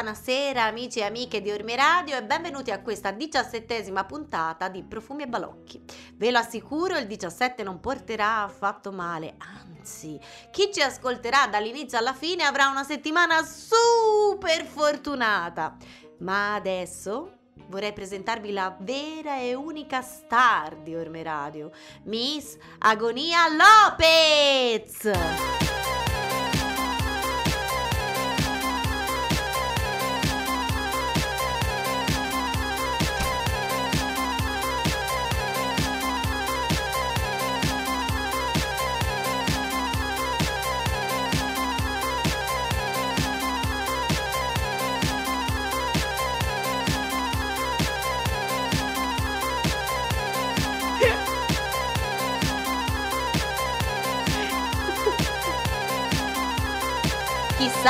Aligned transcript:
Buonasera 0.00 0.64
amici 0.64 1.00
e 1.00 1.02
amiche 1.02 1.42
di 1.42 1.50
Orme 1.50 1.76
Radio 1.76 2.16
e 2.16 2.24
benvenuti 2.24 2.70
a 2.70 2.80
questa 2.80 3.10
diciassettesima 3.10 4.06
puntata 4.06 4.70
di 4.70 4.82
Profumi 4.82 5.24
e 5.24 5.26
Balocchi. 5.26 5.78
Ve 6.14 6.30
lo 6.30 6.38
assicuro, 6.38 6.96
il 6.96 7.06
17 7.06 7.62
non 7.62 7.80
porterà 7.80 8.44
affatto 8.44 8.92
male, 8.92 9.34
anzi, 9.36 10.18
chi 10.50 10.70
ci 10.72 10.80
ascolterà 10.80 11.48
dall'inizio 11.48 11.98
alla 11.98 12.14
fine 12.14 12.44
avrà 12.44 12.68
una 12.68 12.82
settimana 12.82 13.44
super 13.44 14.64
fortunata. 14.64 15.76
Ma 16.20 16.54
adesso 16.54 17.40
vorrei 17.66 17.92
presentarvi 17.92 18.52
la 18.52 18.74
vera 18.80 19.38
e 19.38 19.52
unica 19.52 20.00
star 20.00 20.78
di 20.78 20.96
Orme 20.96 21.22
Radio, 21.22 21.72
Miss 22.04 22.56
Agonia 22.78 23.48
Lopez! 23.50 25.10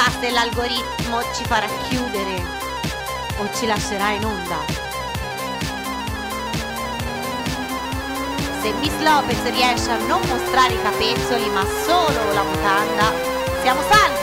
Chissà 0.00 0.19
se 0.19 0.31
l'algoritmo 0.31 1.21
ci 1.34 1.44
farà 1.44 1.66
chiudere 1.87 2.43
o 3.37 3.50
ci 3.55 3.66
lascerà 3.66 4.12
in 4.12 4.25
onda. 4.25 4.56
Se 8.62 8.72
Miss 8.81 8.99
Lopez 9.03 9.50
riesce 9.50 9.91
a 9.91 9.99
non 10.06 10.22
mostrare 10.27 10.72
i 10.72 10.81
capezzoli 10.81 11.50
ma 11.50 11.66
solo 11.84 12.33
la 12.33 12.43
mutanda, 12.44 13.12
siamo 13.61 13.83
salvi! 13.91 14.19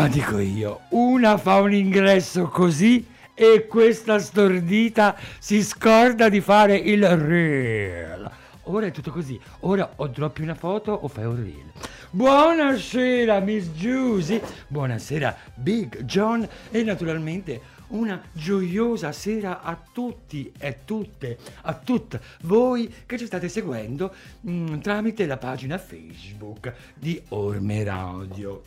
Ma 0.00 0.08
dico 0.08 0.38
io, 0.38 0.80
una 0.92 1.36
fa 1.36 1.60
un 1.60 1.74
ingresso 1.74 2.48
così 2.48 3.06
e 3.34 3.66
questa 3.66 4.18
stordita 4.18 5.14
si 5.38 5.62
scorda 5.62 6.30
di 6.30 6.40
fare 6.40 6.74
il 6.74 7.06
reel. 7.06 8.30
Ora 8.62 8.86
è 8.86 8.92
tutto 8.92 9.10
così, 9.10 9.38
ora 9.60 9.92
o 9.96 10.06
droppi 10.06 10.40
una 10.40 10.54
foto 10.54 10.92
o 10.92 11.06
fai 11.06 11.26
un 11.26 11.36
reel. 11.36 11.72
Buonasera 12.12 13.40
Miss 13.40 13.72
Giusy, 13.74 14.40
buonasera 14.68 15.36
Big 15.56 16.04
John 16.04 16.48
e 16.70 16.82
naturalmente 16.82 17.60
una 17.88 18.22
gioiosa 18.32 19.12
sera 19.12 19.60
a 19.60 19.78
tutti 19.92 20.50
e 20.58 20.78
tutte, 20.86 21.36
a 21.60 21.74
tutte 21.74 22.22
voi 22.44 22.90
che 23.04 23.18
ci 23.18 23.26
state 23.26 23.50
seguendo 23.50 24.14
mm, 24.48 24.78
tramite 24.78 25.26
la 25.26 25.36
pagina 25.36 25.76
Facebook 25.76 26.72
di 26.94 27.20
Orme 27.28 27.84
Radio. 27.84 28.62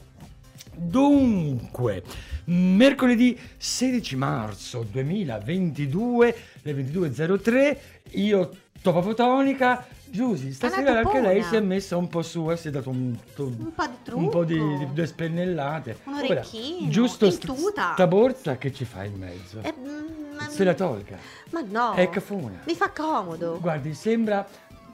Dunque, 0.76 2.04
mercoledì 2.46 3.38
16 3.58 4.16
marzo 4.16 4.86
2022, 4.90 6.36
le 6.62 6.74
22.03, 6.74 7.78
io 8.12 8.50
Topa 8.82 9.02
Fotonica, 9.02 9.86
Giusy, 10.10 10.52
stasera 10.52 11.00
anche 11.00 11.22
lei 11.22 11.42
si 11.42 11.56
è 11.56 11.60
messa 11.62 11.96
un 11.98 12.08
po' 12.08 12.22
su 12.22 12.52
e 12.52 12.58
si 12.58 12.68
è 12.68 12.72
dato 12.72 12.90
un, 12.90 13.18
Un 13.38 13.74
po' 13.74 13.86
di 13.88 13.94
trucco. 14.04 14.20
un 14.20 14.30
po' 14.30 14.44
di, 14.44 14.56
di- 14.78 14.94
due 14.94 15.06
spennellate. 15.08 16.00
Un 16.06 16.14
Ora, 16.16 16.26
orecchino, 16.28 16.90
giusto 16.90 17.26
in 17.26 17.32
st- 17.32 17.52
sta 17.94 18.08
borsa 18.08 18.58
che 18.58 18.72
ci 18.74 18.86
fa 18.86 19.04
in 19.06 19.16
mezzo. 19.18 19.60
Eh, 19.62 19.74
mm, 19.76 20.36
ma, 20.36 20.50
Se 20.50 20.64
la 20.64 20.74
tolga. 20.76 21.18
ma 21.52 21.64
no, 21.68 21.94
È 21.94 22.10
cafona. 22.10 22.62
mi 22.66 22.76
fa 22.76 22.90
comodo. 22.92 23.58
Guardi, 23.60 23.94
sembra 23.96 24.46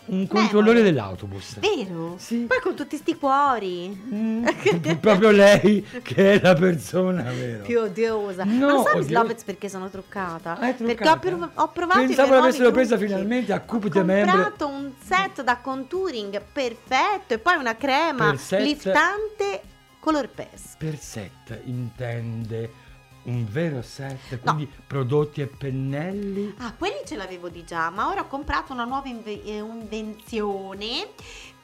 un 0.10 0.28
controllore 0.28 0.82
dell'autobus. 0.82 1.60
Vero? 1.60 2.16
Sì. 2.18 2.46
Poi 2.48 2.60
con 2.62 2.76
tutti 2.76 2.98
sti 2.98 3.16
cuori. 3.18 3.88
Mm, 4.14 4.48
proprio 5.00 5.30
lei 5.32 5.86
che 6.04 6.34
è 6.34 6.42
la 6.42 6.54
persona 6.56 7.24
vera. 7.32 7.64
Più 7.64 7.80
odiosa. 7.80 8.44
No, 8.44 8.52
ma 8.66 8.72
non 8.74 8.84
sai 8.84 8.98
Miss. 9.00 9.10
Lopez 9.10 9.44
perché 9.44 9.70
sono 9.70 9.90
truccata? 9.90 10.58
Ah, 10.58 10.70
è 10.70 10.74
Perché 10.74 10.96
truccata? 11.04 11.12
ho, 11.12 11.20
prov- 11.20 11.52
ho 11.56 11.68
provato 11.70 12.00
Pensavo 12.00 12.34
l'avessero 12.36 12.72
presa 12.72 12.98
finalmente 12.98 13.54
a 13.54 13.58
Ho 13.58 13.66
Cupide 13.66 14.04
Membre. 14.04 14.32
comprato 14.32 14.68
un 14.68 14.92
set 15.04 15.42
da 15.44 15.58
contouring 15.58 16.42
perfetto 16.52 17.34
e 17.34 17.38
poi 17.40 17.56
una 17.58 17.76
crema 17.76 18.34
liftante 18.50 19.62
color 20.00 20.30
pes. 20.30 20.76
Per 20.78 20.98
set 20.98 21.60
intende 21.66 22.88
un 23.24 23.46
vero 23.50 23.82
set, 23.82 24.40
quindi 24.40 24.70
prodotti 24.88 25.42
e 25.42 25.48
pennelli. 25.48 26.56
Ah, 26.60 26.74
quelli 26.74 27.02
ce 27.06 27.16
l'avevo 27.16 27.50
di 27.50 27.64
già, 27.66 27.90
ma 27.90 28.08
ora 28.10 28.22
ho 28.22 28.28
comprato 28.28 28.74
una 28.74 28.86
nuova 28.86 29.08
inve- 29.08 29.44
eh, 29.44 29.58
invenzione 29.58 31.10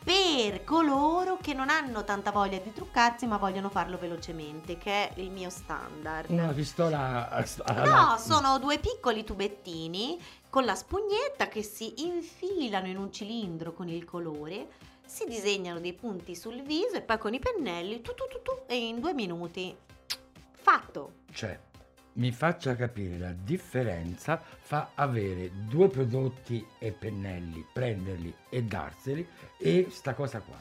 per 0.04 0.64
coloro 0.64 1.38
che 1.42 1.54
non 1.56 1.70
hanno 1.70 2.04
tanta 2.04 2.30
voglia 2.32 2.60
di 2.60 2.72
truccarsi 2.72 3.26
ma 3.26 3.38
vogliono 3.38 3.70
farlo 3.70 3.98
velocemente, 3.98 4.78
che 4.78 5.10
è 5.10 5.20
il 5.20 5.32
mio 5.32 5.50
standard. 5.50 6.30
Una 6.30 6.52
pistola 6.54 7.30
a- 7.32 7.46
a- 7.64 7.84
No, 7.86 8.18
sono 8.20 8.60
due 8.60 8.78
piccoli 8.78 9.24
tubettini 9.24 10.20
con 10.50 10.64
la 10.64 10.76
spugnetta 10.76 11.48
che 11.48 11.64
si 11.64 12.06
infilano 12.06 12.88
in 12.88 12.98
un 12.98 13.12
cilindro 13.12 13.74
con 13.74 13.90
il 13.90 14.06
colore, 14.06 14.68
si 15.06 15.26
disegnano 15.26 15.80
dei 15.80 15.94
punti 15.94 16.36
sul 16.36 16.62
viso 16.62 16.96
e 16.96 17.02
poi 17.02 17.18
con 17.18 17.34
i 17.34 17.40
pennelli 17.40 18.02
tu 18.02 18.14
tu 18.14 18.26
tu 18.30 18.42
tu 18.44 18.52
e 18.68 18.76
in 18.88 19.00
due 19.00 19.14
minuti 19.14 19.76
fatto. 20.52 21.24
Cioè, 21.36 21.60
mi 22.14 22.32
faccia 22.32 22.78
capire 22.78 23.18
la 23.18 23.34
differenza 23.34 24.42
fra 24.42 24.92
avere 24.96 25.52
due 25.68 25.90
prodotti 25.90 26.66
e 26.80 26.94
pennelli, 26.94 27.68
prenderli 27.74 28.34
e 28.50 28.64
darseli 28.64 29.28
e 29.58 29.88
sta 29.90 30.14
cosa 30.14 30.40
qua. 30.40 30.58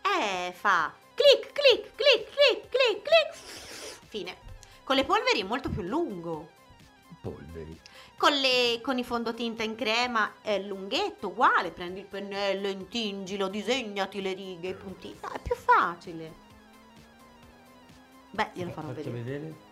Eh, 0.00 0.52
fa 0.52 0.94
clic 1.14 1.52
clic 1.52 1.90
clic 1.96 2.30
clic 2.30 2.68
clic 2.68 3.02
clic. 3.02 3.34
Fine. 4.06 4.36
Con 4.84 4.94
le 4.94 5.04
polveri 5.04 5.40
è 5.40 5.44
molto 5.44 5.70
più 5.70 5.82
lungo. 5.82 6.50
Polveri. 7.20 7.80
Con, 8.16 8.32
le- 8.34 8.78
con 8.80 8.98
i 8.98 9.02
fondotinta 9.04 9.64
in 9.64 9.74
crema 9.74 10.34
è 10.40 10.60
lunghetto, 10.60 11.28
uguale, 11.28 11.72
prendi 11.72 11.98
il 11.98 12.06
pennello, 12.06 12.68
intingilo, 12.68 13.48
disegnati 13.48 14.22
le 14.22 14.34
righe, 14.34 14.68
i 14.68 14.74
puntini, 14.74 15.18
no, 15.20 15.30
è 15.32 15.40
più 15.40 15.56
facile. 15.56 16.32
Beh, 18.30 18.50
glielo 18.54 18.70
farò 18.70 18.92
Faccio 18.92 19.10
vedere. 19.10 19.38
vedere. 19.38 19.70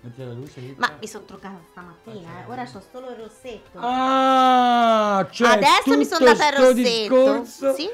Metti 0.00 0.24
la 0.24 0.32
luce, 0.32 0.60
Rita. 0.60 0.74
Ma 0.78 0.92
mi 1.00 1.06
sono 1.08 1.24
truccata 1.24 1.58
stamattina, 1.70 2.40
eh. 2.44 2.50
ora 2.50 2.62
ho 2.62 2.82
solo 2.92 3.10
il 3.10 3.16
rossetto. 3.16 3.78
Ah, 3.80 5.26
cioè 5.30 5.48
Adesso 5.50 5.96
mi 5.96 6.04
sono 6.04 6.24
data 6.24 6.48
il 6.50 6.56
rossetto. 6.56 6.74
discorso 6.82 7.74
Sì? 7.74 7.88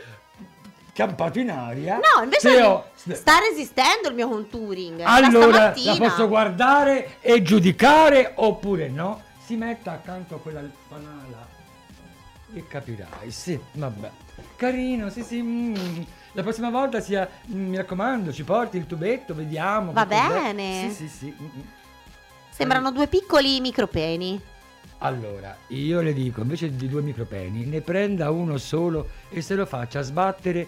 campato 0.93 1.39
in 1.39 1.51
aria. 1.51 1.97
No, 1.97 2.23
invece 2.23 2.61
ho- 2.63 2.85
sta 2.95 3.39
resistendo 3.39 4.09
il 4.09 4.15
mio 4.15 4.29
contouring. 4.29 4.99
da 4.99 5.15
Allora 5.15 5.47
la 5.47 5.75
stamattina. 5.75 6.09
posso 6.09 6.29
guardare 6.29 7.17
e 7.21 7.43
giudicare 7.43 8.33
oppure 8.37 8.89
no? 8.89 9.23
Si 9.45 9.57
metta 9.57 9.93
accanto 9.93 10.37
a 10.37 10.39
quella 10.39 10.61
fanala 10.89 11.47
e 12.55 12.67
capirai. 12.67 13.31
Sì, 13.31 13.59
vabbè. 13.73 14.11
Carino, 14.57 15.09
sì, 15.11 15.23
sì. 15.23 15.41
mm. 15.43 16.03
La 16.33 16.43
prossima 16.43 16.69
volta 16.71 17.01
sia, 17.01 17.29
mm, 17.51 17.69
mi 17.69 17.77
raccomando, 17.77 18.33
ci 18.33 18.43
porti 18.45 18.77
il 18.77 18.87
tubetto, 18.87 19.35
vediamo. 19.35 19.93
Va 19.93 20.05
bene. 20.07 20.89
Sì, 20.91 20.95
sì, 20.95 21.09
sì. 21.09 21.37
mm, 21.41 21.45
mm. 21.45 21.61
Sembrano 22.55 22.93
due 22.93 23.09
piccoli 23.09 23.61
micropeni. 23.61 24.41
Allora, 24.99 25.57
io 25.69 26.01
le 26.03 26.13
dico, 26.13 26.41
invece 26.43 26.77
di 26.77 26.89
due 26.89 27.03
micropeni, 27.03 27.65
ne 27.67 27.81
prenda 27.81 28.31
uno 28.31 28.59
solo 28.59 29.09
e 29.29 29.43
se 29.43 29.57
lo 29.57 29.67
faccia 29.67 30.03
sbattere 30.03 30.65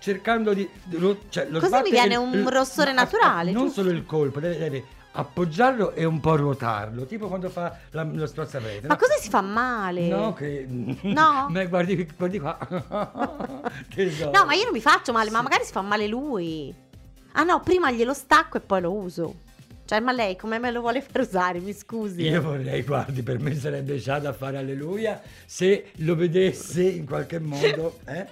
cercando 0.00 0.52
di... 0.52 0.68
lo- 0.90 1.20
cioè, 1.28 1.46
lo 1.48 1.60
Così 1.60 1.80
mi 1.82 1.90
viene 1.90 2.16
un 2.16 2.32
il- 2.32 2.48
rossore 2.48 2.92
naturale, 2.92 3.52
Non 3.52 3.66
giusto? 3.66 3.82
solo 3.82 3.92
il 3.94 4.04
colpo, 4.04 4.40
deve, 4.40 4.58
deve 4.58 4.84
appoggiarlo 5.12 5.92
e 5.92 6.04
un 6.04 6.18
po' 6.18 6.34
ruotarlo, 6.34 7.06
tipo 7.06 7.28
quando 7.28 7.50
fa 7.50 7.78
la- 7.92 8.02
lo 8.02 8.26
spazzaprete. 8.26 8.88
Ma 8.88 8.94
no? 8.94 8.98
così 9.00 9.22
si 9.22 9.28
fa 9.30 9.40
male. 9.42 10.08
No, 10.08 10.34
che... 10.34 10.66
No? 10.68 11.46
Ma 11.48 11.64
guardi, 11.66 12.04
guardi 12.16 12.38
qua. 12.40 12.58
No, 14.32 14.44
ma 14.44 14.54
io 14.54 14.64
non 14.64 14.72
mi 14.72 14.80
faccio 14.80 15.12
male, 15.12 15.30
ma 15.30 15.40
magari 15.40 15.64
si 15.64 15.70
fa 15.72 15.82
male 15.82 16.08
lui. 16.08 16.74
Ah 17.32 17.44
no, 17.44 17.60
prima 17.60 17.92
glielo 17.92 18.12
stacco 18.12 18.56
e 18.56 18.60
poi 18.60 18.80
lo 18.80 18.92
uso. 18.92 19.34
Cioè, 19.86 20.00
ma 20.00 20.10
lei 20.10 20.34
come 20.34 20.58
me 20.58 20.72
lo 20.72 20.80
vuole 20.80 21.00
far 21.00 21.20
usare? 21.22 21.60
Mi 21.60 21.72
scusi. 21.72 22.22
Io 22.22 22.42
vorrei, 22.42 22.82
guardi, 22.82 23.22
per 23.22 23.38
me 23.38 23.54
sarebbe 23.54 23.98
già 23.98 24.18
da 24.18 24.32
fare 24.32 24.58
alleluia 24.58 25.22
se 25.44 25.92
lo 25.98 26.16
vedesse 26.16 26.82
in 26.82 27.06
qualche 27.06 27.38
modo 27.38 27.98
eh, 28.04 28.26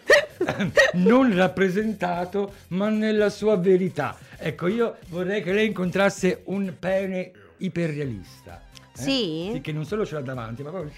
non 0.95 1.33
rappresentato, 1.33 2.55
ma 2.69 2.89
nella 2.89 3.31
sua 3.31 3.57
verità. 3.57 4.19
Ecco, 4.37 4.67
io 4.67 4.97
vorrei 5.11 5.43
che 5.45 5.53
lei 5.53 5.69
incontrasse 5.69 6.43
un 6.47 6.75
pene 6.77 7.31
iperrealista. 7.59 8.61
eh, 8.97 9.01
Sì? 9.01 9.61
Che 9.63 9.73
non 9.73 9.85
solo 9.85 10.05
ce 10.05 10.15
l'ha 10.15 10.23
davanti, 10.23 10.65
ma 10.65 10.71
proprio... 10.71 10.93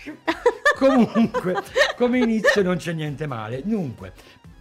Comunque, 0.75 1.55
come 1.97 2.19
inizio 2.19 2.63
non 2.63 2.77
c'è 2.77 2.93
niente 2.93 3.27
male. 3.27 3.63
Dunque, 3.63 4.13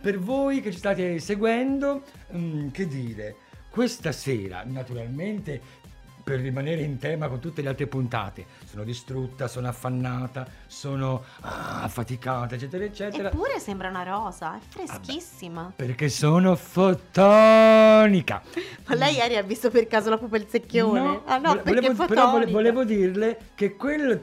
per 0.02 0.20
voi 0.20 0.60
che 0.62 0.72
ci 0.72 0.78
state 0.78 1.20
seguendo, 1.20 2.04
mm, 2.36 2.70
che 2.70 2.86
dire, 2.86 3.36
questa 3.70 4.14
sera, 4.14 4.64
naturalmente, 4.66 5.84
per 6.26 6.40
rimanere 6.40 6.82
in 6.82 6.98
tema 6.98 7.28
con 7.28 7.40
tutte 7.40 7.62
le 7.62 7.70
altre 7.70 7.86
puntate, 7.86 8.48
sono 8.66 8.84
distrutta, 8.84 9.48
sono 9.48 9.68
affannata, 9.68 10.48
sono 10.66 11.24
ah, 11.42 11.84
affaticata, 11.84 12.56
eccetera, 12.56 12.84
eccetera. 12.84 13.28
Eppure 13.28 13.60
sembra 13.60 13.90
una 13.90 14.02
rosa, 14.02 14.58
è 14.58 14.60
freschissima. 14.68 15.74
Perché 15.76 16.10
sono 16.10 16.56
fotonica. 16.56 18.42
Ma 18.88 18.96
lei 18.96 19.18
ieri 19.18 19.38
ha 19.38 19.44
visto 19.44 19.70
per 19.70 19.86
caso 19.86 20.10
la 20.10 20.18
pupa 20.18 20.38
e 20.38 20.40
il 20.40 20.48
secchione? 20.50 21.00
No, 21.00 21.22
ah 21.26 21.38
no, 21.38 21.50
vole- 21.50 21.62
perché 21.62 21.82
volevo, 21.82 22.06
però 22.08 22.32
vole- 22.32 22.48
volevo 22.48 22.84
dirle 22.84 23.38
che 23.54 23.76
quel 23.76 24.20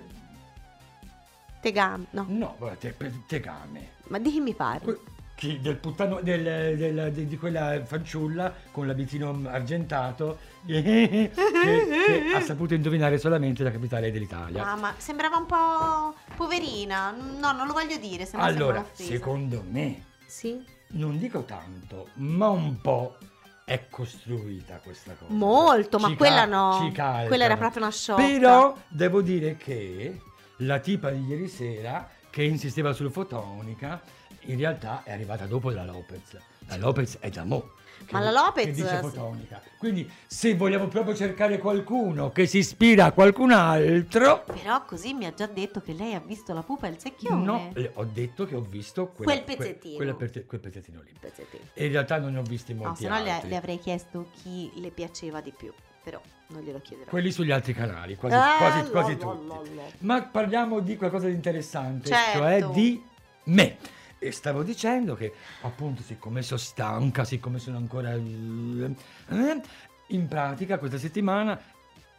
Tegame, 1.61 2.07
no. 2.11 2.27
no, 2.29 2.57
te- 2.81 2.97
tegame. 3.29 3.91
Ma 4.09 4.19
di 4.19 4.33
chi 4.33 4.41
mi 4.41 4.55
pare? 4.55 4.81
Que- 4.81 4.99
chi- 5.43 5.61
del 5.61 5.77
puttano 5.77 6.21
del- 6.23 6.77
del- 6.77 7.11
di, 7.13 7.27
di 7.27 7.37
quella 7.37 7.85
fanciulla 7.85 8.55
con 8.71 8.87
l'abitino 8.87 9.41
argentato 9.51 10.39
che, 10.65 11.33
che 11.35 12.23
ha 12.33 12.41
saputo 12.41 12.75
indovinare 12.75 13.19
solamente 13.19 13.65
la 13.65 13.73
capitale 13.73 14.13
dell'Italia. 14.13 14.65
Ah, 14.65 14.77
ma 14.77 14.95
sembrava 14.99 15.37
un 15.39 15.47
po' 15.47 16.15
poverina. 16.37 17.11
No, 17.11 17.51
non 17.51 17.67
lo 17.67 17.73
voglio 17.73 17.97
dire, 17.97 18.25
se 18.25 18.37
no 18.37 18.45
allora, 18.45 18.87
secondo 18.93 19.65
me, 19.69 20.05
Sì? 20.27 20.65
non 20.91 21.19
dico 21.19 21.43
tanto, 21.43 22.09
ma 22.15 22.49
un 22.49 22.81
po' 22.81 23.17
è 23.65 23.89
costruita 23.91 24.77
questa 24.83 25.15
cosa. 25.15 25.33
Molto, 25.33 25.99
ma 25.99 26.07
Ci 26.09 26.15
quella 26.17 26.43
ca- 26.43 26.47
no. 26.47 26.79
ci 26.85 26.93
calcano. 26.93 27.27
Quella 27.27 27.45
era 27.45 27.57
proprio 27.57 27.83
una 27.83 27.91
sciocca. 27.91 28.23
Però 28.23 28.77
devo 28.87 29.21
dire 29.23 29.57
che 29.57 30.21
la 30.59 30.79
tipa 30.79 31.11
di 31.11 31.25
ieri 31.27 31.49
sera 31.49 32.09
che 32.31 32.45
insisteva 32.45 32.93
sul 32.93 33.11
fotonica 33.11 34.01
in 34.47 34.59
realtà 34.59 35.03
è 35.05 35.13
arrivata 35.13 35.47
dopo 35.47 35.71
la 35.71 35.85
Lopez. 35.85 36.37
La 36.67 36.77
Lopez 36.77 37.19
è 37.21 37.29
da 37.31 37.45
mo. 37.45 37.71
che- 38.05 38.13
Ma 38.15 38.19
la 38.21 38.33
Lopez- 38.33 38.71
dice 38.75 38.99
fotonica. 38.99 39.63
Quindi 39.79 40.11
se 40.27 40.57
vogliamo 40.57 40.89
proprio 40.89 41.15
cercare 41.15 41.59
qualcuno 41.59 42.31
che 42.33 42.47
si 42.47 42.59
ispira 42.59 43.05
a 43.07 43.13
qualcun 43.13 43.53
altro 43.53 44.43
Però 44.45 44.85
così 44.85 45.15
mi 45.15 45.25
ha 45.25 45.33
già 45.33 45.47
detto 45.47 45.81
che 45.81 45.93
lei 45.93 46.15
ha 46.15 46.19
visto 46.21 46.53
la 46.53 46.63
pupa 46.65 46.89
e 46.89 46.91
il 46.91 46.99
secchione. 46.99 47.45
No, 47.45 47.73
ho 47.95 48.05
detto 48.05 48.45
che 48.45 48.57
ho 48.57 48.61
visto 48.61 49.07
quella- 49.09 49.41
Quel 49.41 49.45
pezzettino. 49.57 49.95
quella 49.97 50.15
quel 50.15 50.31
pezzettino 50.61 51.01
lì. 51.03 51.13
Pezzettino. 51.19 51.63
E 51.75 51.85
in 51.87 51.93
realtà 51.93 52.19
non 52.19 52.33
ne 52.33 52.39
ho 52.41 52.43
visti 52.43 52.75
No, 52.75 52.83
molti 52.87 53.03
se 53.05 53.09
no 53.09 53.23
le, 53.23 53.41
le 53.45 53.57
avrei 53.57 53.79
chiesto 53.79 54.31
chi 54.43 54.73
le 54.77 54.91
piaceva 54.91 55.41
di 55.41 55.53
più. 55.57 55.73
Però 56.03 56.21
non 56.49 56.63
glielo 56.63 56.81
chiederò. 56.81 57.09
Quelli 57.09 57.31
sugli 57.31 57.53
altri 57.53 57.73
canali, 57.73 58.17
quasi, 58.17 58.35
Ah, 58.35 58.57
quasi, 58.59 58.91
quasi 58.91 59.13
la, 59.13 59.19
tutti. 59.19 59.47
la, 59.47 59.55
la. 59.77 59.83
Ma 59.99 60.23
parliamo 60.23 60.81
di 60.81 60.97
qualcosa 60.97 61.29
di 61.29 61.35
interessante, 61.35 62.09
Certo. 62.09 62.39
cioè 62.39 62.67
di 62.73 63.01
me. 63.45 63.77
E 64.25 64.31
stavo 64.31 64.63
dicendo 64.63 65.17
che 65.17 65.33
appunto 65.63 66.01
siccome 66.03 66.43
sono 66.43 66.61
stanca, 66.61 67.25
siccome 67.25 67.59
sono 67.59 67.77
ancora... 67.77 68.13
eh, 68.15 69.61
in 70.09 70.29
pratica 70.29 70.79
questa 70.79 70.97
settimana 70.99 71.59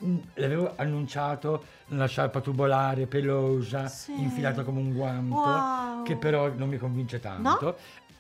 mm, 0.04 0.18
l'avevo 0.34 0.74
annunciato 0.76 1.64
la 1.88 2.06
sciarpa 2.06 2.42
tubolare 2.42 3.06
pelosa 3.08 3.88
Sì. 3.88 4.20
infilata 4.20 4.64
come 4.64 4.80
un 4.82 4.92
guanto 4.94 5.36
Wow. 5.36 6.04
che 6.04 6.18
però 6.18 6.50
non 6.54 6.68
mi 6.68 6.78
convince 6.78 7.22
tanto. 7.22 7.78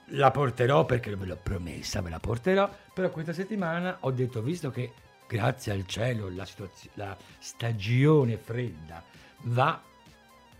La 0.07 0.31
porterò 0.31 0.85
perché 0.85 1.13
ve 1.17 1.25
l'ho 1.25 1.39
promessa, 1.41 2.01
ve 2.01 2.09
la 2.09 2.19
porterò, 2.19 2.69
però 2.93 3.09
questa 3.09 3.33
settimana 3.33 3.97
ho 4.01 4.11
detto, 4.11 4.41
visto 4.41 4.69
che 4.71 4.93
grazie 5.27 5.73
al 5.73 5.85
cielo 5.87 6.29
la, 6.33 6.45
situazio- 6.45 6.91
la 6.93 7.17
stagione 7.39 8.37
fredda 8.37 9.03
va 9.43 9.81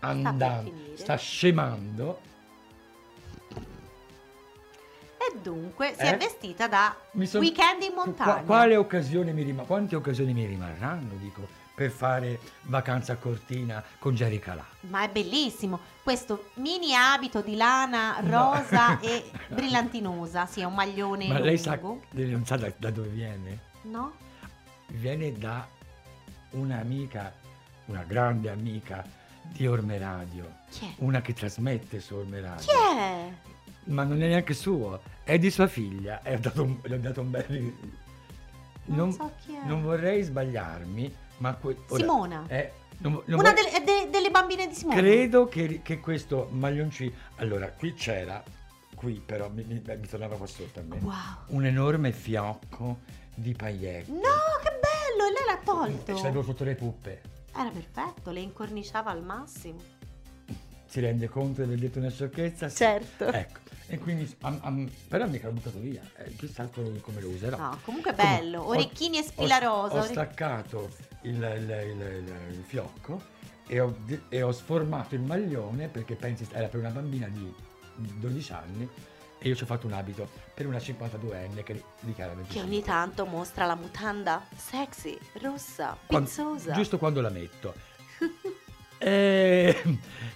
andando, 0.00 0.70
finire. 0.70 0.96
sta 0.98 1.16
scemando, 1.16 2.20
E 5.34 5.38
dunque 5.42 5.94
si 5.96 6.02
Eh? 6.02 6.14
è 6.14 6.16
vestita 6.16 6.68
da 6.68 6.94
son- 7.24 7.40
weekend 7.40 7.82
in 7.82 7.92
montagna. 7.94 8.42
quale 8.42 8.76
occasione 8.76 9.32
mi 9.32 9.42
rima- 9.42 9.64
quante 9.64 9.96
occasioni 9.96 10.32
mi 10.32 10.46
rimarranno, 10.46 11.14
dico, 11.18 11.46
per 11.74 11.90
fare 11.90 12.38
vacanza 12.62 13.14
a 13.14 13.16
Cortina 13.16 13.82
con 13.98 14.14
Jerry 14.14 14.38
Calà? 14.38 14.64
Ma 14.82 15.02
è 15.02 15.08
bellissimo. 15.08 15.80
Questo 16.04 16.50
mini 16.54 16.94
abito 16.94 17.40
di 17.40 17.56
lana 17.56 18.20
No. 18.20 18.52
rosa 18.54 18.98
e 19.02 19.28
brillantinosa. 19.48 20.46
Sì, 20.46 20.60
è 20.60 20.64
un 20.64 20.74
maglione 20.74 21.26
Ma 21.26 21.40
lei 21.40 21.58
sa, 21.58 21.74
lungo. 21.74 22.02
lei 22.10 22.30
non 22.30 22.46
sa 22.46 22.56
da, 22.56 22.70
da 22.76 22.90
dove 22.90 23.08
viene? 23.08 23.58
No? 23.82 24.12
Viene 24.88 25.32
da 25.32 25.66
un'amica, 26.50 27.32
una 27.86 28.04
grande 28.04 28.50
amica 28.50 29.04
di 29.42 29.66
Orme 29.66 29.98
Radio, 29.98 30.58
Chi 30.70 30.84
è? 30.86 30.92
una 30.98 31.20
che 31.20 31.32
trasmette 31.32 32.00
su 32.00 32.14
Orme 32.14 32.40
Radio. 32.40 32.64
Chi 32.64 32.70
è? 32.98 33.32
Ma 33.86 34.02
non 34.04 34.22
è 34.22 34.28
neanche 34.28 34.54
suo, 34.54 35.00
è 35.24 35.38
di 35.38 35.50
sua 35.50 35.66
figlia. 35.66 36.22
E 36.22 36.34
ho 36.34 36.38
dato 36.38 36.62
un, 36.62 36.78
ho 36.82 36.96
dato 36.96 37.20
un 37.20 37.30
bel. 37.30 37.74
Non 38.86 39.12
so 39.12 39.32
chi 39.44 39.54
è. 39.54 39.64
non 39.66 39.82
vorrei 39.82 40.22
sbagliarmi, 40.22 41.14
ma. 41.38 41.54
que- 41.54 41.76
ora, 41.88 42.00
Simona. 42.00 42.44
eh, 42.48 42.72
non- 42.98 43.12
non 43.24 43.38
Una 43.40 43.50
vorrei- 43.52 43.54
delle, 43.54 43.70
è 43.76 43.82
de- 43.84 44.10
delle 44.10 44.30
bambine 44.30 44.66
di 44.68 44.74
Simone. 44.74 44.96
Credo 45.00 45.46
che, 45.48 45.80
che 45.82 46.00
questo 46.00 46.48
maglioncino. 46.50 47.12
Allora, 47.36 47.70
qui 47.70 47.94
c'era, 47.94 48.42
qui 48.94 49.22
però 49.24 49.48
mi, 49.50 49.64
mi, 49.64 49.82
mi 49.84 50.06
tornava 50.06 50.36
qua 50.36 50.46
sotto 50.46 50.80
a 50.80 50.82
me. 50.82 50.98
Wow. 51.00 51.14
Un 51.48 51.64
enorme 51.66 52.12
fiocco 52.12 52.98
di 53.34 53.52
paillette. 53.54 54.10
No, 54.10 54.20
che 54.62 54.70
bello! 54.70 55.28
E 55.28 55.32
lei 55.32 55.46
l'ha 55.46 55.60
tolto. 55.64 56.12
E 56.12 56.16
ce 56.16 56.22
l'avevo 56.22 56.42
sotto 56.42 56.64
le 56.64 56.74
puppe. 56.74 57.22
Era 57.56 57.70
perfetto, 57.70 58.30
le 58.32 58.40
incorniciava 58.40 59.10
al 59.10 59.22
massimo. 59.22 59.78
Si 60.86 61.00
rende 61.00 61.28
conto 61.28 61.62
di 61.62 61.66
aver 61.68 61.78
detto 61.78 61.98
una 61.98 62.10
sciocchezza? 62.10 62.68
Sì. 62.68 62.76
Certo. 62.76 63.26
Ecco. 63.26 63.60
E 63.86 63.98
quindi, 63.98 64.34
am- 64.40 64.58
am- 64.62 64.90
però 65.08 65.26
mica 65.26 65.46
l'ho 65.46 65.52
buttato 65.52 65.78
via. 65.78 66.02
Eh, 66.16 66.34
chissà 66.36 66.66
come, 66.68 67.20
lo 67.20 67.28
userò. 67.28 67.56
No, 67.58 67.78
comunque 67.84 68.14
Comunque, 68.14 68.40
bello. 68.40 68.60
ho- 68.62 68.68
Orecchini 68.68 69.18
e 69.18 69.20
ho- 69.20 69.24
spilla 69.24 69.58
rosa. 69.58 69.94
Ho, 69.94 69.98
ore- 69.98 70.08
staccato 70.08 70.90
il, 71.22 71.34
il- 71.34 71.86
il- 71.90 72.34
il- 72.56 72.64
fiocco 72.64 73.20
e 73.66 73.80
ho, 73.80 73.94
e 74.30 74.42
ho 74.42 74.52
sformato 74.52 75.14
il 75.14 75.20
maglione 75.20 75.88
perché 75.88 76.14
pensi 76.16 76.46
era 76.52 76.68
per 76.68 76.80
una 76.80 76.90
bambina 76.90 77.28
di 77.28 77.52
12 77.96 78.52
anni 78.52 78.88
e 79.38 79.48
io 79.48 79.54
ci 79.54 79.62
ho 79.62 79.66
fatto 79.66 79.86
un 79.86 79.92
abito 79.92 80.28
per 80.54 80.66
una 80.66 80.78
52enne 80.78 81.62
che 81.62 81.82
dichiara 82.00 82.32
25. 82.32 82.46
Che 82.52 82.60
ogni 82.60 82.82
tanto 82.82 83.26
mostra 83.26 83.66
la 83.66 83.74
mutanda 83.74 84.42
sexy, 84.56 85.16
rossa, 85.42 85.96
Quan- 86.06 86.24
pizzosa. 86.24 86.72
giusto 86.72 86.96
quando 86.98 87.20
la 87.20 87.28
metto. 87.30 87.74
Eh, 89.06 89.82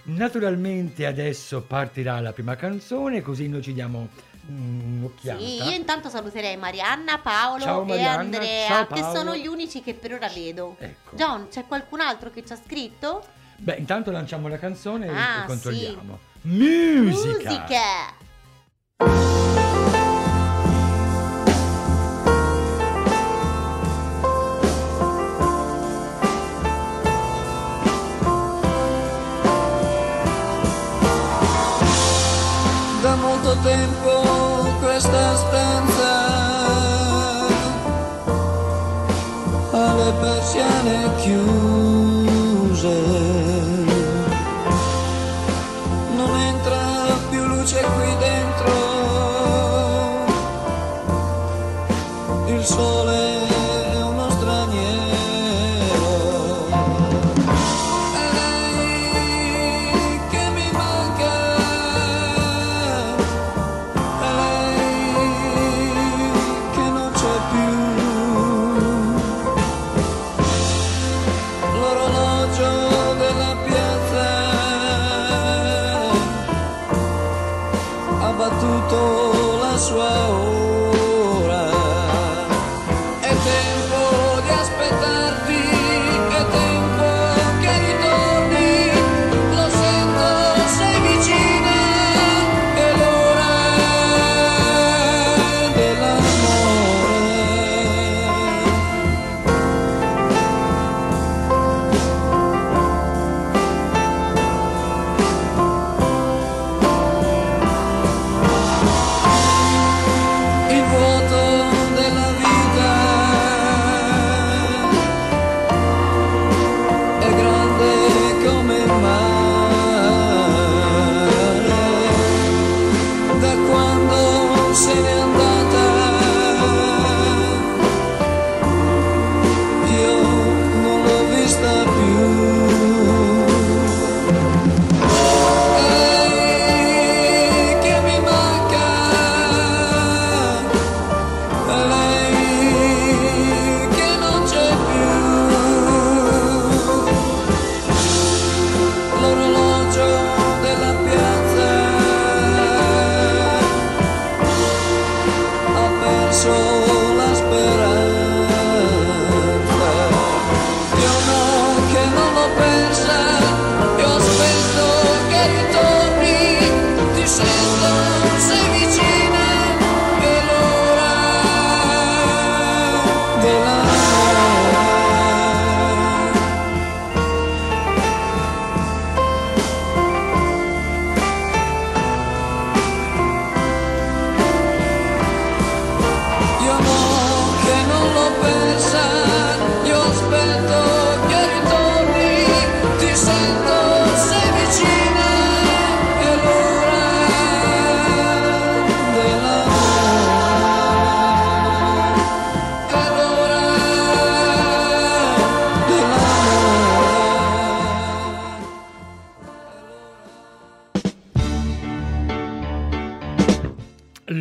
naturalmente 0.03 1.07
adesso 1.07 1.61
partirà 1.63 2.19
la 2.19 2.33
prima 2.33 2.55
canzone, 2.55 3.21
così 3.23 3.47
noi 3.47 3.63
ci 3.63 3.73
diamo 3.73 4.09
mm, 4.51 4.97
un'occhiata. 4.99 5.39
Sì, 5.39 5.55
io 5.63 5.71
intanto 5.75 6.07
saluterei 6.09 6.55
Marianna, 6.55 7.17
Paolo 7.17 7.63
Ciao, 7.63 7.81
e 7.81 7.85
Marianna, 7.87 8.19
Andrea, 8.19 8.67
ciao, 8.67 8.87
che 8.87 9.01
Paolo. 9.01 9.17
sono 9.17 9.35
gli 9.35 9.47
unici 9.47 9.81
che 9.81 9.95
per 9.95 10.13
ora 10.13 10.27
vedo. 10.27 10.75
Ecco. 10.77 11.15
John, 11.15 11.47
c'è 11.49 11.65
qualcun 11.65 12.01
altro 12.01 12.29
che 12.29 12.45
ci 12.45 12.53
ha 12.53 12.59
scritto? 12.63 13.25
Beh, 13.57 13.75
intanto 13.75 14.11
lanciamo 14.11 14.47
la 14.47 14.59
canzone 14.59 15.07
e- 15.07 15.09
Ah, 15.09 15.43
e 15.43 15.45
controlliamo. 15.47 16.19
Musica! 16.41 17.49
Musica! 17.49 18.17
Da 33.63 34.08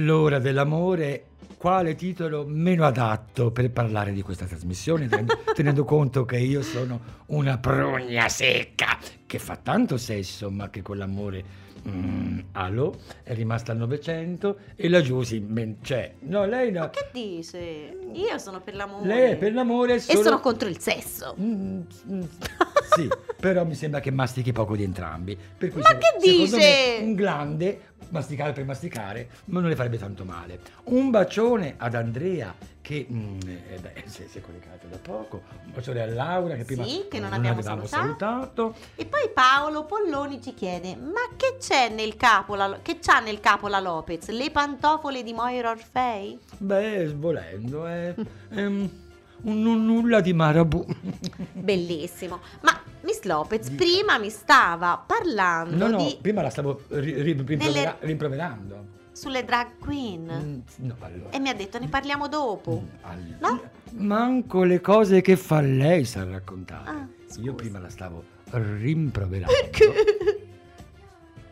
L'ora 0.09 0.39
dell'amore, 0.39 1.25
quale 1.59 1.95
titolo 1.95 2.47
meno 2.47 2.87
adatto 2.87 3.51
per 3.51 3.71
parlare 3.71 4.13
di 4.13 4.23
questa 4.23 4.47
trasmissione, 4.47 5.07
tenendo, 5.07 5.39
tenendo 5.55 5.85
conto 5.85 6.25
che 6.25 6.39
io 6.39 6.63
sono 6.63 6.99
una 7.27 7.59
progna 7.59 8.27
secca 8.31 8.97
che 9.27 9.39
fa 9.39 9.57
tanto 9.57 9.99
sesso, 9.99 10.51
ma 10.51 10.71
che 10.71 10.81
con 10.81 10.97
l'amore 10.97 11.45
mm, 11.87 12.39
allo 12.53 12.97
è 13.23 13.35
rimasta 13.35 13.73
al 13.73 13.77
Novecento 13.79 14.57
e 14.77 14.89
la 14.89 15.03
Giusy 15.03 15.41
men- 15.41 15.77
c'è. 15.83 16.15
No, 16.21 16.47
lei 16.47 16.73
no. 16.73 16.81
Ma 16.81 16.89
che 16.91 17.09
dice? 17.13 17.59
Io 18.15 18.39
sono 18.39 18.63
per 18.63 18.77
l'amore. 18.77 19.07
Lei 19.07 19.33
è 19.33 19.37
per 19.37 19.53
l'amore 19.53 19.97
E 19.97 20.01
solo... 20.01 20.23
sono 20.23 20.41
contro 20.41 20.71
il 20.71 20.79
sesso. 20.79 21.37
Mm, 21.39 21.81
mm, 22.11 22.23
sì, 22.97 23.07
però 23.39 23.67
mi 23.67 23.75
sembra 23.75 24.01
che 24.01 24.11
mastichi 24.11 24.53
poco 24.53 24.75
di 24.75 24.85
entrambi. 24.85 25.37
Per 25.37 25.71
cui 25.71 25.83
Ma 25.83 25.89
seco- 25.89 26.01
che 26.01 26.33
dice? 26.33 26.57
me 26.57 26.99
un 27.07 27.15
glande, 27.15 27.81
masticare 28.11 28.53
per 28.53 28.65
masticare, 28.65 29.29
ma 29.47 29.61
non 29.61 29.69
le 29.69 29.77
farebbe 29.77 29.99
tanto 29.99 30.25
male. 30.25 30.61
Un 30.85 31.11
bacione 31.11 31.75
ad 31.77 31.95
Andrea 31.95 32.55
che 32.81 33.07
mm, 33.11 33.39
eh, 33.47 33.79
beh, 33.81 34.03
si, 34.09 34.27
si 34.29 34.39
è 34.39 34.41
collegato 34.41 34.87
da 34.87 34.97
poco. 34.97 35.43
Un 35.67 35.73
bacione 35.73 36.01
a 36.03 36.07
Laura 36.07 36.55
che 36.55 36.65
prima 36.65 36.85
Sì, 36.85 37.07
che 37.09 37.21
non 37.21 37.33
abbiamo 37.33 37.59
avevamo 37.59 37.87
salutato. 37.87 38.19
salutato. 38.19 38.75
E 38.97 39.05
poi 39.05 39.29
Paolo 39.35 39.85
Polloni 39.85 40.41
ci 40.43 40.55
chiede: 40.55 40.97
Ma 40.97 41.21
che 41.37 41.57
c'è 41.59 41.91
nel 41.91 42.17
capo 42.17 42.55
la, 42.55 42.79
che 42.83 42.99
c'ha 43.01 43.21
nel 43.21 43.41
capo 43.41 43.69
la 43.69 43.81
Lopez? 43.81 44.29
Le 44.29 44.51
pantofole 44.51 45.23
di 45.23 45.33
Moira 45.33 45.71
Orfei? 45.71 46.39
Beh, 46.57 47.13
volendo, 47.15 47.87
è, 47.87 48.15
è 48.49 48.67
un, 49.43 49.65
un 49.67 49.85
nulla 49.85 50.21
di 50.21 50.33
marabù. 50.33 50.85
Bellissimo. 51.53 52.41
Ma 52.63 52.81
Miss 53.03 53.23
Lopez 53.23 53.71
prima 53.71 54.19
mi 54.19 54.31
stava 54.31 55.03
parlando 55.05 55.77
No, 55.77 55.89
no, 55.97 56.05
di, 56.05 56.19
prima 56.21 56.43
la 56.43 56.51
stavo 56.51 56.83
ri- 56.89 57.13
ri- 57.23 57.33
rimprovera- 57.33 57.71
Nelle- 57.73 57.97
rimproverando. 58.01 58.87
sulle 59.13 59.45
drag 59.45 59.79
queen. 59.79 60.63
Mm, 60.81 60.87
no, 60.87 60.97
allora. 61.01 61.31
E 61.31 61.39
mi 61.39 61.49
ha 61.49 61.55
detto 61.55 61.79
ne 61.79 61.89
parliamo 61.89 62.29
dopo. 62.29 62.83
Mm, 62.85 63.05
all- 63.05 63.37
No? 63.41 63.63
Manco 63.93 64.65
le 64.65 64.81
cose 64.81 65.21
che 65.23 65.37
fa 65.37 65.61
lei 65.61 66.05
sa 66.05 66.25
raccontare. 66.25 66.89
Ah. 66.91 67.07
Io 67.41 67.55
prima 67.55 67.79
la 67.79 67.89
stavo 67.89 68.25
rimproverando. 68.51 69.53
Perché? 69.53 69.93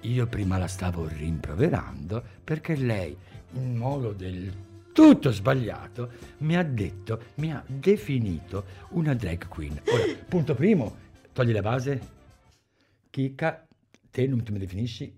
Io 0.00 0.26
prima 0.26 0.56
la 0.58 0.68
stavo 0.68 1.06
rimproverando 1.08 2.22
perché 2.44 2.76
lei, 2.76 3.16
in 3.54 3.76
modo 3.76 4.12
del 4.12 4.52
tutto 4.96 5.30
sbagliato, 5.30 6.10
mi 6.38 6.56
ha 6.56 6.62
detto, 6.62 7.24
mi 7.34 7.52
ha 7.52 7.62
definito 7.66 8.64
una 8.92 9.12
drag 9.12 9.46
queen. 9.46 9.78
Ora, 9.88 10.04
punto 10.26 10.54
primo, 10.54 10.96
togli 11.34 11.52
la 11.52 11.60
base. 11.60 12.00
Chicca, 13.10 13.66
te 14.10 14.26
non 14.26 14.42
mi 14.50 14.58
definisci 14.58 15.14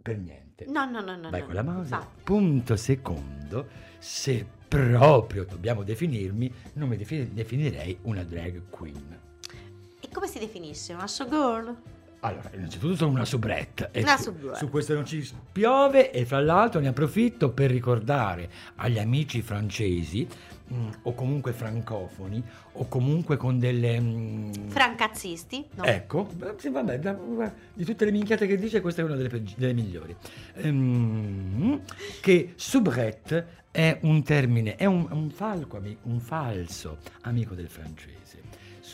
per 0.00 0.16
niente. 0.16 0.64
No, 0.68 0.86
no, 0.90 1.02
no, 1.02 1.16
no. 1.16 1.28
Vai 1.28 1.40
no, 1.40 1.46
con 1.46 1.54
la 1.54 1.62
mouse. 1.62 1.92
infatti. 1.92 2.22
Punto 2.24 2.76
secondo, 2.76 3.68
se 3.98 4.46
proprio 4.66 5.44
dobbiamo 5.44 5.82
definirmi, 5.82 6.50
non 6.74 6.88
mi 6.88 6.96
defini- 6.96 7.30
definirei 7.30 7.98
una 8.04 8.24
drag 8.24 8.70
queen. 8.70 9.20
E 10.00 10.08
come 10.10 10.28
si 10.28 10.38
definisce? 10.38 10.94
Una 10.94 11.06
showgirl? 11.06 11.76
Allora, 12.22 12.50
innanzitutto 12.54 12.96
sono 12.96 13.10
una 13.12 13.24
soubrette. 13.24 13.88
e 13.92 14.02
Una 14.02 14.16
su- 14.16 14.24
soubrette. 14.24 14.56
Su 14.58 14.68
questo 14.68 14.94
non 14.94 15.06
ci 15.06 15.26
piove 15.50 16.10
e 16.10 16.24
fra 16.26 16.40
l'altro 16.40 16.78
ne 16.80 16.88
approfitto 16.88 17.50
per 17.52 17.70
ricordare 17.70 18.50
agli 18.76 18.98
amici 18.98 19.40
francesi 19.40 20.28
mm, 20.72 20.88
o 21.02 21.14
comunque 21.14 21.52
francofoni 21.52 22.42
o 22.72 22.86
comunque 22.88 23.36
con 23.38 23.58
delle... 23.58 23.98
mm, 23.98 24.52
Francazzisti? 24.68 25.66
No. 25.76 25.84
Ecco, 25.84 26.28
sì, 26.58 26.68
vabbè, 26.68 26.98
da- 26.98 27.18
di 27.72 27.84
tutte 27.86 28.04
le 28.04 28.10
minchiate 28.10 28.46
che 28.46 28.58
dice 28.58 28.82
questa 28.82 29.00
è 29.00 29.04
una 29.04 29.16
delle, 29.16 29.28
peggi- 29.30 29.54
delle 29.56 29.72
migliori. 29.72 30.14
Ehm, 30.56 31.80
che 32.20 32.52
soubrette 32.56 33.58
è 33.70 33.98
un 34.02 34.22
termine, 34.22 34.76
è 34.76 34.84
un, 34.84 35.06
un 35.10 35.30
falco, 35.30 35.80
un 36.02 36.20
falso 36.20 36.98
amico 37.22 37.54
del 37.54 37.68
francese. 37.68 38.49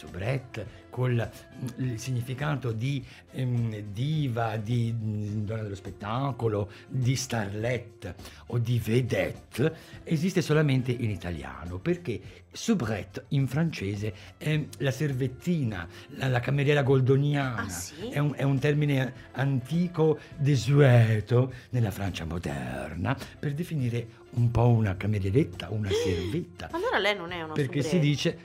Soubrette 0.06 0.84
col 0.90 1.14
mm, 1.14 1.90
il 1.90 1.98
significato 1.98 2.72
di 2.72 3.04
ehm, 3.32 3.80
diva, 3.92 4.56
di 4.56 4.94
mm, 4.96 5.44
donna 5.44 5.62
dello 5.62 5.74
spettacolo, 5.74 6.70
di 6.88 7.16
starlette 7.16 8.14
o 8.46 8.58
di 8.58 8.80
vedette 8.82 9.74
esiste 10.04 10.40
solamente 10.40 10.92
in 10.92 11.10
italiano 11.10 11.78
perché 11.78 12.44
soubrette 12.52 13.26
in 13.28 13.46
francese 13.46 14.14
è 14.38 14.64
la 14.78 14.90
servettina, 14.90 15.86
la, 16.10 16.28
la 16.28 16.40
cameriera 16.40 16.82
goldoniana. 16.82 17.62
Ah, 17.64 17.68
sì? 17.68 18.08
È 18.08 18.18
un, 18.18 18.32
è 18.34 18.42
un 18.42 18.58
termine 18.58 19.12
antico, 19.32 20.18
desueto, 20.36 21.52
nella 21.70 21.90
Francia 21.90 22.24
moderna, 22.24 23.16
per 23.38 23.52
definire 23.52 24.24
un 24.36 24.50
po' 24.50 24.68
una 24.68 24.96
camerieretta, 24.96 25.70
una 25.70 25.90
servitta. 25.90 26.68
Allora 26.72 26.98
lei 26.98 27.16
non 27.16 27.32
è 27.32 27.42
una 27.42 27.52
Perché 27.52 27.82
si 27.82 27.88
soubrette. 27.90 28.06
dice, 28.06 28.38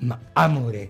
ma 0.00 0.18
amore, 0.34 0.88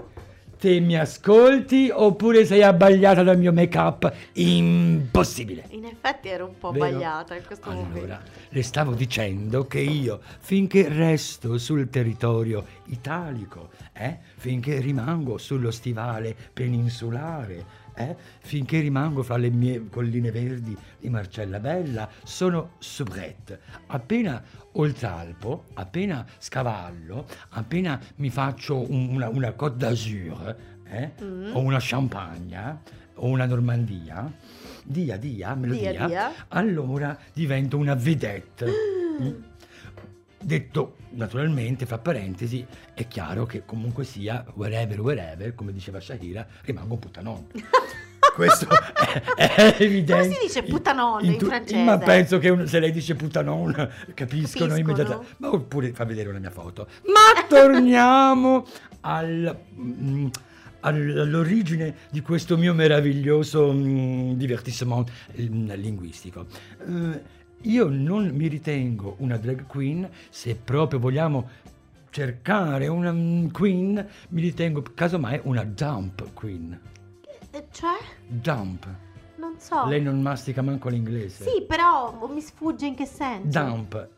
te 0.58 0.80
mi 0.80 0.96
ascolti 0.96 1.88
oppure 1.92 2.44
sei 2.44 2.62
abbagliata 2.62 3.22
dal 3.22 3.38
mio 3.38 3.52
make-up? 3.52 4.12
Impossibile. 4.32 5.64
In 5.70 5.84
effetti 5.84 6.28
ero 6.28 6.46
un 6.46 6.58
po' 6.58 6.70
Vero? 6.72 6.86
sbagliata 6.86 7.36
in 7.36 7.44
questo 7.46 7.70
Allora, 7.70 7.86
momento. 7.86 8.18
le 8.48 8.62
stavo 8.62 8.92
dicendo 8.94 9.66
che 9.66 9.80
io, 9.80 10.20
finché 10.40 10.88
resto 10.88 11.58
sul 11.58 11.88
territorio 11.88 12.64
italico, 12.86 13.70
eh, 13.92 14.18
finché 14.36 14.80
rimango 14.80 15.38
sullo 15.38 15.70
stivale 15.70 16.34
peninsulare, 16.52 17.86
eh, 17.94 18.16
finché 18.40 18.78
rimango 18.80 19.22
fra 19.22 19.36
le 19.36 19.50
mie 19.50 19.88
colline 19.90 20.30
verdi 20.30 20.76
di 20.98 21.08
Marcella 21.08 21.58
Bella, 21.58 22.08
sono 22.24 22.72
soubrette. 22.78 23.60
Appena 23.86 24.42
oltralpo, 24.80 25.64
appena 25.74 26.24
scavallo, 26.38 27.26
appena 27.50 28.00
mi 28.16 28.30
faccio 28.30 28.90
un- 28.90 29.08
una, 29.10 29.28
una 29.28 29.52
Côte 29.52 29.76
d'Azur, 29.76 30.56
eh, 30.84 31.10
Mm. 31.22 31.54
o 31.54 31.58
una 31.60 31.78
Champagne, 31.80 32.78
o 33.14 33.26
una 33.26 33.44
Normandia, 33.46 34.32
dia, 34.84 35.16
dia, 35.16 35.54
me 35.54 35.66
lo 35.66 35.74
Dia, 35.74 36.06
dia, 36.06 36.32
allora 36.48 37.16
divento 37.32 37.76
una 37.76 37.94
vedette. 37.94 38.66
Mm. 39.18 39.34
Detto 40.40 40.94
naturalmente, 41.10 41.84
fra 41.86 41.98
parentesi, 41.98 42.64
è 42.94 43.08
chiaro 43.08 43.44
che 43.46 43.64
comunque 43.64 44.04
sia, 44.04 44.44
wherever, 44.54 45.00
wherever, 45.00 45.52
come 45.56 45.72
diceva 45.72 45.98
Shahira, 45.98 46.46
rimango 46.62 46.94
un 46.94 47.00
puttanon. 47.00 47.46
Questo 48.38 48.68
è, 49.36 49.52
è 49.54 49.76
evidente. 49.80 50.12
Come 50.22 50.34
si 50.34 50.46
dice 50.46 50.62
puttanon 50.62 51.24
in 51.24 51.38
francese? 51.40 51.82
Ma 51.82 51.98
penso 51.98 52.38
che 52.38 52.48
un- 52.50 52.68
se 52.68 52.78
lei 52.78 52.92
dice 52.92 53.16
puttanon 53.16 53.72
capiscono, 53.72 54.14
Capiscono. 54.14 54.76
immediatamente. 54.76 55.34
Ma 55.38 55.48
oppure 55.52 55.90
fa 55.92 56.04
vedere 56.04 56.28
una 56.28 56.38
mia 56.38 56.50
foto. 56.50 56.86
Ma 57.06 57.42
torniamo 57.48 58.64
al, 59.02 59.58
mm, 59.76 60.26
al- 60.80 61.18
all'origine 61.18 61.94
di 62.10 62.20
questo 62.20 62.56
mio 62.56 62.74
meraviglioso 62.74 63.72
mm, 63.72 64.34
divertissement 64.34 65.10
mm, 65.40 65.70
linguistico. 65.72 66.46
Eh, 66.86 67.20
io 67.62 67.88
non 67.88 68.28
mi 68.34 68.46
ritengo 68.46 69.16
una 69.18 69.36
drag 69.36 69.66
queen, 69.66 70.08
se 70.30 70.54
proprio 70.54 71.00
vogliamo 71.00 71.48
cercare 72.10 72.86
una 72.86 73.10
mm, 73.12 73.48
queen, 73.48 74.06
mi 74.28 74.40
ritengo 74.40 74.84
casomai 74.94 75.40
una 75.42 75.64
dump 75.64 76.32
queen. 76.34 76.78
Cioè? 77.70 77.98
Dump. 78.26 78.86
Non 79.36 79.54
so. 79.58 79.86
Lei 79.86 80.02
non 80.02 80.20
mastica 80.20 80.62
manco 80.62 80.88
l'inglese. 80.88 81.44
Sì, 81.44 81.62
però 81.62 82.28
mi 82.28 82.40
sfugge 82.40 82.86
in 82.86 82.94
che 82.94 83.06
senso. 83.06 83.58
Dump. 83.58 84.08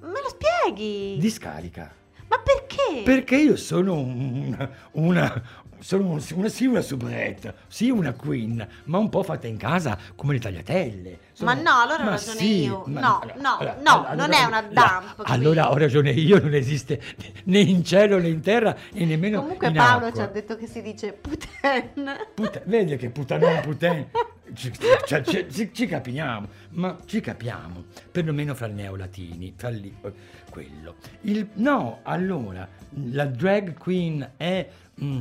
Me 0.00 0.20
lo 0.22 0.28
spieghi? 0.28 1.16
Discarica. 1.18 1.94
Ma 2.28 2.38
perché? 2.38 3.02
Perché 3.04 3.36
io 3.36 3.56
sono 3.56 3.94
una, 3.94 4.70
una, 4.92 5.42
sono 5.80 6.08
un- 6.10 6.22
una, 6.34 6.48
sì 6.48 6.66
una 6.66 6.80
soubrette, 6.80 7.54
sì 7.68 7.90
una 7.90 8.12
queen, 8.12 8.66
ma 8.84 8.98
un 8.98 9.08
po' 9.08 9.22
fatta 9.22 9.46
in 9.46 9.56
casa 9.56 9.96
come 10.16 10.34
le 10.34 10.38
tagliatelle. 10.40 11.18
Sono- 11.32 11.52
Ma 11.54 11.60
no, 11.60 11.80
allora 11.82 12.02
ho 12.02 12.04
ma 12.04 12.10
ragione 12.10 12.38
sì, 12.38 12.62
io. 12.64 12.84
ma- 12.86 13.00
No, 13.00 13.20
no, 13.40 13.74
no, 13.84 14.14
non 14.14 14.32
è 14.32 14.44
una 14.44 14.62
dump. 14.62 15.22
Allora 15.24 15.70
ho 15.70 15.76
ragione 15.76 16.10
io, 16.10 16.40
non 16.40 16.54
esiste 16.54 17.00
né 17.44 17.58
in 17.60 17.84
cielo 17.84 18.18
né 18.18 18.28
in 18.28 18.40
terra 18.40 18.76
e 18.92 19.04
nemmeno 19.04 19.40
Comunque 19.40 19.70
Paolo 19.72 20.06
acqua. 20.06 20.20
ci 20.22 20.28
ha 20.28 20.30
detto 20.32 20.56
che 20.56 20.66
si 20.66 20.82
dice 20.82 21.12
puten. 21.12 22.16
Puta- 22.34 22.62
vedi 22.64 22.96
che 22.96 23.10
puttanon 23.10 23.60
putain 23.60 24.06
ci, 24.54 24.72
ci- 24.72 25.22
ci- 25.24 25.46
ci- 25.50 25.70
ci 25.74 25.86
capiamo 25.86 26.48
ma 26.70 26.96
ci 27.04 27.20
capiamo 27.20 27.84
perlomeno 28.10 28.54
fra 28.54 28.66
neolatini 28.66 29.52
fra 29.56 29.68
lì 29.68 29.94
eh, 30.02 30.12
quello 30.50 30.94
il, 31.22 31.48
no 31.54 31.98
allora 32.04 32.66
la 33.12 33.26
drag 33.26 33.76
queen 33.76 34.30
è 34.38 34.66
mm, 35.02 35.20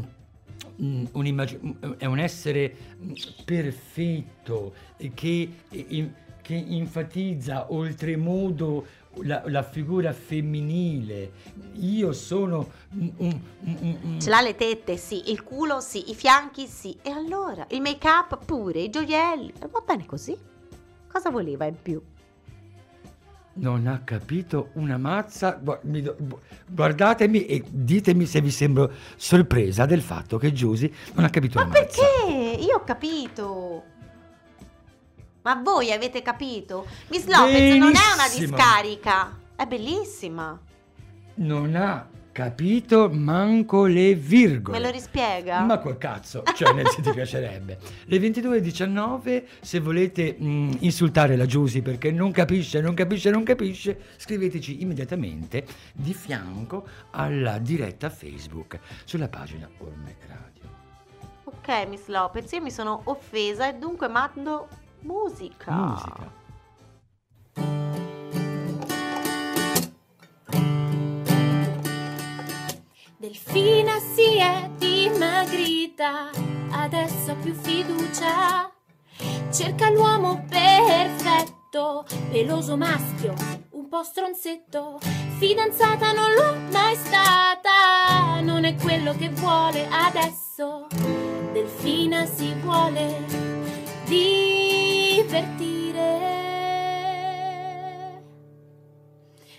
mm, 0.82 1.06
mm, 1.16 1.94
è 1.98 2.06
un 2.06 2.20
essere 2.20 2.76
mm, 3.02 3.12
perfetto 3.46 4.74
che, 5.14 5.50
che 5.68 6.66
enfatizza 6.70 7.72
oltremodo 7.74 8.86
la, 9.22 9.42
la 9.48 9.64
figura 9.64 10.14
femminile 10.14 11.32
io 11.80 12.14
sono 12.14 12.70
un- 12.94 13.12
un- 13.18 13.40
un- 13.64 13.98
un- 14.04 14.22
Ce 14.22 14.30
l'ha 14.30 14.42
le 14.42 14.56
tette, 14.56 14.98
sì, 14.98 15.32
il 15.32 15.44
culo, 15.44 15.80
sì, 15.80 16.10
i 16.10 16.16
fianchi, 16.16 16.68
sì. 16.68 16.96
E 17.02 17.10
allora? 17.10 17.66
Il 17.70 17.82
make 17.82 18.08
up 18.08 18.44
pure, 18.46 18.80
i 18.82 18.90
gioielli. 18.90 19.54
Va 19.72 19.84
bene 19.86 20.06
così. 20.06 20.36
Cosa 21.12 21.30
voleva 21.30 21.66
in 21.66 21.76
più? 21.82 22.02
Non 23.60 23.88
ha 23.88 24.02
capito 24.04 24.70
una 24.74 24.98
mazza. 24.98 25.60
Guardatemi 26.68 27.46
e 27.46 27.64
ditemi 27.68 28.26
se 28.26 28.42
vi 28.42 28.52
sembro 28.52 28.92
sorpresa 29.16 29.86
del 29.86 30.02
fatto 30.02 30.38
che 30.38 30.52
Giusy 30.54 30.92
non 31.14 31.26
ha 31.26 31.30
capito 31.30 31.58
Ma 31.60 31.66
una 31.66 31.74
mazza. 31.80 32.02
perché? 32.02 32.62
Io 32.64 32.76
ho 32.76 32.84
capito. 32.84 33.84
Ma 35.42 35.56
voi 35.64 35.92
avete 35.92 36.22
capito? 36.22 36.86
Miss 37.08 37.26
Lopez 37.26 37.78
non 37.78 37.88
è 37.96 38.14
una 38.14 38.26
Benissimo. 38.28 38.56
discarica. 38.56 39.40
È 39.56 39.66
bellissima. 39.66 40.60
Non 41.36 41.76
ha 41.76 42.08
capito 42.38 43.10
manco 43.12 43.86
le 43.86 44.14
virgole. 44.14 44.78
Me 44.78 44.86
lo 44.86 44.92
rispiega? 44.92 45.62
Ma 45.62 45.80
col 45.80 45.98
cazzo, 45.98 46.44
cioè 46.54 46.72
nel 46.72 46.86
senso 46.86 47.10
ti 47.10 47.16
piacerebbe. 47.16 47.80
Le 48.06 48.18
22.19, 48.20 49.44
se 49.60 49.80
volete 49.80 50.36
mh, 50.38 50.78
insultare 50.82 51.36
la 51.36 51.48
Giusy 51.48 51.82
perché 51.82 52.12
non 52.12 52.30
capisce, 52.32 52.80
non 52.80 52.94
capisce, 52.94 53.32
non 53.32 53.42
capisce, 53.42 54.00
scriveteci 54.18 54.84
immediatamente 54.84 55.66
di 55.94 56.14
fianco 56.14 56.88
alla 57.10 57.58
diretta 57.58 58.12
Facebook 58.12 58.78
sulla 59.04 59.30
pagina 59.30 59.68
Orme 59.80 60.18
Radio. 60.28 60.70
Ok, 61.46 61.88
Miss 61.88 62.06
Lopez, 62.06 62.52
io 62.52 62.62
mi 62.62 62.70
sono 62.70 63.02
offesa 63.06 63.68
e 63.68 63.80
dunque 63.80 64.08
mando 64.10 64.68
musica. 65.00 65.72
Musica. 65.72 66.37
Delfina 73.20 73.98
si 74.00 74.38
è 74.38 74.70
dimagrita, 74.78 76.30
adesso 76.70 77.32
ha 77.32 77.36
più 77.36 77.52
fiducia. 77.52 78.72
Cerca 79.52 79.90
l'uomo 79.90 80.46
perfetto, 80.48 82.06
peloso 82.30 82.78
maschio, 82.78 83.34
un 83.72 83.88
po' 83.90 84.04
stronzetto. 84.04 85.00
Fidanzata 85.40 86.12
non 86.12 86.32
l'ho 86.32 86.58
mai 86.72 86.96
stata, 86.96 88.40
non 88.42 88.66
è 88.66 88.76
quello 88.76 89.16
che 89.16 89.30
vuole 89.30 89.88
adesso. 89.90 90.86
Delfina 91.54 92.24
si 92.28 92.54
vuole 92.62 93.26
divertire. 94.06 95.66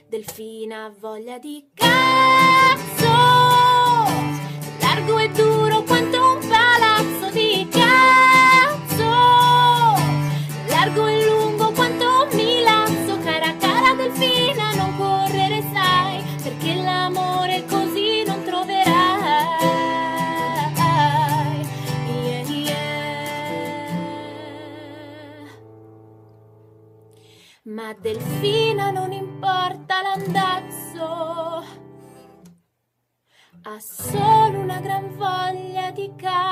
Delfina 0.08 0.84
ha 0.84 0.92
voglia 0.96 1.38
di 1.38 1.70
cazzo, 1.74 2.97
largo 4.98 5.18
e 5.20 5.28
duro 5.30 5.82
quanto 5.84 6.32
un 6.32 6.40
palazzo 6.48 7.30
di 7.30 7.68
cazzo. 7.70 9.04
Largo 10.66 11.06
e 11.06 11.24
lungo 11.24 11.70
quanto 11.70 12.04
un 12.24 12.28
milazzo, 12.34 13.16
cara 13.22 13.54
cara 13.58 13.94
delfina, 13.94 14.74
non 14.74 14.96
correre 14.96 15.62
sai, 15.72 16.24
perché 16.42 16.74
l'amore 16.74 17.64
così 17.66 18.24
non 18.26 18.42
troverai. 18.42 18.86
Yeah, 22.08 22.42
yeah. 22.48 23.86
Ma 27.62 27.94
delfina 28.00 28.90
non 28.90 29.12
importa 29.12 30.02
l'andazzo 30.02 31.86
ha 33.70 33.78
solo 33.80 34.60
una 34.60 34.80
gran 34.80 35.14
voglia 35.14 35.90
di 35.90 36.10
capire. 36.16 36.46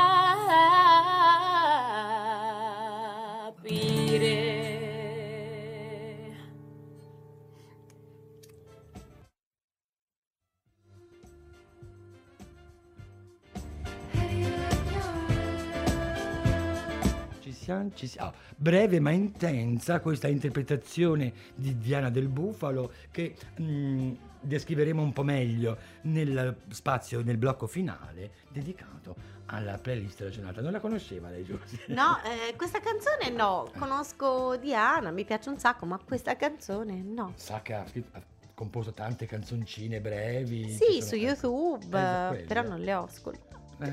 Ci 17.41 17.53
siamo, 17.53 17.91
ci 17.95 18.07
siamo. 18.07 18.35
Breve 18.57 19.01
ma 19.01 19.11
intensa 19.11 20.01
questa 20.01 20.29
interpretazione 20.29 21.33
di 21.55 21.79
Diana 21.79 22.11
del 22.11 22.29
Bufalo 22.29 22.93
che 23.11 23.35
mm, 23.59 24.13
descriveremo 24.47 25.03
un 25.03 25.13
po' 25.13 25.23
meglio 25.23 25.77
nel 26.03 26.57
spazio, 26.69 27.23
nel 27.23 27.37
blocco 27.37 27.67
finale 27.67 28.31
dedicato 28.51 29.35
alla 29.47 29.79
playlist 29.79 30.19
della 30.19 30.31
giornata. 30.31 30.61
Non 30.61 30.73
la 30.73 30.81
conosceva 30.81 31.29
lei, 31.29 31.45
Giusy? 31.45 31.79
No, 31.89 32.19
eh, 32.25 32.55
questa 32.57 32.81
canzone 32.81 33.31
no, 33.31 33.71
conosco 33.77 34.57
Diana, 34.57 35.11
mi 35.11 35.25
piace 35.25 35.49
un 35.49 35.59
sacco, 35.59 35.87
ma 35.87 35.99
questa 36.05 36.37
canzone 36.37 37.03
no. 37.03 37.33
Sa 37.37 37.61
che 37.63 37.75
ha, 37.75 37.85
ha 38.13 38.23
composto 38.55 38.93
tante 38.93 39.27
canzoncine 39.27 40.01
brevi. 40.01 40.71
Sì, 40.71 41.03
su 41.03 41.15
YouTube, 41.15 41.97
Eh, 41.97 42.45
però 42.45 42.63
non 42.63 42.81
le 42.81 42.95
ho 42.95 43.05
ascoltate. 43.05 43.55
Eh. 43.81 43.91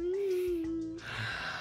Mm. 0.00 0.96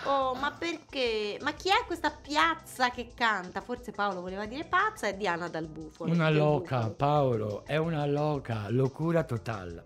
Oh, 0.06 0.36
ma 0.36 0.52
perché? 0.52 1.38
Ma 1.42 1.54
chi 1.54 1.70
è 1.70 1.86
questa 1.86 2.12
piazza 2.12 2.90
che 2.92 3.12
canta? 3.16 3.62
Forse 3.62 3.92
Paolo 3.92 4.22
voleva 4.22 4.46
dire 4.46 4.64
pazza 4.66 5.08
e 5.08 5.18
Diana 5.18 5.48
dal 5.50 5.66
bufalo. 5.68 6.12
Una 6.12 6.30
loca, 6.30 6.78
bufalo. 6.78 6.94
Paolo, 6.94 7.66
è 7.66 7.78
una 7.78 8.06
loca, 8.06 8.70
locura 8.70 9.24
totale. 9.24 9.84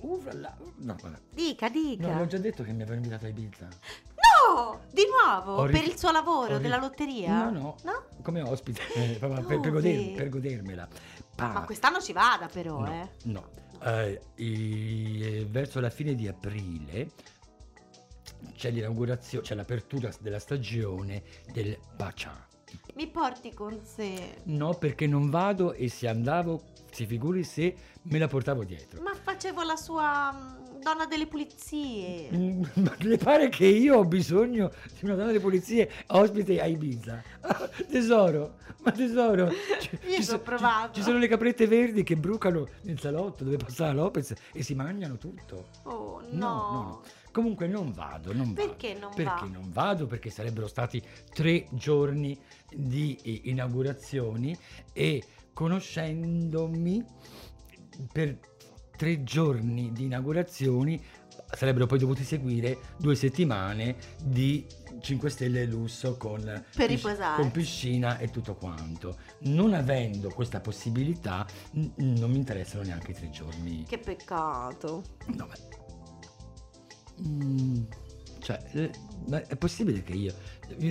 Urla, 0.00 0.56
no, 0.76 0.96
vabbè. 1.00 1.18
Dica, 1.32 1.68
dica. 1.68 2.06
No, 2.12 2.18
l'ho 2.20 2.26
già 2.26 2.38
detto 2.38 2.62
che 2.62 2.72
mi 2.72 2.82
aveva 2.82 2.96
invitato 2.96 3.24
a 3.24 3.28
Ibiza. 3.28 3.66
No! 3.66 4.80
Di 4.92 5.02
nuovo? 5.10 5.62
Ho 5.62 5.64
ri- 5.66 5.72
per 5.72 5.84
il 5.88 5.98
suo 5.98 6.10
lavoro, 6.12 6.52
ho 6.54 6.56
ri- 6.56 6.62
della 6.62 6.76
lotteria? 6.78 7.44
No, 7.44 7.50
no, 7.50 7.76
No? 7.82 8.04
come 8.22 8.42
ospite, 8.42 8.82
eh, 8.94 9.16
per, 9.18 9.42
per 9.44 9.70
goder- 9.72 10.14
per 10.14 10.28
godermela. 10.28 10.86
Pa- 11.34 11.48
Ma 11.52 11.62
quest'anno 11.64 12.00
ci 12.00 12.12
vada 12.12 12.46
però, 12.48 12.80
no, 12.80 12.92
eh. 12.92 13.08
no. 13.24 13.48
Eh, 13.82 15.46
verso 15.48 15.80
la 15.80 15.90
fine 15.90 16.14
di 16.14 16.26
aprile 16.28 17.10
c'è 18.54 18.70
l'inaugurazione, 18.70 19.44
c'è 19.44 19.54
l'apertura 19.54 20.10
della 20.20 20.38
stagione 20.38 21.22
del 21.52 21.78
Bacià. 21.96 22.46
Mi 22.94 23.06
porti 23.08 23.54
con 23.54 23.80
sé. 23.82 24.40
No, 24.44 24.74
perché 24.74 25.06
non 25.06 25.30
vado 25.30 25.72
e 25.72 25.88
se 25.88 26.06
andavo, 26.08 26.62
si 26.90 27.06
figuri 27.06 27.42
se 27.44 27.74
me 28.02 28.18
la 28.18 28.26
portavo 28.28 28.64
dietro. 28.64 29.00
Ma 29.02 29.14
facevo 29.14 29.62
la 29.62 29.76
sua 29.76 30.32
mm, 30.32 30.80
donna 30.80 31.06
delle 31.06 31.26
pulizie. 31.26 32.28
Mm, 32.34 32.62
Ma 32.82 32.94
le 32.98 33.16
pare 33.16 33.48
che 33.48 33.64
io 33.66 33.96
ho 33.98 34.04
bisogno 34.04 34.70
di 34.98 35.04
una 35.06 35.14
donna 35.14 35.32
di 35.32 35.38
pulizie 35.40 35.90
ospite 36.08 36.60
a 36.60 36.66
Ibiza? 36.66 37.22
Tesoro, 37.88 38.56
ma 38.82 38.90
tesoro, 38.92 39.48
ci, 39.80 39.98
Io 40.06 40.14
ci 40.16 40.22
so- 40.24 40.34
ho 40.34 40.40
provato. 40.40 40.92
ci 40.92 41.02
sono 41.02 41.16
le 41.18 41.28
caprette 41.28 41.66
verdi 41.66 42.02
che 42.02 42.16
brucano 42.16 42.68
nel 42.82 42.98
salotto 43.00 43.44
dove 43.44 43.56
passa 43.56 43.86
la 43.86 43.92
Lopez 43.92 44.34
e 44.52 44.62
si 44.62 44.74
mangiano 44.74 45.16
tutto. 45.16 45.68
Oh 45.84 46.20
no. 46.30 46.38
No, 46.38 46.52
no, 46.54 46.82
no. 46.82 47.02
Comunque 47.38 47.68
non 47.68 47.92
vado, 47.92 48.32
non 48.34 48.52
vado. 48.52 48.66
Perché 48.66 48.98
non 48.98 49.12
Perché 49.14 49.44
va? 49.46 49.48
non 49.52 49.70
vado? 49.70 50.06
Perché 50.08 50.28
sarebbero 50.28 50.66
stati 50.66 51.00
tre 51.32 51.68
giorni 51.70 52.36
di 52.68 53.16
eh, 53.22 53.42
inaugurazioni 53.44 54.58
e 54.92 55.22
conoscendomi 55.52 57.04
per 58.12 58.40
tre 58.96 59.22
giorni 59.22 59.92
di 59.92 60.06
inaugurazioni 60.06 61.00
sarebbero 61.54 61.86
poi 61.86 62.00
dovuti 62.00 62.24
seguire 62.24 62.78
due 62.96 63.14
settimane 63.14 63.94
di 64.20 64.66
5 65.00 65.30
stelle 65.30 65.64
lusso 65.64 66.16
con, 66.16 66.40
Per 66.74 66.88
pisc- 66.88 67.34
con 67.36 67.52
piscina 67.52 68.18
e 68.18 68.30
tutto 68.30 68.56
quanto. 68.56 69.16
Non 69.42 69.74
avendo 69.74 70.30
questa 70.30 70.58
possibilità 70.60 71.46
n- 71.74 71.92
non 72.18 72.32
mi 72.32 72.38
interessano 72.38 72.82
neanche 72.82 73.12
i 73.12 73.14
tre 73.14 73.30
giorni. 73.30 73.84
Che 73.84 73.98
peccato. 73.98 75.04
No, 75.26 75.46
ma... 75.46 75.54
Mm, 77.26 77.82
cioè, 78.40 78.62
eh, 78.72 78.90
è 79.46 79.56
possibile 79.56 80.02
che 80.02 80.12
io... 80.12 80.34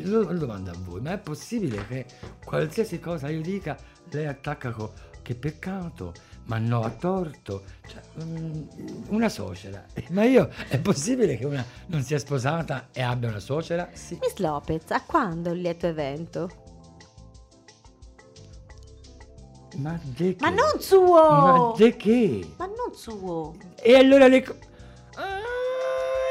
Lo, 0.03 0.23
lo 0.23 0.37
domando 0.37 0.71
a 0.71 0.75
voi, 0.79 1.01
ma 1.01 1.13
è 1.13 1.19
possibile 1.19 1.85
che 1.87 2.05
qualsiasi 2.43 2.99
cosa 2.99 3.29
io 3.29 3.41
dica, 3.41 3.77
lei 4.11 4.25
attacca 4.25 4.71
con... 4.71 4.91
Che 5.21 5.35
peccato, 5.35 6.13
ma 6.47 6.57
no, 6.57 6.83
ha 6.83 6.89
torto. 6.89 7.63
Cioè, 7.85 8.01
mm, 8.23 8.67
una 9.09 9.27
suocera. 9.27 9.83
Ma 10.11 10.23
io, 10.23 10.49
è 10.69 10.79
possibile 10.79 11.35
che 11.35 11.45
una 11.45 11.65
non 11.87 12.01
sia 12.01 12.17
sposata 12.17 12.87
e 12.93 13.01
abbia 13.01 13.27
una 13.27 13.41
suocera? 13.41 13.89
Sì. 13.91 14.17
Miss 14.21 14.37
Lopez, 14.37 14.89
a 14.91 15.03
quando 15.03 15.51
il 15.51 15.59
lieto 15.59 15.85
evento? 15.85 16.49
Ma 19.75 19.99
di 20.01 20.35
che? 20.35 20.43
Ma 20.43 20.49
non 20.49 20.79
suo! 20.79 21.29
Ma 21.29 21.73
di 21.75 21.95
che? 21.97 22.53
Ma 22.57 22.65
non 22.65 22.95
suo! 22.95 23.55
E 23.75 23.95
allora 23.95 24.27
le... 24.27 24.43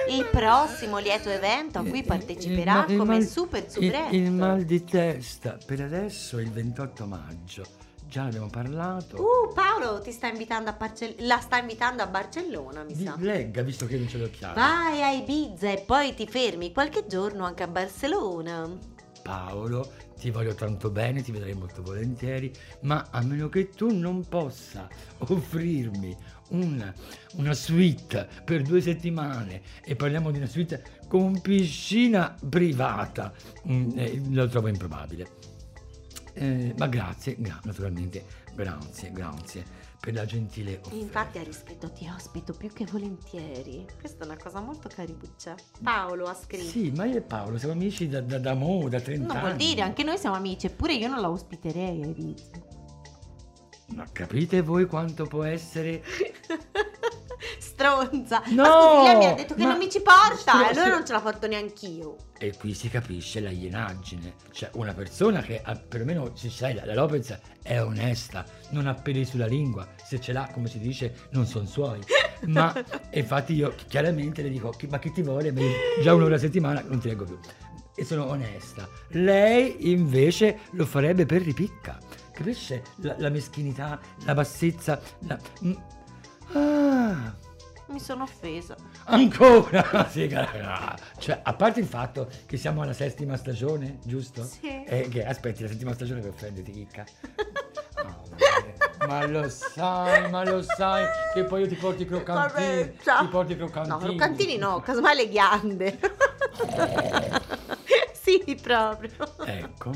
Il 0.08 0.28
prossimo 0.30 0.98
lieto 0.98 1.28
evento 1.28 1.78
a 1.78 1.82
cui 1.84 2.02
parteciperà 2.02 2.84
Il- 2.86 2.92
il 2.92 2.98
come 2.98 3.16
mal- 3.18 3.26
super 3.26 3.62
il, 3.64 3.70
subretta. 3.70 4.08
il 4.14 4.30
mal 4.30 4.62
di 4.62 4.84
testa 4.84 5.58
per 5.64 5.80
adesso 5.80 6.38
il 6.38 6.50
28 6.50 7.06
maggio. 7.06 7.64
Già 8.08 8.22
ne 8.22 8.28
abbiamo 8.28 8.48
parlato. 8.48 9.20
Uh, 9.20 9.52
Paolo 9.52 10.00
ti 10.00 10.12
sta 10.12 10.28
invitando 10.28 10.70
a 10.70 10.74
Barcell- 10.74 11.16
la 11.26 11.40
sta 11.40 11.58
invitando 11.58 12.02
a 12.04 12.06
Barcellona, 12.06 12.84
mi 12.84 12.94
Di- 12.94 13.04
sa. 13.04 13.16
legga, 13.18 13.62
visto 13.62 13.86
che 13.86 13.96
non 13.98 14.08
ce 14.08 14.18
l'ho 14.18 14.30
chiaro. 14.30 14.54
Vai 14.54 15.02
a 15.02 15.10
Ibiza 15.10 15.70
e 15.72 15.82
poi 15.84 16.14
ti 16.14 16.26
fermi 16.28 16.72
qualche 16.72 17.06
giorno 17.08 17.44
anche 17.44 17.64
a 17.64 17.66
Barcellona. 17.66 18.70
Paolo, 19.22 19.90
ti 20.18 20.30
voglio 20.30 20.54
tanto 20.54 20.90
bene, 20.90 21.22
ti 21.22 21.32
vedrei 21.32 21.54
molto 21.54 21.82
volentieri, 21.82 22.52
ma 22.80 23.08
a 23.10 23.22
meno 23.22 23.48
che 23.48 23.70
tu 23.70 23.96
non 23.96 24.26
possa 24.26 24.88
offrirmi 25.18 26.16
una, 26.48 26.92
una 27.34 27.54
suite 27.54 28.28
per 28.44 28.62
due 28.62 28.80
settimane 28.80 29.62
e 29.84 29.96
parliamo 29.96 30.30
di 30.30 30.38
una 30.38 30.46
suite 30.46 30.82
con 31.08 31.40
piscina 31.40 32.34
privata, 32.48 33.32
mm, 33.68 33.90
eh, 33.98 34.22
lo 34.30 34.48
trovo 34.48 34.68
improbabile. 34.68 35.28
Eh, 36.32 36.74
ma 36.76 36.86
grazie, 36.86 37.36
gra- 37.38 37.60
naturalmente, 37.64 38.24
grazie, 38.54 39.10
grazie 39.12 39.85
per 40.06 40.14
la 40.14 40.24
gentile 40.24 40.76
offerta. 40.76 40.94
Infatti 40.94 41.38
ha 41.38 41.52
scritto 41.52 41.90
ti 41.90 42.08
ospito 42.14 42.52
più 42.52 42.72
che 42.72 42.86
volentieri. 42.88 43.84
Questa 43.98 44.22
è 44.22 44.26
una 44.26 44.36
cosa 44.36 44.60
molto 44.60 44.88
caribuccia. 44.88 45.56
Paolo 45.82 46.26
ha 46.26 46.34
scritto. 46.34 46.62
Sì, 46.68 46.92
ma 46.94 47.06
io 47.06 47.16
e 47.16 47.22
Paolo 47.22 47.58
siamo 47.58 47.74
amici 47.74 48.06
da, 48.08 48.20
da, 48.20 48.38
da 48.38 48.54
mo, 48.54 48.88
da 48.88 49.00
30 49.00 49.26
Non 49.26 49.36
anni. 49.36 49.40
vuol 49.46 49.56
dire, 49.56 49.82
anche 49.82 50.04
noi 50.04 50.16
siamo 50.16 50.36
amici, 50.36 50.66
eppure 50.66 50.94
io 50.94 51.08
non 51.08 51.20
la 51.20 51.28
ospiterei 51.28 52.02
a 52.04 52.06
Ibiza. 52.06 52.50
Ma 53.96 54.04
capite 54.12 54.62
voi 54.62 54.86
quanto 54.86 55.26
può 55.26 55.42
essere 55.42 56.00
Stronza. 57.58 58.42
No, 58.48 58.62
ma 58.62 59.02
scusi, 59.02 59.16
mi 59.16 59.24
ha 59.26 59.34
detto 59.34 59.54
che 59.54 59.64
non 59.64 59.76
mi 59.78 59.90
ci 59.90 60.00
porta, 60.00 60.52
e 60.52 60.56
allora 60.70 60.72
stro- 60.72 60.88
non 60.94 61.06
ce 61.06 61.12
la 61.12 61.20
porto 61.20 61.46
neanch'io. 61.46 62.16
E 62.38 62.54
qui 62.56 62.74
si 62.74 62.88
capisce 62.88 63.40
la 63.40 63.50
ienaggine. 63.50 64.34
Cioè, 64.52 64.70
una 64.74 64.92
persona 64.92 65.40
che 65.42 65.60
ha- 65.62 65.74
perlomeno, 65.74 66.32
se 66.34 66.50
sai, 66.50 66.74
la, 66.74 66.84
la 66.84 66.94
Lopez 66.94 67.38
è 67.62 67.80
onesta, 67.80 68.44
non 68.70 68.86
ha 68.86 68.94
peli 68.94 69.24
sulla 69.24 69.46
lingua. 69.46 69.86
Se 70.04 70.20
ce 70.20 70.32
l'ha, 70.32 70.48
come 70.52 70.68
si 70.68 70.78
dice, 70.78 71.28
non 71.30 71.46
sono 71.46 71.66
suoi. 71.66 72.00
Ma 72.46 72.72
infatti 73.12 73.54
io 73.54 73.74
chiaramente 73.88 74.42
le 74.42 74.50
dico, 74.50 74.70
"Chi- 74.70 74.86
ma 74.86 74.98
chi 74.98 75.10
ti 75.12 75.22
vuole? 75.22 75.48
Io 75.48 76.02
già 76.02 76.12
un'ora 76.14 76.34
a 76.36 76.38
settimana 76.38 76.82
non 76.86 76.98
ti 77.00 77.08
leggo 77.08 77.24
più. 77.24 77.38
E 77.94 78.04
sono 78.04 78.26
onesta. 78.26 78.86
Lei 79.12 79.90
invece 79.90 80.58
lo 80.72 80.84
farebbe 80.84 81.24
per 81.24 81.40
ripicca. 81.42 81.98
Capisce 82.32 82.82
la, 82.96 83.14
la 83.18 83.30
meschinità, 83.30 83.98
la 84.26 84.34
bassezza, 84.34 85.00
la... 85.20 85.38
Mm. 85.64 85.72
Ah... 86.52 87.34
Mi 87.88 88.00
sono 88.00 88.24
offesa. 88.24 88.76
Ancora? 89.04 89.84
Sì. 90.10 90.28
Cioè, 91.18 91.40
a 91.42 91.54
parte 91.54 91.80
il 91.80 91.86
fatto 91.86 92.28
che 92.46 92.56
siamo 92.56 92.82
alla 92.82 92.92
settima 92.92 93.36
stagione, 93.36 93.98
giusto? 94.04 94.44
Sì. 94.44 94.84
E 94.84 95.08
che 95.08 95.24
aspetti 95.24 95.62
la 95.62 95.68
settima 95.68 95.92
stagione 95.92 96.20
per 96.20 96.30
offendere 96.30 96.70
chicca. 96.70 97.04
Oh, 97.98 99.06
ma 99.06 99.26
lo 99.26 99.48
sai, 99.48 100.30
ma 100.30 100.44
lo 100.44 100.60
sai 100.60 101.06
che 101.32 101.44
poi 101.44 101.62
io 101.62 101.66
ti 101.66 101.76
porto 101.76 102.02
i 102.02 102.06
croccantini. 102.06 102.92
Vabbè. 103.02 103.20
Ti 103.20 103.28
porto 103.28 103.52
i 103.52 103.56
croccantini. 103.56 103.88
No, 103.88 103.98
croccantini 103.98 104.56
no, 104.58 104.80
casomai 104.80 105.16
le 105.16 105.28
ghiande. 105.28 105.98
sì, 108.12 108.58
proprio. 108.60 109.10
Ecco. 109.46 109.90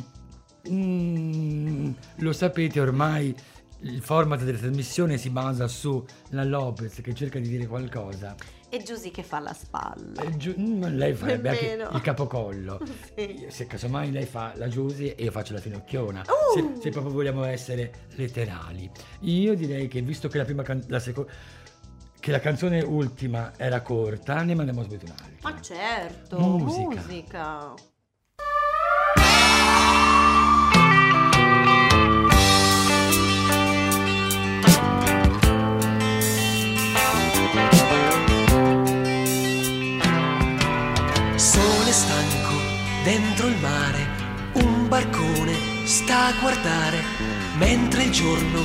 Mm, 0.68 1.92
lo 2.16 2.32
sapete 2.32 2.80
ormai, 2.80 3.34
il 3.82 4.00
format 4.02 4.42
della 4.42 4.58
trasmissione 4.58 5.16
si 5.16 5.30
basa 5.30 5.66
su 5.68 6.04
la 6.30 6.44
Lopez 6.44 7.00
che 7.00 7.14
cerca 7.14 7.38
di 7.38 7.48
dire 7.48 7.66
qualcosa. 7.66 8.34
E 8.68 8.82
Giusy 8.82 9.10
che 9.10 9.22
fa 9.24 9.40
la 9.40 9.52
spalla. 9.52 10.22
Giu- 10.36 10.56
mm, 10.58 10.84
lei 10.96 11.12
farebbe 11.14 11.48
anche 11.48 11.88
il 11.92 12.00
capocollo. 12.02 12.80
Sì. 13.16 13.46
Se 13.48 13.66
casomai 13.66 14.10
lei 14.12 14.26
fa 14.26 14.52
la 14.56 14.68
Giusy 14.68 15.08
e 15.08 15.24
io 15.24 15.30
faccio 15.30 15.52
la 15.54 15.60
finocchiona. 15.60 16.20
Uh! 16.22 16.54
Se, 16.76 16.80
se 16.82 16.90
proprio 16.90 17.12
vogliamo 17.12 17.44
essere 17.44 18.06
letterali. 18.14 18.88
Io 19.20 19.54
direi 19.54 19.88
che 19.88 20.00
visto 20.02 20.28
che 20.28 20.38
la 20.38 20.44
prima 20.44 20.62
can- 20.62 20.84
la 20.88 21.00
seco- 21.00 21.28
che 22.20 22.30
la 22.30 22.38
canzone 22.40 22.80
ultima 22.82 23.52
era 23.56 23.80
corta, 23.80 24.42
ne 24.42 24.54
mandiamo 24.54 24.82
subito 24.82 25.06
un'altra. 25.06 25.26
Ma 25.42 25.60
certo, 25.60 26.38
Musica. 26.38 26.84
musica. 27.00 27.74
Sole 41.36 41.92
stanco 41.92 42.54
dentro 43.02 43.46
il 43.46 43.56
mare, 43.60 44.06
un 44.52 44.88
barcone 44.88 45.70
sta 45.84 46.26
a 46.26 46.32
guardare, 46.40 47.02
mentre 47.56 48.04
il 48.04 48.10
giorno 48.10 48.62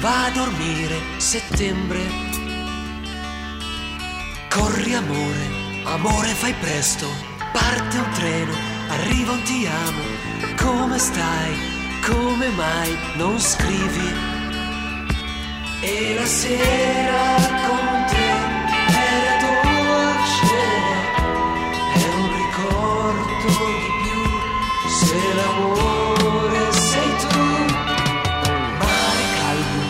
va 0.00 0.26
a 0.26 0.30
dormire, 0.30 0.96
settembre. 1.16 1.98
Corri 4.48 4.94
amore, 4.94 5.46
amore 5.84 6.28
fai 6.28 6.54
presto, 6.60 7.06
parte 7.52 7.96
un 7.98 8.10
treno, 8.12 8.52
arriva 8.88 9.32
un 9.32 9.42
ti 9.42 9.66
amo, 9.66 10.02
come 10.56 10.98
stai, 10.98 11.56
come 12.06 12.48
mai 12.50 12.96
non 13.16 13.38
scrivi? 13.40 14.36
E 15.80 16.14
la 16.14 16.26
sera 16.26 17.36
con 17.66 18.04
te 18.08 18.17
di 23.48 23.90
più 24.02 24.20
se 25.00 25.20
l'amore 25.38 26.72
sei 26.72 27.10
tu. 27.22 27.38
Mare 28.80 29.24
calmo, 29.38 29.82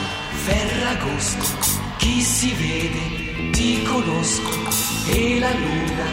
ferragosto, 0.45 1.47
chi 1.99 2.21
si 2.23 2.53
vede 2.53 3.51
ti 3.53 3.83
conosco 3.83 4.53
e 5.09 5.39
la 5.39 5.53
luna 5.53 6.09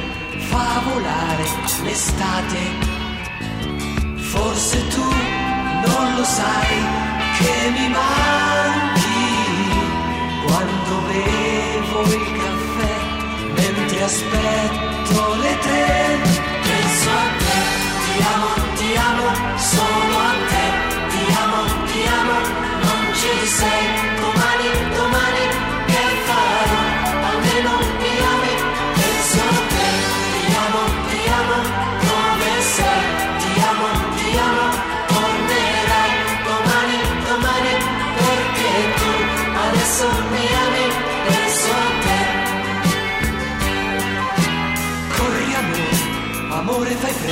fa 0.50 0.82
volare 0.84 1.46
l'estate. 1.84 2.60
Forse 4.16 4.88
tu 4.88 5.04
non 5.88 6.16
lo 6.16 6.24
sai 6.24 6.78
che 7.38 7.70
mi 7.76 7.90
manchi 7.90 9.06
quando 10.46 10.94
bevo 11.08 12.02
il 12.04 12.26
caffè 12.42 12.96
mentre 13.56 14.04
aspetto 14.04 15.36
le 15.36 15.60
tre. 15.60 16.55
Penso 16.86 17.10
a 17.10 17.28
te, 17.39 17.58
ti 18.06 18.15
amo, 18.34 18.52
ti 18.78 18.95
amo, 18.95 19.58
solo 19.58 20.17
a 20.19 20.34
te, 20.50 20.65
ti 21.10 21.24
amo, 21.41 21.62
ti 21.88 22.02
amo, 22.19 22.38
non 22.84 23.13
ci 23.15 23.48
sei. 23.48 24.14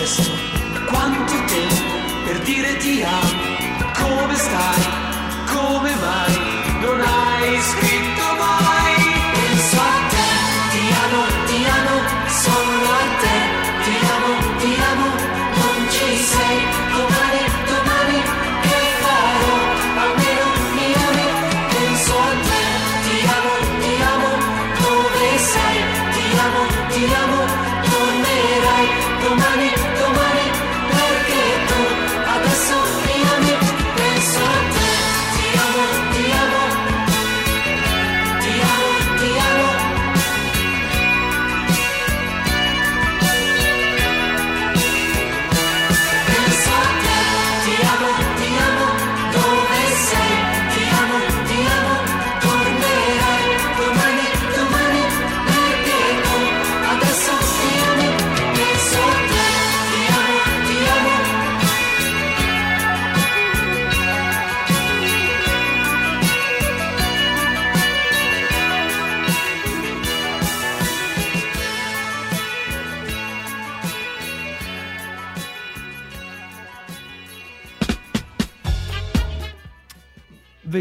Presto, 0.04 0.32
quanto 0.88 1.34
tempo 1.46 2.26
per 2.26 2.40
dire 2.40 2.76
ti 2.78 3.02
amo, 3.04 3.32
come 3.94 4.36
stai, 4.36 5.03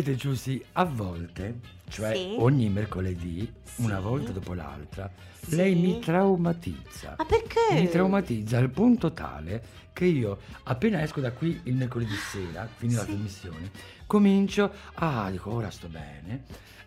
Vede 0.02 0.16
Giusy, 0.16 0.60
a 0.72 0.84
volte, 0.84 1.60
cioè 1.88 2.12
Sì. 2.16 2.34
ogni 2.36 2.68
mercoledì, 2.68 3.48
una 3.76 3.98
Sì. 3.98 4.02
volta 4.02 4.32
dopo 4.32 4.52
l'altra, 4.52 5.08
Sì. 5.40 5.54
lei 5.54 5.76
mi 5.76 6.00
traumatizza. 6.00 7.14
Ma 7.18 7.24
perché? 7.24 7.60
Mi 7.74 7.88
traumatizza 7.88 8.58
al 8.58 8.70
punto 8.70 9.12
tale 9.12 9.62
che 9.92 10.06
io, 10.06 10.40
appena 10.64 11.00
esco 11.02 11.20
da 11.20 11.30
qui 11.30 11.60
il 11.64 11.74
mercoledì 11.76 12.16
sera, 12.16 12.66
fino 12.74 12.94
la 12.96 13.00
Sì. 13.02 13.06
trasmissione, 13.06 13.70
comincio, 14.06 14.72
ah, 14.94 15.30
dico, 15.30 15.52
ora 15.52 15.70
sto 15.70 15.86
bene, 15.86 16.42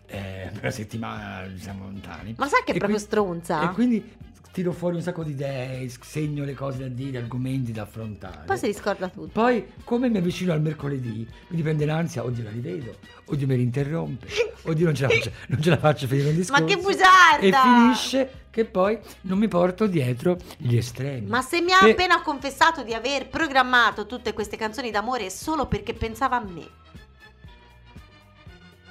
eh, 0.08 0.50
per 0.52 0.64
la 0.64 0.70
settimana 0.70 1.48
siamo 1.56 1.84
lontani. 1.84 2.34
Ma 2.36 2.46
sai 2.48 2.64
che 2.66 2.72
è 2.72 2.76
proprio 2.76 2.96
qui- 2.98 3.06
stronza? 3.06 3.70
E 3.70 3.72
quindi 3.72 4.12
tiro 4.56 4.72
fuori 4.72 4.96
un 4.96 5.02
sacco 5.02 5.22
di 5.22 5.32
idee, 5.32 5.86
segno 6.00 6.42
le 6.42 6.54
cose 6.54 6.78
da 6.78 6.88
dire, 6.88 7.18
argomenti 7.18 7.72
da 7.72 7.82
affrontare. 7.82 8.44
Poi 8.46 8.56
si 8.56 8.64
riscorda 8.64 9.08
tutto. 9.10 9.28
Poi, 9.30 9.66
come 9.84 10.08
mi 10.08 10.16
avvicino 10.16 10.54
al 10.54 10.62
mercoledì, 10.62 11.28
mi 11.48 11.56
dipende 11.56 11.84
l'ansia, 11.84 12.24
oddio 12.24 12.42
la 12.44 12.48
rivedo, 12.48 12.94
oddio 13.26 13.46
mi 13.46 13.54
rinterrompe, 13.54 14.26
oddio 14.64 14.86
non 14.86 14.94
ce 14.94 15.02
la 15.02 15.08
faccio, 15.10 15.30
non 15.48 15.60
ce 15.60 15.68
la 15.68 15.76
faccio 15.76 16.06
finire 16.06 16.30
un 16.30 16.36
discorso. 16.36 16.62
Ma 16.62 16.68
che 16.68 16.76
bugiarda! 16.78 17.38
E 17.40 17.52
finisce 17.52 18.30
che 18.48 18.64
poi 18.64 18.98
non 19.22 19.36
mi 19.36 19.46
porto 19.46 19.86
dietro 19.86 20.38
gli 20.56 20.74
estremi. 20.78 21.26
Ma 21.28 21.42
se 21.42 21.60
mi 21.60 21.72
ha 21.72 21.78
Che- 21.80 21.90
appena 21.90 22.22
confessato 22.22 22.82
di 22.82 22.94
aver 22.94 23.28
programmato 23.28 24.06
tutte 24.06 24.32
queste 24.32 24.56
canzoni 24.56 24.90
d'amore 24.90 25.28
solo 25.28 25.66
perché 25.66 25.92
pensava 25.92 26.36
a 26.36 26.42
me. 26.42 26.66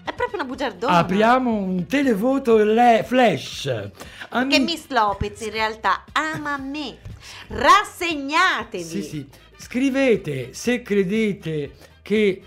È 0.05 0.13
proprio 0.13 0.39
una 0.39 0.45
bugiardona. 0.47 0.97
Apriamo 0.97 1.51
un 1.51 1.87
televoto 1.87 2.57
le- 2.57 3.03
flash. 3.05 3.89
Ami- 4.29 4.53
Che 4.53 4.59
Miss 4.59 4.85
Lopez 4.89 5.41
in 5.41 5.51
realtà 5.51 6.03
ama 6.13 6.57
me. 6.57 6.97
Rassegnatevi. 7.47 8.83
Sì, 8.83 9.01
sì. 9.01 9.27
Scrivete 9.57 10.53
se 10.53 10.81
credete 10.83 11.71
che 12.03 12.41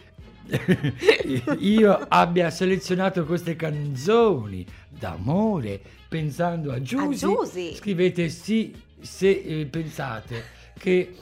io 1.59 2.07
abbia 2.09 2.49
selezionato 2.51 3.25
queste 3.25 3.57
canzoni 3.57 4.65
d'amore 4.89 5.81
pensando 6.09 6.73
a 6.73 6.81
Giusy. 6.81 7.75
Scrivete 7.75 8.29
sì 8.29 8.75
se 9.01 9.31
eh, 9.31 9.67
pensate 9.67 10.45
che 10.79 11.15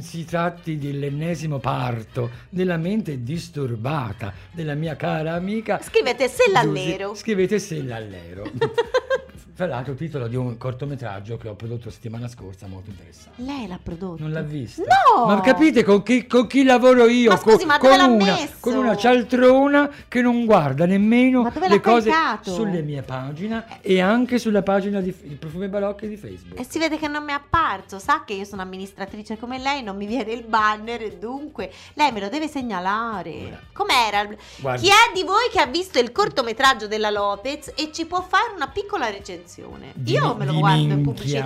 si 0.00 0.24
tratti 0.24 0.78
dell'ennesimo 0.78 1.58
parto 1.58 2.30
della 2.48 2.76
mente 2.76 3.22
disturbata 3.22 4.32
della 4.52 4.74
mia 4.74 4.96
cara 4.96 5.34
amica. 5.34 5.80
Scrivete 5.82 6.28
se 6.28 6.44
Giusy. 6.44 6.52
l'allero. 6.52 7.14
Scrivete 7.14 7.58
se 7.58 7.82
l'allero. 7.82 8.44
Tra 9.60 9.68
l'altro, 9.68 9.92
titolo 9.92 10.26
di 10.26 10.36
un 10.36 10.56
cortometraggio 10.56 11.36
che 11.36 11.46
ho 11.46 11.54
prodotto 11.54 11.90
settimana 11.90 12.28
scorsa, 12.28 12.66
molto 12.66 12.88
interessante. 12.88 13.42
Lei 13.42 13.66
l'ha 13.66 13.78
prodotto. 13.82 14.22
Non 14.22 14.32
l'ha 14.32 14.40
visto? 14.40 14.82
No! 14.84 15.26
Ma 15.26 15.38
capite 15.42 15.84
con 15.84 16.02
chi, 16.02 16.26
con 16.26 16.46
chi 16.46 16.64
lavoro 16.64 17.06
io? 17.06 17.32
Ma 17.32 17.36
scusi, 17.36 17.66
ma 17.66 17.76
con, 17.76 17.94
l'ha 17.94 18.06
una, 18.06 18.24
messo? 18.24 18.54
con 18.58 18.74
una 18.74 18.96
cialtrona 18.96 19.90
che 20.08 20.22
non 20.22 20.46
guarda 20.46 20.86
nemmeno 20.86 21.42
le 21.68 21.78
cose 21.80 22.08
caricato? 22.08 22.54
sulle 22.54 22.80
mie 22.80 23.02
pagine 23.02 23.66
e 23.82 24.00
anche 24.00 24.38
sulla 24.38 24.62
pagina 24.62 25.02
di, 25.02 25.14
di 25.24 25.34
Profumi 25.34 25.68
Balocchi 25.68 26.08
di 26.08 26.16
Facebook. 26.16 26.58
E 26.58 26.64
si 26.64 26.78
vede 26.78 26.96
che 26.96 27.06
non 27.06 27.22
mi 27.22 27.32
è 27.32 27.34
apparso, 27.34 27.98
sa 27.98 28.22
che 28.24 28.32
io 28.32 28.46
sono 28.46 28.62
amministratrice 28.62 29.36
come 29.36 29.58
lei, 29.58 29.82
non 29.82 29.94
mi 29.94 30.06
viene 30.06 30.32
il 30.32 30.44
banner, 30.44 31.02
e 31.02 31.18
dunque 31.18 31.70
lei 31.92 32.10
me 32.12 32.20
lo 32.20 32.30
deve 32.30 32.48
segnalare. 32.48 33.44
Ora. 33.44 33.60
Com'era? 33.74 34.26
Guardi. 34.56 34.86
Chi 34.86 34.88
è 34.88 35.12
di 35.12 35.22
voi 35.22 35.50
che 35.52 35.60
ha 35.60 35.66
visto 35.66 35.98
il 35.98 36.12
cortometraggio 36.12 36.86
della 36.86 37.10
Lopez 37.10 37.74
e 37.76 37.90
ci 37.92 38.06
può 38.06 38.22
fare 38.22 38.54
una 38.54 38.68
piccola 38.68 39.10
recensione? 39.10 39.48
Di- 39.94 40.12
Io 40.12 40.34
me 40.36 40.44
lo 40.46 40.54
guardo 40.58 40.80
in 40.94 41.02
pubblicità. 41.02 41.38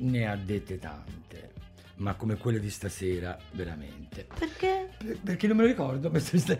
ne 0.00 0.26
ha 0.28 0.36
dette 0.36 0.78
tante, 0.78 1.50
ma 1.96 2.14
come 2.14 2.36
quelle 2.36 2.60
di 2.60 2.70
stasera, 2.70 3.36
veramente. 3.52 4.26
Perché? 4.38 4.90
Per- 4.98 5.18
Perché 5.22 5.46
non 5.46 5.56
me 5.56 5.62
lo 5.62 5.68
ricordo. 5.68 6.10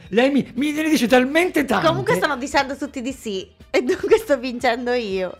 Lei 0.09 0.31
mi, 0.31 0.51
mi 0.55 0.73
ne 0.73 0.89
dice 0.89 1.07
talmente 1.07 1.65
tante. 1.65 1.87
Comunque 1.87 2.15
stanno 2.17 2.37
dicendo 2.37 2.77
tutti 2.77 3.01
di 3.03 3.13
sì 3.13 3.49
e 3.71 3.83
dunque 3.85 4.19
sto 4.19 4.39
vincendo 4.39 4.93
io. 4.93 5.37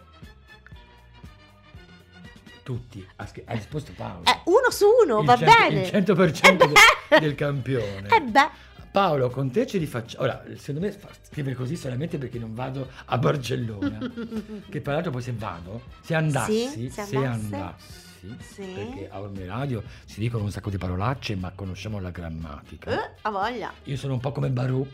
Tutti. 2.63 3.05
Ha, 3.17 3.29
risposto 3.55 3.93
Paolo. 3.97 4.23
Eh, 4.25 4.41
uno 4.45 4.71
su 4.71 4.87
uno, 5.05 5.21
Il 5.21 5.25
va 5.27 5.37
cento- 5.37 5.53
bene. 5.59 5.81
Il 5.89 6.05
100% 6.05 6.47
Eh 6.47 6.57
del, 6.57 6.73
del 7.21 7.35
campione. 7.35 8.09
Eh 8.09 8.21
beh. 8.21 8.49
Paolo, 8.93 9.31
con 9.31 9.51
te 9.51 9.67
ci 9.67 9.79
rifacciamo. 9.79 10.25
Ora, 10.25 10.43
secondo 10.57 10.81
me 10.81 10.97
scrive 11.23 11.55
così 11.55 11.77
solamente 11.77 12.19
perché 12.19 12.39
non 12.39 12.55
vado 12.55 12.89
a 13.07 13.19
Barcellona. 13.19 13.99
che 14.69 14.83
tra 14.83 14.95
l'altro 14.95 15.11
poi 15.13 15.23
se 15.23 15.33
vado, 15.37 15.83
se 16.01 16.15
andassi, 16.15 16.67
Sì, 16.69 16.91
se 16.91 17.05
se 17.05 17.17
andassi, 17.17 18.37
Sì. 18.41 18.63
perché 18.75 19.09
a 19.11 19.21
Orme 19.21 19.47
Radio 19.47 19.83
si 20.05 20.19
dicono 20.21 20.45
un 20.45 20.51
sacco 20.51 20.71
di 20.71 20.79
parolacce, 20.79 21.37
ma 21.37 21.53
conosciamo 21.55 22.01
la 22.01 22.11
grammatica. 22.11 22.91
Eh, 22.91 23.11
ha 23.23 23.31
voglia. 23.31 23.73
Io 23.85 23.97
sono 23.97 24.15
un 24.15 24.21
po' 24.21 24.33
come 24.33 24.51
Barù. 24.51 24.87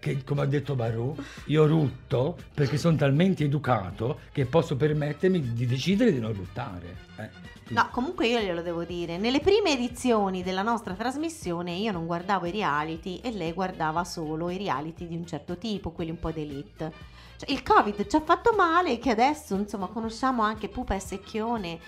Che 0.00 0.24
come 0.24 0.40
ha 0.40 0.46
detto 0.46 0.74
Barù, 0.74 1.14
io 1.46 1.66
rutto 1.66 2.36
perché 2.54 2.78
sono 2.78 2.96
talmente 2.96 3.44
educato 3.44 4.20
che 4.32 4.46
posso 4.46 4.74
permettermi 4.74 5.52
di 5.52 5.66
decidere 5.66 6.10
di 6.10 6.18
non 6.18 6.32
ruttare. 6.32 6.96
eh. 7.16 7.28
No, 7.68 7.88
comunque 7.92 8.26
io 8.26 8.40
glielo 8.40 8.62
devo 8.62 8.82
dire. 8.84 9.18
Nelle 9.18 9.40
prime 9.40 9.72
edizioni 9.72 10.42
della 10.42 10.62
nostra 10.62 10.94
trasmissione 10.94 11.72
io 11.72 11.92
non 11.92 12.06
guardavo 12.06 12.46
i 12.46 12.50
reality 12.50 13.20
e 13.22 13.30
lei 13.30 13.52
guardava 13.52 14.02
solo 14.02 14.50
i 14.50 14.56
reality 14.56 15.06
di 15.06 15.14
un 15.14 15.26
certo 15.26 15.56
tipo, 15.58 15.90
quelli 15.90 16.10
un 16.10 16.18
po' 16.18 16.32
d'elite. 16.32 16.92
Cioè, 17.36 17.52
il 17.52 17.62
Covid 17.62 18.06
ci 18.08 18.16
ha 18.16 18.22
fatto 18.22 18.54
male 18.56 18.98
che 18.98 19.10
adesso, 19.10 19.54
insomma, 19.54 19.86
conosciamo 19.86 20.42
anche 20.42 20.68
Pupa 20.68 20.94
e 20.94 21.00
Secchione 21.00 21.78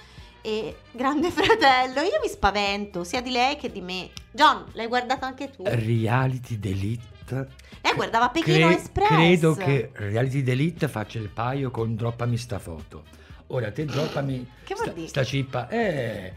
e 0.42 0.76
Grande 0.92 1.30
Fratello. 1.30 2.00
Io 2.02 2.20
mi 2.22 2.28
spavento 2.28 3.04
sia 3.04 3.22
di 3.22 3.30
lei 3.30 3.56
che 3.56 3.72
di 3.72 3.80
me. 3.80 4.10
John, 4.30 4.66
l'hai 4.72 4.86
guardato 4.86 5.24
anche 5.24 5.50
tu? 5.50 5.62
Reality 5.64 6.58
d'elite. 6.58 7.11
Lei 7.36 7.94
guardava 7.94 8.28
Pechino 8.30 8.66
Cre- 8.68 8.76
Express. 8.76 9.08
Credo 9.08 9.54
che 9.54 9.90
Reality 9.94 10.42
d'elite 10.42 10.88
faccia 10.88 11.18
il 11.18 11.28
paio 11.28 11.70
con 11.70 11.94
droppami 11.96 12.36
sta 12.36 12.58
foto. 12.58 13.04
Ora 13.48 13.70
te 13.70 13.84
droppami 13.84 14.48
Che 14.64 14.74
sta, 14.76 14.92
sta 15.06 15.24
cippa. 15.24 15.68
Eh, 15.68 16.32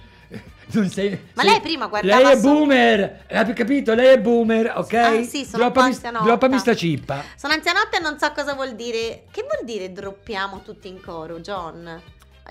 non 0.72 0.90
sei, 0.90 1.12
Ma 1.34 1.44
sei- 1.44 1.52
lei 1.52 1.62
prima 1.62 1.88
guardava 1.88 2.22
Lei 2.24 2.32
è 2.34 2.40
solo- 2.40 2.54
boomer, 2.56 3.26
hai 3.30 3.54
capito? 3.54 3.94
Lei 3.94 4.14
è 4.16 4.20
boomer, 4.20 4.74
ok? 4.76 4.94
Ah, 4.94 5.24
sì, 5.24 5.46
sono 5.46 5.64
droppami, 5.64 5.88
anzianotta. 5.94 6.24
droppami 6.26 6.58
sta 6.60 6.76
cippa. 6.76 7.24
Sono 7.36 7.54
anzianotta 7.54 7.98
e 7.98 8.02
non 8.02 8.18
so 8.18 8.32
cosa 8.34 8.54
vuol 8.56 8.74
dire. 8.76 9.26
Che 9.32 9.42
vuol 9.42 9.64
dire 9.64 9.92
droppiamo 9.92 10.62
tutti 10.62 10.88
in 10.88 11.00
coro, 11.02 11.40
John? 11.40 12.02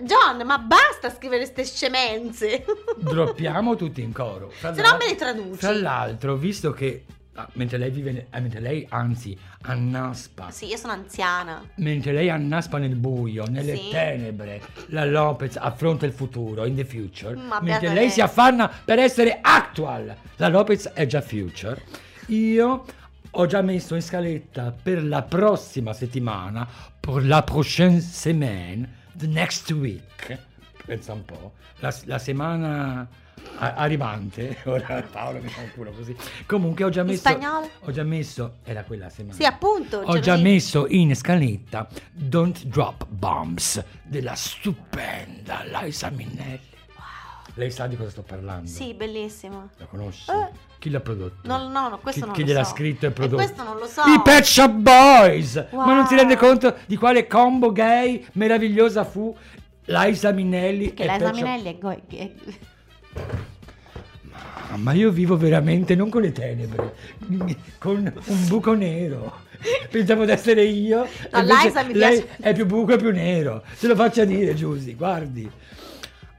John, 0.02 0.44
ma 0.44 0.58
basta 0.58 1.08
scrivere 1.08 1.44
ste 1.46 1.64
scemenze. 1.64 2.64
Droppiamo 2.98 3.76
tutti 3.76 4.02
in 4.02 4.12
coro. 4.12 4.50
Se 4.58 4.70
no 4.82 4.96
me 4.96 5.06
le 5.08 5.14
traduci. 5.14 5.58
Tra 5.58 5.72
l'altro, 5.72 6.34
visto 6.34 6.72
che 6.72 7.04
ah, 7.34 7.48
mentre 7.54 7.78
lei 7.78 7.90
vive, 7.90 8.26
eh, 8.30 8.40
mentre 8.40 8.60
lei 8.60 8.86
anzi 8.88 9.36
annaspa 9.62 10.50
Sì, 10.50 10.66
io 10.66 10.76
sono 10.76 10.92
anziana. 10.92 11.62
Mentre 11.76 12.12
lei 12.12 12.30
annaspa 12.30 12.78
nel 12.78 12.94
buio, 12.94 13.44
nelle 13.48 13.76
Sì. 13.76 13.88
tenebre, 13.90 14.60
la 14.88 15.04
Lopez 15.04 15.56
affronta 15.56 16.06
il 16.06 16.12
futuro, 16.12 16.64
in 16.64 16.74
the 16.74 16.84
future. 16.84 17.34
Ma 17.34 17.60
mentre 17.60 17.92
lei. 17.92 18.10
si 18.10 18.20
affanna 18.20 18.68
per 18.68 18.98
essere 18.98 19.38
actual, 19.40 20.14
la 20.36 20.48
Lopez 20.48 20.88
è 20.88 21.06
già 21.06 21.20
future. 21.20 21.82
Io 22.28 22.84
ho 23.30 23.46
già 23.46 23.62
messo 23.62 23.94
in 23.94 24.02
scaletta 24.02 24.72
per 24.80 25.04
la 25.04 25.22
prossima 25.22 25.92
settimana, 25.92 26.66
per 27.00 27.26
la 27.26 27.42
prochaine 27.42 28.00
semaine, 28.00 29.02
the 29.16 29.26
next 29.26 29.70
week, 29.72 30.38
pensa 30.86 31.12
un 31.12 31.24
po', 31.24 31.52
la, 31.80 31.94
la 32.04 32.18
settimana 32.18 33.08
a- 33.58 33.74
arrivante, 33.74 34.58
ora 34.66 35.02
Paolo 35.10 35.40
mi 35.40 35.48
fa 35.48 35.60
un 35.62 35.70
culo 35.74 35.90
così. 35.92 36.14
Comunque 36.46 36.84
ho 36.84 36.88
già 36.90 37.00
In 37.02 37.08
messo... 37.08 37.20
spagnolo? 37.20 37.68
Ho 37.80 37.90
già 37.90 38.02
messo, 38.02 38.54
era 38.64 38.82
quella 38.84 39.08
settimana. 39.08 39.34
Sì, 39.34 39.44
appunto. 39.44 39.98
Ho 40.04 40.18
già 40.18 40.36
messo 40.36 40.86
in 40.88 41.14
scaletta 41.14 41.86
Don't 42.10 42.64
Drop 42.64 43.06
Bombs 43.08 43.82
della 44.02 44.34
stupenda 44.34 45.62
Liza 45.64 46.10
Minnelli. 46.10 46.72
Lei 47.56 47.70
sa 47.70 47.86
di 47.86 47.94
cosa 47.96 48.10
sto 48.10 48.22
parlando? 48.22 48.68
Sì, 48.68 48.94
bellissimo. 48.94 49.68
La 49.76 49.84
conosci? 49.86 50.28
Eh. 50.30 50.72
Chi 50.80 50.90
l'ha 50.90 50.98
prodotto? 50.98 51.46
No, 51.46 51.68
no, 51.68 51.88
no, 51.88 51.98
questo 51.98 52.20
chi, 52.22 52.26
non 52.26 52.34
chi 52.34 52.40
lo 52.40 52.46
gliel'ha 52.48 52.64
so. 52.64 52.74
scritto 52.74 53.04
e 53.06 53.08
E 53.08 53.12
prodotto? 53.12 53.36
questo 53.36 53.62
non 53.62 53.76
lo 53.78 53.86
so. 53.86 54.02
I 54.02 54.20
Pet 54.24 54.42
Shop 54.42 54.72
Boys! 54.72 55.66
Ma 55.70 55.94
non 55.94 56.04
si 56.06 56.14
Wow. 56.14 56.18
rende 56.22 56.36
conto 56.36 56.76
di 56.86 56.96
quale 56.96 57.28
combo 57.28 57.70
gay 57.70 58.26
meravigliosa 58.32 59.04
fu 59.04 59.34
Liza 59.84 60.32
Minnelli 60.32 60.94
Che 60.94 61.04
e 61.04 61.18
Shop- 61.18 61.32
Minelli 61.34 61.68
è, 61.68 61.78
go- 61.78 61.90
è- 62.08 62.32
Ma 64.76 64.92
io 64.92 65.10
vivo 65.10 65.36
veramente 65.36 65.94
non 65.94 66.08
con 66.10 66.22
le 66.22 66.32
tenebre, 66.32 66.94
con 67.78 68.12
un 68.26 68.46
buco 68.48 68.74
nero. 68.74 69.42
Pensavo 69.88 70.24
di 70.24 70.32
essere 70.32 70.64
io. 70.64 71.06
No, 71.30 71.42
Liza 71.42 71.82
mi 71.84 71.94
lei 71.94 72.20
piace. 72.20 72.36
è 72.40 72.52
più 72.54 72.66
buco 72.66 72.94
e 72.94 72.96
più 72.96 73.12
nero. 73.12 73.62
Se 73.74 73.86
lo 73.86 73.94
faccia 73.94 74.24
dire, 74.24 74.54
Giusy, 74.54 74.94
guardi. 74.94 75.48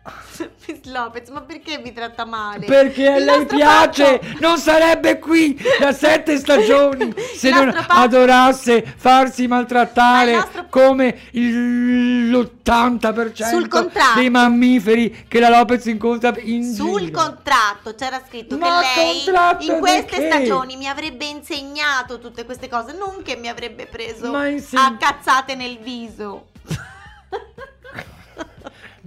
Miss 0.68 0.84
Lopez, 0.84 1.30
ma 1.30 1.42
perché 1.42 1.80
mi 1.80 1.92
tratta 1.92 2.26
male? 2.26 2.66
Perché 2.68 3.08
a 3.12 3.18
lei 3.18 3.46
piace, 3.48 4.20
Paolo- 4.20 4.38
non 4.40 4.58
sarebbe 4.60 5.18
qui 5.18 5.60
da 5.80 5.92
sette 5.94 6.38
stagioni 6.38 7.12
se 7.36 7.50
non 7.50 7.72
Paolo- 7.72 8.02
adorasse 8.04 8.84
farsi 8.98 9.48
maltrattare 9.48 10.32
Ma 10.34 10.38
il 10.38 10.44
nostro- 10.44 10.68
come 10.70 11.20
il- 11.32 12.30
l'80% 12.30 13.48
Sul 13.50 13.68
contratto. 13.68 14.20
dei 14.20 14.30
mammiferi 14.30 15.26
che 15.28 15.40
la 15.40 15.50
Lopez 15.50 15.86
incontra 15.86 16.34
in 16.38 16.72
Sul 16.72 17.06
giro. 17.06 17.22
contratto 17.24 17.96
c'era 17.96 18.22
scritto 18.28 18.58
Ma 18.58 18.82
che 18.82 19.02
lei 19.02 19.68
in 19.68 19.80
queste 19.80 20.28
stagioni 20.30 20.76
mi 20.76 20.88
avrebbe 20.88 21.26
insegnato 21.26 22.20
tutte 22.20 22.46
queste 22.46 22.68
cose, 22.70 22.94
non 22.96 23.24
che 23.24 23.36
mi 23.38 23.48
avrebbe 23.48 23.88
preso 23.88 24.30
Ma 24.32 24.46
insegn- 24.48 24.84
a 24.84 24.98
cazzate 24.98 25.56
nel 25.56 25.80
viso. 25.80 26.50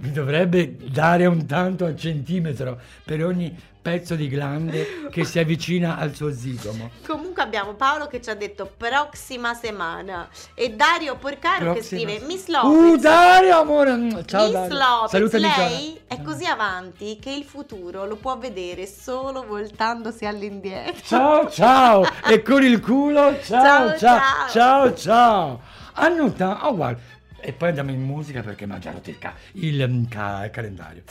Mi 0.01 0.11
dovrebbe 0.11 0.75
dare 0.89 1.25
un 1.25 1.45
tanto 1.45 1.85
a 1.85 1.93
centimetro 1.95 2.79
per 3.03 3.23
ogni 3.25 3.53
pezzo 3.81 4.15
di 4.15 4.27
glande 4.27 5.07
che 5.09 5.23
si 5.25 5.39
avvicina 5.39 5.97
al 5.97 6.13
suo 6.13 6.31
zigomo. 6.33 6.89
Comunque 7.07 7.41
abbiamo 7.43 7.73
Paolo 7.73 8.07
che 8.07 8.21
ci 8.21 8.29
ha 8.29 8.35
detto 8.35 8.71
prossima 8.77 9.53
settimana 9.53 10.27
e 10.53 10.71
Dario 10.71 11.15
Porcaro 11.17 11.73
che 11.73 11.79
Prossima- 11.79 12.01
scrive 12.11 12.25
Miss 12.25 12.47
Uh, 12.47 12.51
Lopez. 12.51 13.01
Dario, 13.01 13.59
amore. 13.59 14.23
Ciao, 14.25 14.43
Miss 14.45 14.51
Dario. 14.53 14.77
Lopez, 14.77 15.09
Salutami, 15.09 15.41
lei 15.43 16.01
ciao. 16.07 16.17
è 16.17 16.21
così 16.21 16.45
avanti 16.45 17.17
che 17.19 17.31
il 17.31 17.43
futuro 17.43 18.05
lo 18.05 18.15
può 18.15 18.37
vedere 18.37 18.85
solo 18.85 19.45
voltandosi 19.45 20.25
all'indietro. 20.25 21.01
Ciao, 21.03 21.49
ciao. 21.49 22.05
e 22.25 22.41
con 22.41 22.63
il 22.63 22.79
culo. 22.79 23.37
Ciao, 23.41 23.63
Ciao, 23.63 23.97
ciao, 23.97 24.19
ciao. 24.19 24.49
ciao, 24.49 24.93
ciao. 24.95 25.61
Annuta, 25.93 26.67
oh, 26.67 26.75
guarda. 26.75 27.17
E 27.41 27.53
poi 27.53 27.69
andiamo 27.69 27.91
in 27.91 28.01
musica 28.01 28.41
perché 28.41 28.65
mi 28.65 28.73
ha 28.73 28.79
già 28.79 28.91
rotto 28.91 29.09
il, 29.09 29.17
ca- 29.17 29.35
il, 29.53 29.87
mm, 29.87 30.05
ca- 30.05 30.49
calendario. 30.51 31.03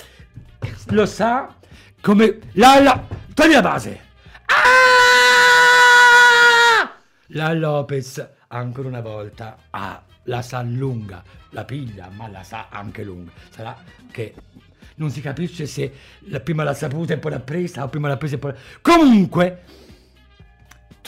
Lo 0.88 1.06
sa 1.06 1.54
come... 2.00 2.38
La, 2.52 2.80
la, 2.80 3.06
togli 3.34 3.52
la 3.52 3.60
base. 3.62 4.00
Ah! 4.46 4.98
La 7.32 7.52
Lopez, 7.52 8.26
ancora 8.48 8.88
una 8.88 9.00
volta, 9.00 9.56
ha, 9.70 10.02
la 10.24 10.42
sa 10.42 10.62
lunga. 10.62 11.22
La 11.50 11.64
piglia, 11.64 12.08
ma 12.10 12.28
la 12.28 12.42
sa 12.42 12.68
anche 12.70 13.02
lunga. 13.02 13.30
Sarà 13.50 13.76
che 14.10 14.34
non 14.96 15.10
si 15.10 15.20
capisce 15.20 15.66
se 15.66 15.92
la 16.28 16.40
prima 16.40 16.62
l'ha 16.62 16.74
saputa 16.74 17.14
e 17.14 17.18
poi 17.18 17.30
l'ha 17.32 17.40
presa 17.40 17.84
o 17.84 17.88
prima 17.88 18.08
l'ha 18.08 18.16
presa 18.16 18.36
e 18.36 18.38
poi... 18.38 18.54
Comunque, 18.80 19.62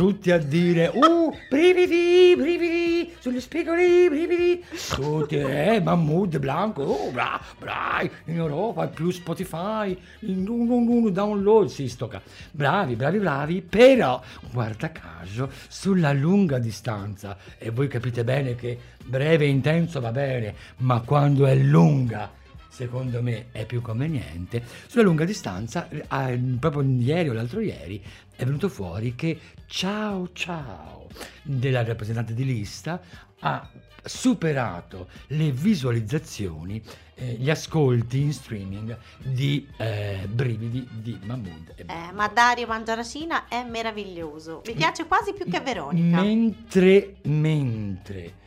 tutti 0.01 0.31
a 0.31 0.39
dire 0.39 0.91
uh 0.95 1.31
brividi 1.51 2.35
brividi 2.35 3.13
sugli 3.19 3.39
spigoli 3.39 4.09
brividi. 4.09 4.65
Tutti 4.95 5.37
eh 5.37 5.79
Mahmood 5.79 6.39
Blanco 6.39 6.85
oh 6.85 7.11
bra, 7.11 7.39
bra 7.59 8.01
in 8.25 8.37
Europa 8.37 8.87
più 8.87 9.11
Spotify 9.11 9.95
in 10.21 10.49
un, 10.49 10.71
un, 10.71 10.89
un 10.89 11.13
download 11.13 11.69
si 11.69 11.87
stocca 11.87 12.23
bravi 12.51 12.97
bravi 12.97 13.19
bravi 13.19 13.61
però 13.61 14.23
guarda 14.51 14.91
caso 14.91 15.51
sulla 15.69 16.15
lunga 16.15 16.57
distanza 16.57 17.37
e 17.59 17.69
voi 17.69 17.89
capite 17.89 18.25
bene 18.25 18.55
che 18.55 18.79
breve 19.05 19.45
e 19.45 19.49
intenso 19.49 20.01
va 20.01 20.13
bene 20.13 20.55
ma 20.79 21.03
quando 21.03 21.45
è 21.45 21.55
lunga 21.55 22.39
secondo 22.81 23.21
me 23.21 23.49
è 23.53 23.67
più 23.67 23.83
conveniente, 23.83 24.63
sulla 24.87 25.03
lunga 25.03 25.27
distanza, 25.27 25.87
eh, 25.91 26.41
proprio 26.59 26.83
ieri 26.83 27.29
o 27.29 27.35
l'altro 27.35 27.61
ieri, 27.61 28.03
è 28.41 28.45
venuto 28.47 28.71
fuori 28.71 29.15
che 29.15 29.39
Ciao 29.67 30.31
Ciao 30.33 31.09
della 31.43 31.85
rappresentante 31.85 32.33
di 32.33 32.47
lista 32.47 32.99
ha 33.41 33.71
superato 34.03 35.09
le 35.29 35.51
visualizzazioni, 35.51 36.83
eh, 37.17 37.35
gli 37.35 37.51
ascolti 37.51 38.23
in 38.23 38.33
streaming 38.33 38.97
di 39.19 39.69
eh, 39.77 40.27
Brividi 40.27 40.89
di 40.91 41.19
Mahmood. 41.23 41.85
Eh, 41.87 42.13
ma 42.15 42.29
Dario 42.29 42.67
Mangiaracina 42.67 43.47
è 43.47 43.63
meraviglioso. 43.63 44.63
Mi 44.67 44.73
piace 44.73 45.05
quasi 45.05 45.35
più 45.35 45.45
che 45.45 45.61
Veronica. 45.61 46.23
Mentre, 46.23 47.17
mentre 47.25 48.40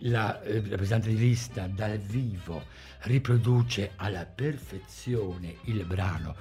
la 0.00 0.40
eh, 0.42 0.60
rappresentante 0.68 1.08
di 1.10 1.18
lista 1.18 1.68
dal 1.72 1.98
vivo 1.98 2.64
riproduce 3.02 3.92
alla 3.96 4.26
perfezione 4.26 5.56
il 5.64 5.84
brano 5.84 6.34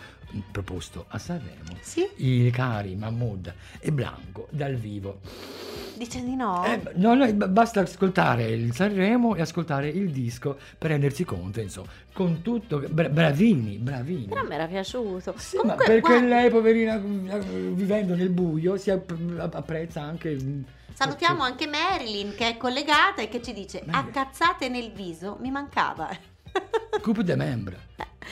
proposto 0.51 1.05
a 1.07 1.17
Sanremo, 1.17 1.75
Sì? 1.81 2.07
i 2.17 2.49
cari 2.51 2.95
Mahmood 2.95 3.51
e 3.79 3.91
Blanco 3.91 4.47
dal 4.51 4.75
vivo. 4.75 5.21
Dice 5.95 6.23
di 6.23 6.35
no. 6.35 6.63
Eh, 6.65 6.79
no, 6.95 7.15
no, 7.15 7.33
basta 7.33 7.81
ascoltare 7.81 8.45
il 8.49 8.73
Sanremo 8.73 9.35
e 9.35 9.41
ascoltare 9.41 9.89
il 9.89 10.11
disco 10.11 10.57
per 10.77 10.91
rendersi 10.91 11.25
conto, 11.25 11.59
insomma, 11.59 11.89
con 12.13 12.41
tutto, 12.41 12.79
bra- 12.89 13.09
bravini, 13.09 13.77
bravini. 13.77 14.27
Però 14.27 14.43
mi 14.45 14.53
era 14.53 14.67
piaciuto. 14.67 15.33
Sì, 15.37 15.57
Comunque, 15.57 15.85
perché 15.85 16.01
guarda, 16.09 16.27
lei, 16.27 16.49
poverina, 16.49 16.97
vivendo 16.97 18.15
nel 18.15 18.29
buio, 18.29 18.77
si 18.77 18.91
app- 18.91 19.11
apprezza 19.53 20.01
anche... 20.01 20.37
salutiamo 20.93 21.43
anche 21.43 21.67
Marilyn 21.67 22.35
che 22.35 22.47
è 22.49 22.57
collegata 22.57 23.21
e 23.21 23.29
che 23.29 23.41
ci 23.41 23.53
dice: 23.53 23.83
A 23.91 24.05
cazzate 24.05 24.69
nel 24.69 24.91
viso 24.91 25.37
mi 25.39 25.51
mancava. 25.51 26.09
Coupe 27.01 27.23
de 27.23 27.35
membre. 27.35 27.87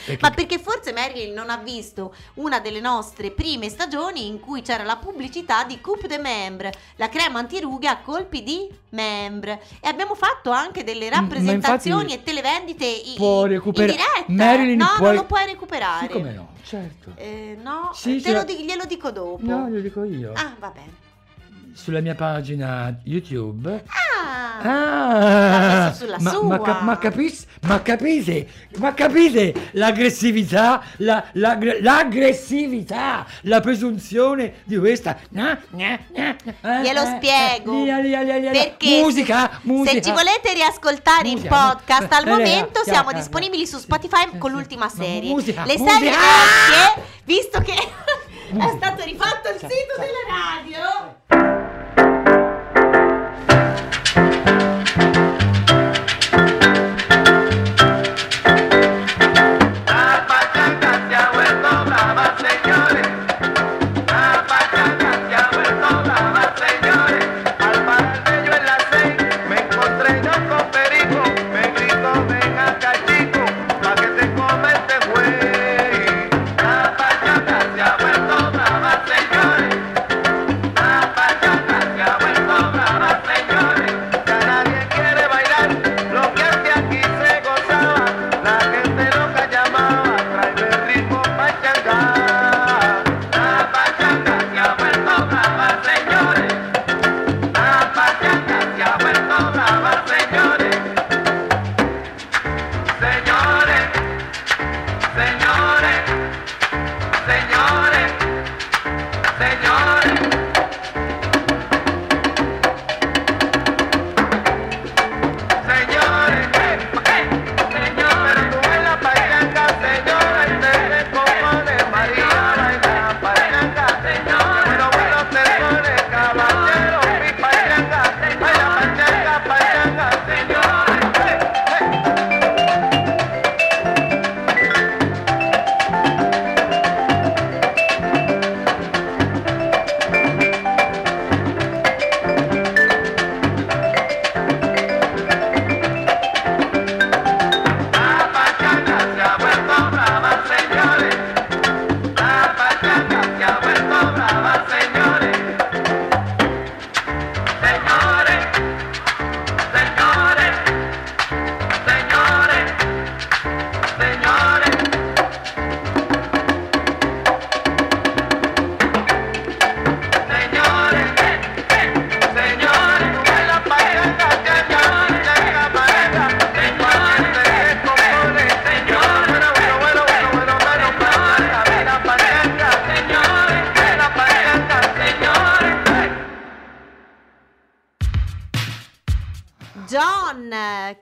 Perché- 0.06 0.18
Ma 0.22 0.30
perché 0.30 0.60
forse 0.60 0.94
Marilyn 0.94 1.34
non 1.34 1.50
ha 1.50 1.58
visto 1.58 2.14
una 2.36 2.60
delle 2.60 2.80
nostre 2.80 3.32
prime 3.32 3.68
stagioni 3.68 4.28
in 4.28 4.40
cui 4.40 4.62
c'era 4.62 4.84
la 4.84 4.98
pubblicità 4.98 5.64
di 5.64 5.82
Coupe 5.82 6.08
de 6.08 6.20
Membre, 6.20 6.72
la 6.98 7.10
crema 7.10 7.40
antirughe 7.40 7.88
a 7.88 7.98
colpi 8.02 8.44
di 8.44 8.70
membre. 8.90 9.60
E 9.82 9.88
abbiamo 9.88 10.14
fatto 10.14 10.52
anche 10.52 10.84
delle 10.84 11.10
rappresentazioni 11.10 12.14
e 12.14 12.22
televendite 12.22 12.86
i- 12.86 13.16
può 13.16 13.48
in 13.48 13.62
diretta. 13.96 14.26
Marilyn 14.28 14.78
no, 14.78 14.86
può- 14.98 15.08
non 15.08 15.16
lo 15.16 15.26
puoi 15.26 15.46
recuperare. 15.48 16.06
Sì, 16.06 16.12
come 16.14 16.32
no, 16.32 16.50
certo. 16.64 17.12
Eh, 17.16 17.58
no, 17.60 17.90
Sì, 17.94 18.20
glielo 18.20 18.86
dico 18.86 19.10
dopo. 19.10 19.40
No, 19.44 19.68
lo 19.68 19.80
dico 19.80 20.04
io. 20.04 20.32
Ah, 20.36 20.54
va 20.60 20.70
bene. 20.70 21.06
Sulla 21.78 22.02
mia 22.02 22.16
pagina 22.16 22.98
YouTube. 23.04 23.84
Ah, 23.88 24.36
Ah, 24.60 25.94
sulla 25.94 26.18
ma, 26.20 26.32
ma, 26.32 26.40
sua. 26.40 26.62
cap- 26.62 26.82
ma 26.82 26.98
capis- 26.98 27.46
ma 27.68 27.80
capite, 27.84 28.48
ma 28.78 28.92
capite 28.96 29.70
l'aggressività, 29.74 30.82
la- 30.98 31.24
l'aggre- 31.34 31.80
l'aggressività, 31.82 33.24
la 33.42 33.60
presunzione 33.60 34.56
di 34.64 34.76
questa. 34.80 35.18
Na, 35.30 35.60
na, 35.70 36.00
na, 36.16 36.36
eh, 36.36 36.82
Glielo 36.82 37.02
eh, 37.04 37.06
spiego. 37.18 37.72
eh, 37.84 38.02
lia, 38.02 38.22
lia, 38.24 38.38
lia. 38.38 38.52
Perché 38.52 39.00
musica, 39.04 39.60
musica. 39.62 39.92
se 39.94 40.02
ci 40.02 40.12
volete 40.12 40.54
riascoltare 40.54 41.28
in 41.28 41.36
Musica, 41.36 41.56
podcast 41.76 42.12
al 42.14 42.26
eh, 42.28 42.30
momento 42.30 42.80
eh, 42.82 42.84
siamo 42.86 43.12
eh, 43.12 43.14
disponibili 43.14 43.62
eh, 43.62 43.68
su 43.68 43.78
Spotify 43.78 44.36
con 44.40 44.50
l'ultima 44.52 44.86
Ma 44.86 45.04
serie. 45.04 45.30
musica, 45.30 45.64
Le 45.66 45.78
musica. 45.78 45.94
serie 46.00 46.10
vecchie, 46.10 47.04
visto 47.26 47.60
che 47.62 47.74
è 48.58 48.74
stato 48.76 49.04
rifatto 49.04 49.50
il 49.50 49.60
sito 49.60 49.94
della 50.00 50.26
radio. 51.38 51.57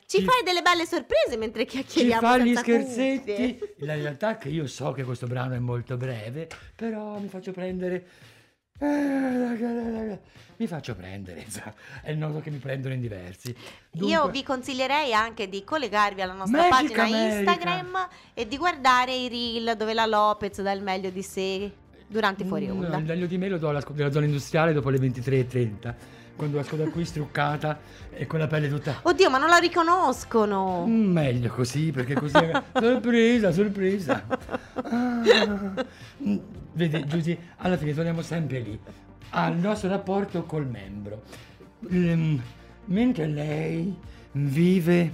Ci 0.06 0.20
Ci- 0.20 0.24
fai 0.24 0.44
delle 0.44 0.62
belle 0.62 0.86
sorprese 0.86 1.38
mentre 1.38 1.66
Ci 1.66 1.78
chiacchieriamo 1.78 2.22
fa 2.28 2.38
gli 2.38 2.46
senza 2.56 2.62
scherzetti. 2.62 3.58
cuffie. 3.58 3.86
La 3.86 3.96
realtà 3.96 4.32
è 4.32 4.38
che 4.38 4.50
io 4.50 4.68
so 4.68 4.92
che 4.92 5.04
questo 5.04 5.28
brano 5.28 5.54
è 5.56 5.60
molto 5.60 5.98
breve, 5.98 6.48
però 6.76 7.18
mi 7.20 7.28
faccio 7.28 7.52
prendere. 7.52 8.06
eh, 8.80 10.20
Mi 10.58 10.68
faccio 10.68 10.96
prendere, 10.96 11.46
è 12.02 12.14
noto 12.14 12.40
che 12.40 12.50
mi 12.50 12.58
prendono 12.60 12.94
in 12.94 13.02
diversi. 13.02 13.50
Io 13.50 14.00
Dunque- 14.08 14.32
vi 14.32 14.44
consiglierei 14.44 15.14
anche 15.14 15.50
di 15.50 15.64
collegarvi 15.64 16.22
alla 16.22 16.34
nostra 16.34 16.68
Magic 16.70 16.96
pagina 16.96 17.04
America. 17.04 17.52
Instagram 17.52 18.08
e 18.34 18.48
di 18.48 18.58
guardare 18.58 19.14
i 19.14 19.28
reel 19.28 19.76
dove 19.76 19.94
la 19.94 20.06
Lopez 20.06 20.62
dà 20.62 20.72
il 20.72 20.82
meglio 20.82 21.10
di 21.10 21.22
sé. 21.24 21.72
durante 22.08 22.46
fuori 22.46 22.68
Mm, 22.68 22.70
onda. 22.84 22.98
no, 23.00 23.04
l'aglio 23.08 23.26
di 23.26 23.36
me 23.40 23.50
lo 23.50 23.58
do 23.58 23.68
alla 23.70 23.84
della 23.90 24.12
zona 24.12 24.26
industriale 24.26 24.74
dopo 24.74 24.90
le 24.92 25.00
23.30, 25.00 25.96
quando 26.36 26.60
esco 26.60 26.76
da 26.76 26.88
qui 26.90 27.06
struccata 27.06 27.80
e 28.12 28.26
con 28.28 28.40
la 28.40 28.48
pelle 28.48 28.68
tutta... 28.70 29.00
Oddio, 29.02 29.30
ma 29.30 29.38
non 29.38 29.50
la 29.50 29.58
riconoscono. 29.58 30.86
Mm, 30.88 31.12
meglio 31.12 31.50
così, 31.50 31.92
perché 31.92 32.14
così... 32.14 32.34
sorpresa, 32.74 33.52
sorpresa. 33.52 34.26
Ah. 34.74 35.86
Mm, 36.24 36.38
Vedi, 36.74 37.06
Giusy, 37.06 37.38
alla 37.58 37.78
fine 37.78 37.94
torniamo 37.94 38.22
sempre 38.22 38.60
lì, 38.60 38.78
al 39.30 39.56
nostro 39.56 39.90
rapporto 39.90 40.44
col 40.44 40.68
membro. 40.68 41.24
Ehm, 41.90 42.42
mentre 42.86 43.28
lei 43.28 43.96
vive 44.34 45.12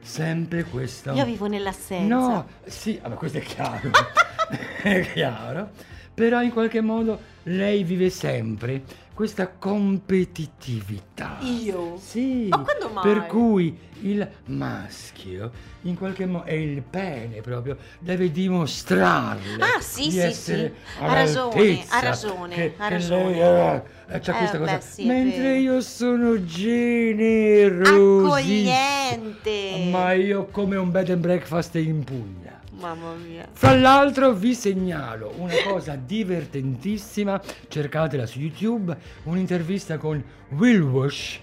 sempre 0.00 0.64
questo... 0.64 1.12
Io 1.12 1.24
vivo 1.24 1.46
nell'assenza. 1.46 2.14
No, 2.14 2.46
sì, 2.66 2.98
vabbè, 3.00 3.14
questo 3.14 3.38
è 3.38 3.42
chiaro. 3.42 3.90
è 4.82 5.12
chiaro. 5.12 5.70
Però 6.12 6.40
in 6.42 6.52
qualche 6.52 6.80
modo 6.80 7.20
lei 7.44 7.82
vive 7.82 8.08
sempre 8.10 8.82
questa 9.14 9.48
competitività. 9.48 11.38
Io? 11.40 11.96
Sì. 11.98 12.48
Ma 12.48 12.58
quando 12.58 12.88
mai? 12.90 13.02
Per 13.04 13.26
cui 13.26 13.78
il 14.00 14.28
maschio, 14.46 15.50
in 15.82 15.96
qualche 15.96 16.26
modo, 16.26 16.44
e 16.46 16.60
il 16.60 16.82
pene 16.82 17.40
proprio, 17.40 17.76
deve 18.00 18.30
dimostrarle 18.32 19.62
Ah, 19.62 19.80
sì, 19.80 20.04
di 20.04 20.10
sì, 20.10 20.18
essere 20.18 20.74
sì. 20.84 21.02
Ha 21.02 21.12
ragione, 21.14 21.84
ha 21.88 22.00
ragione, 22.00 22.54
che, 22.54 22.74
ha 22.76 22.88
ragione. 22.88 23.32
lei 23.32 23.82
eh, 24.08 24.20
c'ha 24.20 24.34
Eh, 24.34 24.36
questa 24.38 24.58
beh, 24.58 24.64
cosa. 24.64 24.80
sì, 24.80 25.02
è 25.02 25.06
Mentre 25.06 25.58
io 25.58 25.80
sono 25.80 26.44
generosissimo. 26.44 28.26
Accogliente. 28.34 29.88
Ma 29.90 30.12
io 30.12 30.46
come 30.46 30.76
un 30.76 30.90
bed 30.90 31.10
and 31.10 31.20
breakfast 31.20 31.74
in 31.76 32.02
Puglia. 32.04 32.43
Mamma 32.78 33.14
mia. 33.14 33.48
Fra 33.52 33.74
l'altro 33.76 34.32
vi 34.32 34.54
segnalo 34.54 35.32
una 35.38 35.54
cosa 35.66 35.94
divertentissima, 35.96 37.40
cercatela 37.68 38.26
su 38.26 38.40
YouTube, 38.40 38.96
un'intervista 39.24 39.96
con 39.96 40.22
Will 40.50 40.80
Wash 40.82 41.40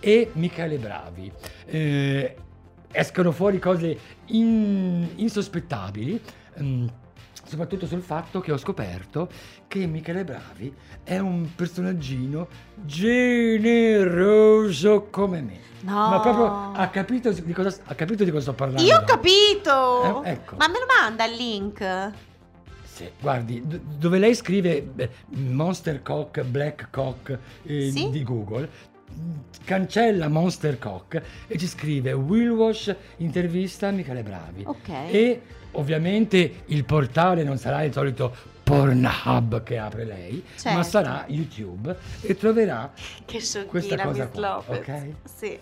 e 0.00 0.30
Michele 0.34 0.78
Bravi. 0.78 1.30
Eh, 1.66 2.36
escono 2.90 3.32
fuori 3.32 3.58
cose 3.58 3.98
in- 4.26 5.08
insospettabili, 5.16 6.20
mm, 6.60 6.86
soprattutto 7.52 7.86
sul 7.86 8.00
fatto 8.00 8.40
che 8.40 8.50
ho 8.50 8.56
scoperto 8.56 9.28
che 9.68 9.84
Michele 9.86 10.24
Bravi 10.24 10.74
è 11.04 11.18
un 11.18 11.54
personaggino 11.54 12.48
generoso 12.86 13.88
come 15.10 15.42
me. 15.42 15.60
No. 15.82 16.08
Ma 16.08 16.20
proprio 16.20 16.72
ha 16.72 16.88
capito 16.88 17.30
di 17.30 17.52
cosa, 17.52 17.76
ha 17.84 17.94
capito 17.94 18.24
di 18.24 18.30
cosa 18.30 18.42
sto 18.42 18.54
parlando. 18.54 18.82
Io 18.82 18.96
ho 18.96 19.04
capito. 19.04 20.22
Eh, 20.24 20.30
ecco. 20.30 20.56
Ma 20.56 20.66
me 20.68 20.78
lo 20.78 20.86
manda 20.98 21.26
il 21.26 21.34
link? 21.36 22.10
Sì, 22.84 23.10
guardi, 23.20 23.62
d- 23.66 23.80
dove 23.98 24.18
lei 24.18 24.34
scrive 24.34 24.90
Monster 25.28 26.00
Cock, 26.02 26.42
Black 26.44 26.88
Cock 26.90 27.38
eh, 27.64 27.90
Sì? 27.90 28.08
di 28.08 28.22
Google, 28.22 28.66
cancella 29.64 30.28
Monster 30.28 30.78
Cock 30.78 31.20
e 31.46 31.58
ci 31.58 31.66
scrive 31.66 32.12
Will 32.12 32.50
Wash 32.52 32.94
intervista 33.18 33.90
Michele 33.90 34.22
Bravi. 34.22 34.62
Ok. 34.66 34.88
E 34.88 35.42
ovviamente 35.72 36.62
il 36.66 36.84
portale 36.84 37.42
non 37.44 37.58
sarà 37.58 37.82
il 37.82 37.92
solito 37.92 38.34
Pornhub 38.62 39.62
che 39.64 39.76
apre 39.78 40.04
lei, 40.04 40.42
Certo. 40.56 40.76
ma 40.78 40.82
sarà 40.84 41.24
YouTube 41.28 41.94
e 42.22 42.36
troverà 42.36 42.90
Che 43.24 43.40
Questa 43.66 43.96
cosa 44.02 44.24
Miss 44.24 44.32
qua, 44.32 44.62
Lopez. 44.66 44.78
ok? 44.78 45.02
Sì. 45.24 45.58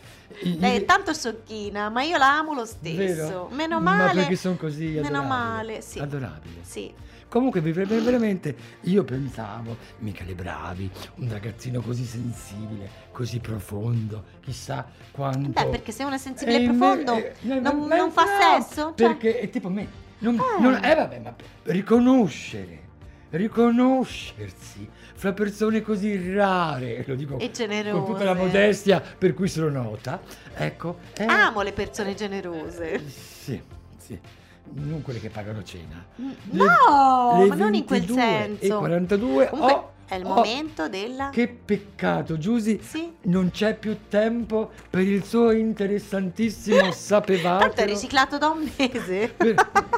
Lei 0.59 0.77
è 0.77 0.81
i- 0.81 0.85
tanto 0.85 1.13
sciocchina, 1.13 1.89
ma 1.89 2.03
io 2.03 2.17
la 2.19 2.39
amo 2.39 2.55
lo 2.55 2.65
stesso. 2.65 2.97
Vero? 2.97 3.49
Meno 3.53 3.81
Ma 3.81 3.95
male. 3.97 4.21
perché 4.21 4.37
sono 4.37 4.57
così 4.57 4.85
Meno 4.87 5.01
adorabili. 5.07 5.29
male, 5.29 5.81
sì. 5.81 5.99
Adorabili. 5.99 6.59
Sì. 6.63 6.93
Comunque 7.31 7.61
veramente 7.61 8.57
io 8.83 9.05
pensavo, 9.05 9.77
Michele 9.99 10.35
Bravi, 10.35 10.91
un 11.19 11.31
ragazzino 11.31 11.81
così 11.81 12.05
sensibile, 12.05 12.91
così 13.13 13.39
profondo, 13.39 14.25
chissà 14.41 14.85
quanto... 15.13 15.51
Beh, 15.63 15.69
perché 15.69 15.93
se 15.93 16.03
uno 16.03 16.17
è 16.17 16.19
sensibile 16.19 16.61
e 16.61 16.65
profondo, 16.65 17.15
eh, 17.15 17.35
no, 17.43 17.61
non, 17.61 17.87
ma- 17.87 17.97
non 17.97 18.11
fa 18.11 18.25
no, 18.25 18.61
sesso? 18.61 18.95
Cioè, 18.97 19.07
Perché 19.07 19.39
è 19.39 19.49
tipo 19.49 19.69
me. 19.71 19.87
Non, 20.19 20.35
Eh. 20.35 20.61
non- 20.61 20.85
eh, 20.85 20.95
vabbè, 20.97 21.21
ma 21.21 21.33
riconoscere, 21.63 22.79
riconoscersi 23.31 24.89
fra 25.15 25.33
persone 25.33 25.83
così 25.83 26.35
rare, 26.35 27.05
lo 27.07 27.15
dico 27.15 27.39
E 27.39 27.53
con 27.93 28.05
tutta 28.07 28.25
la 28.25 28.35
modestia 28.35 29.01
per 29.01 29.35
cui 29.35 29.47
sono 29.47 29.69
nota, 29.69 30.21
ecco. 30.57 30.99
è- 31.13 31.27
Amo 31.27 31.63
le 31.63 31.73
persone 31.73 32.15
generose. 32.17 33.01
Sì, 33.09 33.63
sì. 33.99 34.19
Non 34.73 35.03
quelle 35.03 35.21
che 35.21 35.31
pagano 35.31 35.63
cena. 35.63 36.05
No, 36.51 37.39
Le 37.39 37.47
ma 37.47 37.55
non 37.55 37.75
in 37.75 37.85
quel 37.85 38.01
22 38.01 38.23
senso. 38.23 38.65
E 38.65 38.79
42. 38.79 39.49
Comunque 39.49 39.73
oh, 39.73 39.93
è 40.07 40.15
il 40.17 40.25
oh, 40.25 40.35
momento 40.35 40.89
della... 40.89 41.31
Che 41.31 41.49
peccato, 41.49 42.39
Giusy. 42.39 42.81
Sì. 42.83 43.13
Non 43.23 43.51
c'è 43.51 43.77
più 43.77 43.97
tempo 44.09 44.71
per 44.89 45.03
il 45.03 45.25
suo 45.25 45.51
interessantissimo 45.51 46.91
sapevate. 46.93 47.65
Tanto 47.67 47.81
è 47.81 47.87
riciclato 47.87 48.39
da 48.39 48.49
un 48.49 48.69
mese. 48.77 49.35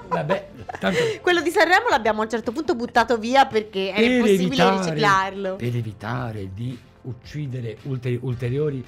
Vabbè, 0.08 0.48
tanto 0.78 0.98
Quello 1.20 1.40
di 1.40 1.50
Sanremo 1.50 1.88
l'abbiamo 1.88 2.20
a 2.20 2.24
un 2.24 2.30
certo 2.30 2.52
punto 2.52 2.74
buttato 2.74 3.18
via 3.18 3.46
perché 3.46 3.92
è 3.92 4.00
per 4.00 4.10
impossibile 4.10 4.44
evitare, 4.44 4.76
riciclarlo. 4.78 5.56
per 5.56 5.76
evitare 5.76 6.48
di 6.52 6.78
uccidere 7.02 7.78
ulteri- 7.82 8.18
ulteriori 8.22 8.84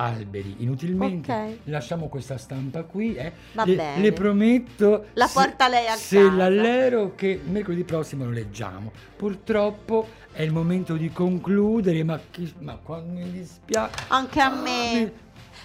alberi 0.00 0.56
inutilmente, 0.58 1.30
Ok. 1.32 1.56
lasciamo 1.64 2.08
questa 2.08 2.38
stampa 2.38 2.82
qui. 2.84 3.14
eh. 3.14 3.32
Le, 3.64 3.98
le 3.98 4.12
prometto. 4.12 5.06
La 5.12 5.26
se- 5.26 5.34
porta 5.34 5.68
lei 5.68 5.86
a 5.86 5.94
Se 5.96 6.16
casa. 6.16 6.34
l'allero 6.36 7.14
che 7.14 7.40
mercoledì 7.44 7.84
prossimo 7.84 8.24
lo 8.24 8.30
leggiamo. 8.30 8.92
Purtroppo 9.16 10.08
è 10.32 10.42
il 10.42 10.52
momento 10.52 10.94
di 10.94 11.10
concludere, 11.10 12.02
ma, 12.04 12.18
chi, 12.30 12.52
ma 12.60 12.78
quando 12.82 13.20
mi 13.20 13.30
dispiace. 13.30 14.04
Anche 14.08 14.40
a 14.40 14.46
Ah, 14.50 14.60
me. 14.62 15.12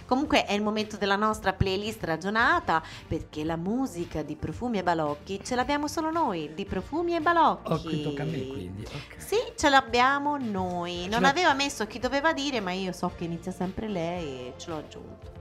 Comunque 0.06 0.46
è 0.46 0.54
il 0.54 0.62
momento 0.62 0.98
della 0.98 1.16
nostra 1.16 1.54
playlist 1.54 2.04
ragionata 2.04 2.82
perché 3.08 3.44
la 3.44 3.56
musica 3.56 4.22
di 4.22 4.36
Profumi 4.36 4.78
e 4.78 4.84
Balocchi 4.84 5.42
ce 5.44 5.56
l'abbiamo 5.56 5.88
solo 5.88 6.12
noi, 6.12 6.54
di 6.54 6.66
Profumi 6.66 7.16
e 7.16 7.22
Balocchi. 7.22 7.72
Oh, 7.72 7.82
qui 7.82 8.04
tocca 8.04 8.22
a 8.24 8.26
me 8.26 8.48
quindi. 8.48 8.84
ok. 8.86 9.16
Sì, 9.18 9.38
ce 9.56 9.70
l'abbiamo 9.70 10.38
noi. 10.38 11.04
Ce 11.04 11.10
Non 11.10 11.22
l'ha- 11.22 11.30
aveva 11.30 11.54
messo 11.54 11.86
chi 11.88 12.00
doveva 12.00 12.34
dire, 12.34 12.60
ma 12.60 12.72
io 12.72 12.92
so 12.92 13.12
che 13.16 13.24
inizia 13.24 13.52
sempre 13.52 13.88
lei 13.88 14.48
e 14.48 14.54
ce 14.58 14.70
l'ho 14.70 14.78
aggiunto. 14.78 15.32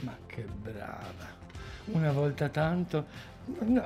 Ma 0.00 0.16
che 0.26 0.42
brava. 0.42 1.32
Una 1.86 2.12
volta 2.12 2.48
tanto. 2.48 3.04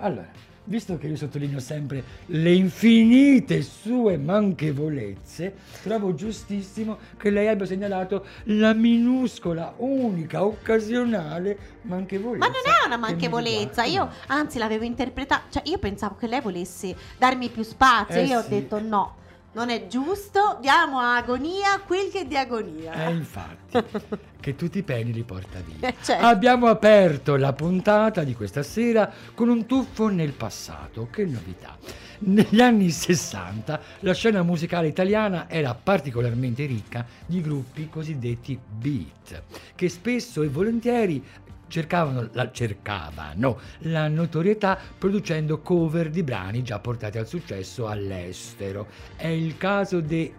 Allora, 0.01 0.28
visto 0.68 0.98
che 0.98 1.06
io 1.06 1.16
sottolineo 1.16 1.58
sempre 1.60 2.04
le 2.26 2.52
infinite 2.52 3.62
sue 3.62 4.18
manchevolezze, 4.18 5.54
trovo 5.82 6.14
giustissimo 6.14 6.98
che 7.16 7.30
lei 7.30 7.48
abbia 7.48 7.66
segnalato 7.66 8.26
la 8.44 8.74
minuscola, 8.74 9.74
unica, 9.78 10.44
occasionale 10.44 11.76
manchevolezza. 11.82 12.46
Ma 12.46 12.52
non 12.52 12.62
è 12.82 12.86
una 12.86 12.96
manchevolezza, 12.98 13.84
io 13.84 14.10
anzi 14.26 14.58
l'avevo 14.58 14.84
interpretata, 14.84 15.44
cioè 15.48 15.62
io 15.64 15.78
pensavo 15.78 16.16
che 16.16 16.26
lei 16.26 16.40
volesse 16.40 16.94
darmi 17.16 17.48
più 17.48 17.62
spazio, 17.62 18.20
Eh 18.20 18.24
io 18.24 18.38
ho 18.38 18.42
sì. 18.42 18.50
detto 18.50 18.80
no, 18.80 19.16
non 19.59 19.70
è 19.70 19.88
giusto, 19.88 20.59
diamo 20.61 21.00
a 21.00 21.16
agonia 21.16 21.80
quel 21.84 22.12
che 22.12 22.20
è 22.20 22.26
di 22.26 22.36
agonia. 22.36 23.09
Eh, 23.09 23.11
infatti, 23.11 23.82
che 24.38 24.54
tutti 24.54 24.78
i 24.78 24.82
peni 24.84 25.12
li 25.12 25.24
porta 25.24 25.59
via. 25.59 25.88
Eh, 25.88 25.94
certo. 26.00 26.24
Abbiamo 26.24 26.68
aperto 26.68 27.34
la 27.34 27.52
puntata 27.52 28.22
di 28.22 28.34
questa 28.34 28.62
sera 28.62 29.12
con 29.34 29.48
un 29.48 29.66
tuffo 29.66 30.06
nel 30.06 30.32
passato. 30.32 31.09
Che 31.11 31.24
novità! 31.24 31.76
Negli 32.20 32.61
anni 32.61 32.90
60 32.90 33.80
la 34.00 34.14
scena 34.14 34.44
musicale 34.44 34.86
italiana 34.86 35.50
era 35.50 35.74
particolarmente 35.74 36.64
ricca 36.64 37.04
di 37.26 37.40
gruppi 37.40 37.88
cosiddetti 37.88 38.56
beat, 38.56 39.42
che 39.74 39.88
spesso 39.88 40.42
e 40.42 40.48
volentieri 40.48 41.24
cercavano 41.68 42.28
la, 42.32 42.50
cercavano 42.50 43.58
la 43.80 44.08
notorietà 44.08 44.78
producendo 44.98 45.60
cover 45.60 46.10
di 46.10 46.22
brani 46.22 46.62
già 46.62 46.78
portati 46.78 47.18
al 47.18 47.26
successo 47.26 47.86
all'estero. 47.86 48.88
È 49.16 49.26
il 49.26 49.56
caso 49.56 50.00
dei 50.00 50.34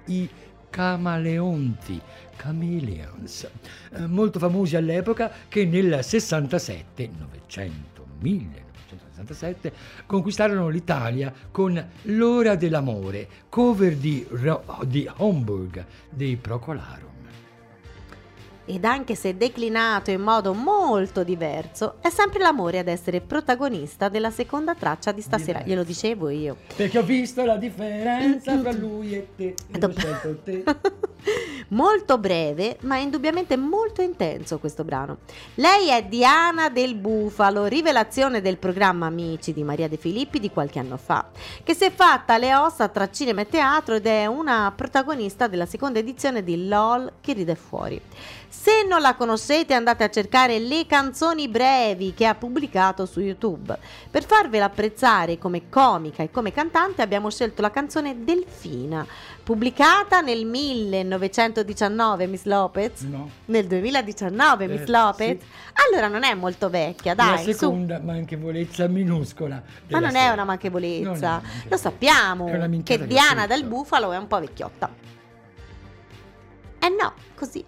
Camaleonti, 0.69 1.99
Chameleons, 2.35 3.49
eh, 3.91 4.05
molto 4.05 4.39
famosi 4.39 4.75
all'epoca 4.75 5.31
che 5.47 5.65
nel 5.65 5.99
67, 6.03 7.09
900, 7.17 8.05
1967, 8.19 9.73
conquistarono 10.05 10.69
l'Italia 10.69 11.33
con 11.51 11.83
L'ora 12.03 12.55
dell'amore, 12.55 13.27
cover 13.49 13.95
di, 13.95 14.25
di 14.85 15.09
Homburg 15.17 15.85
dei 16.09 16.35
Procolarum. 16.37 17.08
Ed 18.71 18.85
anche 18.85 19.15
se 19.15 19.35
declinato 19.35 20.11
in 20.11 20.21
modo 20.21 20.53
molto 20.53 21.23
diverso, 21.23 21.95
è 22.01 22.11
sempre 22.11 22.37
l'amore 22.37 22.77
ad 22.77 22.87
essere 22.87 23.19
protagonista 23.19 24.09
della 24.09 24.29
seconda 24.29 24.75
traccia 24.75 25.11
di 25.11 25.21
stasera. 25.21 25.63
Diverso. 25.63 25.69
Glielo 25.69 25.83
dicevo 25.83 26.29
io. 26.29 26.57
Perché 26.75 26.99
ho 26.99 27.03
visto 27.03 27.43
la 27.45 27.57
differenza 27.57 28.55
tra 28.59 28.71
lui 28.71 29.13
e 29.15 29.27
te. 29.35 29.43
e 29.45 29.55
ho 29.73 29.77
Dobb- 29.79 29.97
scelto 29.97 30.37
te. 30.43 30.63
Molto 31.69 32.17
breve, 32.17 32.77
ma 32.81 32.97
indubbiamente 32.97 33.55
molto 33.55 34.01
intenso 34.01 34.57
questo 34.57 34.83
brano. 34.83 35.17
Lei 35.55 35.89
è 35.89 36.03
Diana 36.03 36.69
del 36.69 36.95
Bufalo, 36.95 37.65
rivelazione 37.65 38.41
del 38.41 38.57
programma 38.57 39.05
Amici 39.05 39.53
di 39.53 39.63
Maria 39.63 39.87
De 39.87 39.97
Filippi 39.97 40.39
di 40.39 40.49
qualche 40.49 40.79
anno 40.79 40.97
fa, 40.97 41.29
che 41.63 41.75
si 41.75 41.85
è 41.85 41.91
fatta 41.91 42.37
le 42.37 42.55
ossa 42.55 42.87
tra 42.87 43.11
cinema 43.11 43.41
e 43.41 43.47
teatro 43.47 43.95
ed 43.95 44.07
è 44.07 44.25
una 44.25 44.73
protagonista 44.75 45.47
della 45.47 45.65
seconda 45.67 45.99
edizione 45.99 46.43
di 46.43 46.67
LOL 46.67 47.13
che 47.21 47.33
ride 47.33 47.55
fuori. 47.55 48.01
Se 48.51 48.83
non 48.83 49.01
la 49.01 49.15
conoscete 49.15 49.75
andate 49.75 50.03
a 50.03 50.09
cercare 50.09 50.57
le 50.57 50.87
canzoni 50.87 51.47
brevi 51.47 52.15
che 52.15 52.25
ha 52.25 52.33
pubblicato 52.33 53.05
su 53.05 53.19
YouTube. 53.19 53.77
Per 54.09 54.25
farvela 54.25 54.65
apprezzare 54.65 55.37
come 55.37 55.69
comica 55.69 56.23
e 56.23 56.31
come 56.31 56.51
cantante 56.51 57.03
abbiamo 57.03 57.29
scelto 57.29 57.61
la 57.61 57.69
canzone 57.69 58.23
Delfina, 58.23 59.05
pubblicata 59.49 60.21
nel 60.21 60.45
1919 60.45 62.27
Miss 62.27 62.43
Lopez. 62.43 63.01
No. 63.01 63.31
Nel 63.45 63.65
2019 63.65 64.67
Miss 64.67 64.81
Eh, 64.81 64.91
Lopez. 64.91 65.39
sì. 65.41 65.47
Allora 65.87 66.07
non 66.07 66.23
è 66.23 66.35
molto 66.35 66.69
vecchia, 66.69 67.15
la 67.15 67.23
dai, 67.23 67.43
su. 67.45 67.51
seconda 67.53 67.99
manchevolezza 67.99 68.87
minuscola. 68.87 69.55
Ma 69.89 69.97
non 69.97 70.09
è 70.09 70.11
storia. 70.11 70.33
una 70.33 70.43
manchevolezza. 70.43 71.09
È 71.09 71.15
una. 71.17 71.41
Lo 71.67 71.77
sappiamo 71.77 72.45
È 72.47 72.83
che 72.83 73.07
Diana 73.07 73.47
del. 73.47 73.63
Bufalo 73.63 74.11
è 74.11 74.17
un 74.17 74.27
po' 74.27 74.39
vecchiotta. 74.39 74.87
Eh 76.81 76.89
no, 76.89 77.13
così. 77.33 77.65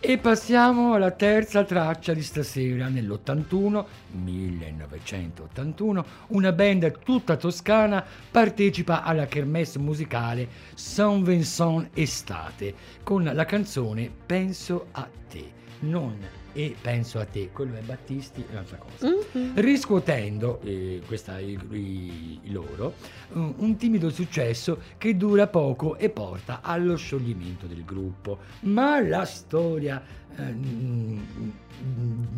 E 0.00 0.16
passiamo 0.16 0.94
alla 0.94 1.10
terza 1.10 1.64
traccia 1.64 2.14
di 2.14 2.22
stasera, 2.22 2.86
nell'81, 2.86 3.84
1981, 4.12 6.04
una 6.28 6.52
band 6.52 7.00
tutta 7.02 7.36
toscana 7.36 8.04
partecipa 8.30 9.02
alla 9.02 9.26
kermesse 9.26 9.80
musicale 9.80 10.48
Saint 10.74 11.26
Vincent 11.26 11.88
Estate 11.94 12.74
con 13.02 13.24
la 13.24 13.44
canzone 13.44 14.08
Penso 14.24 14.86
a 14.92 15.08
te, 15.28 15.50
non 15.80 16.37
e 16.52 16.74
penso 16.80 17.18
a 17.18 17.24
te, 17.24 17.50
quello 17.52 17.76
è 17.76 17.80
Battisti 17.80 18.42
è 18.48 18.52
un'altra 18.52 18.76
cosa. 18.78 19.08
Mhm. 19.08 19.52
Riscuotendo, 19.54 20.60
eh, 20.62 21.02
questa 21.06 21.38
i, 21.38 21.58
i- 21.70 22.40
loro, 22.52 22.94
un, 23.32 23.54
un 23.58 23.76
timido 23.76 24.10
successo 24.10 24.80
che 24.98 25.16
dura 25.16 25.46
poco 25.46 25.96
e 25.96 26.08
porta 26.10 26.60
allo 26.62 26.96
scioglimento 26.96 27.66
del 27.66 27.84
gruppo. 27.84 28.38
Ma 28.60 29.00
la 29.00 29.24
storia 29.24 30.02
eh, 30.36 30.42
mm, 30.42 31.18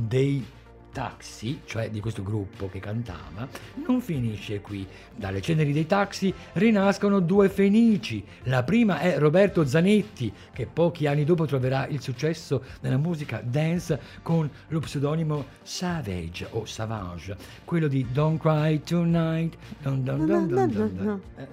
dei 0.09 0.45
taxi, 0.93 1.61
cioè 1.65 1.91
di 1.91 2.01
questo 2.01 2.23
gruppo 2.23 2.69
che 2.69 2.81
cantava, 2.81 3.49
non 3.87 4.01
finisce 4.01 4.61
qui. 4.61 4.87
Dalle 5.15 5.41
ceneri 5.41 5.73
dei 5.73 5.87
taxi 5.87 6.33
rinascono 6.55 7.21
due 7.21 7.49
fenici. 7.49 8.25
La 8.45 8.63
prima 8.63 8.99
è 9.01 9.19
Roberto 9.19 9.65
Zanetti, 9.65 10.33
che 10.53 10.67
pochi 10.67 11.07
anni 11.07 11.25
dopo 11.25 11.47
troverà 11.47 11.87
il 11.87 12.01
successo 12.01 12.63
nella 12.81 12.97
musica 12.97 13.41
dance 13.45 14.01
con 14.23 14.49
lo 14.69 14.81
pseudonimo 14.81 15.45
Savage 15.63 16.47
o 16.51 16.65
Savage, 16.65 17.37
quello 17.65 17.89
di 17.89 18.07
Don't 18.11 18.41
Cry 18.41 18.81
Tonight. 18.83 19.57
dun 19.83 20.03
dun 20.03 20.27
dun. 20.27 21.21
Eh, 21.37 21.47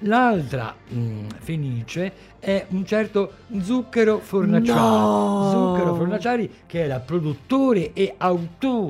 L'altra 0.00 0.74
mm, 0.92 1.28
fenice 1.38 2.12
è 2.38 2.66
un 2.70 2.84
certo 2.84 3.32
Zucchero 3.60 4.18
Fornaciari. 4.18 4.78
No! 4.78 5.50
Zucchero 5.50 5.94
Fornaciari 5.94 6.50
che 6.66 6.84
era 6.84 7.00
produttore 7.00 7.92
e 7.94 8.14
autore 8.18 8.83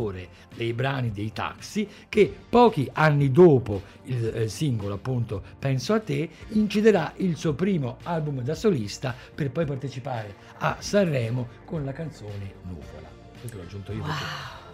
dei 0.55 0.73
brani 0.73 1.11
dei 1.11 1.33
taxi 1.33 1.89
che 2.09 2.33
pochi 2.49 2.89
anni 2.93 3.31
dopo 3.31 3.83
il 4.05 4.27
eh, 4.27 4.49
singolo 4.49 4.95
appunto 4.95 5.43
Penso 5.59 5.95
a 5.95 6.01
te 6.01 6.29
inciderà 6.49 7.13
il 7.17 7.37
suo 7.37 7.55
primo 7.55 7.99
album 8.03 8.43
da 8.43 8.55
solista 8.55 9.15
per 9.35 9.51
poi 9.51 9.65
partecipare 9.65 10.35
a 10.59 10.77
Sanremo 10.79 11.49
con 11.65 11.85
la 11.85 11.93
canzone 11.93 12.55
Nuvola. 12.63 13.09
Questo 13.39 13.57
l'ho 13.57 13.63
aggiunto 13.63 13.93
io 13.93 14.03
perché 14.03 14.25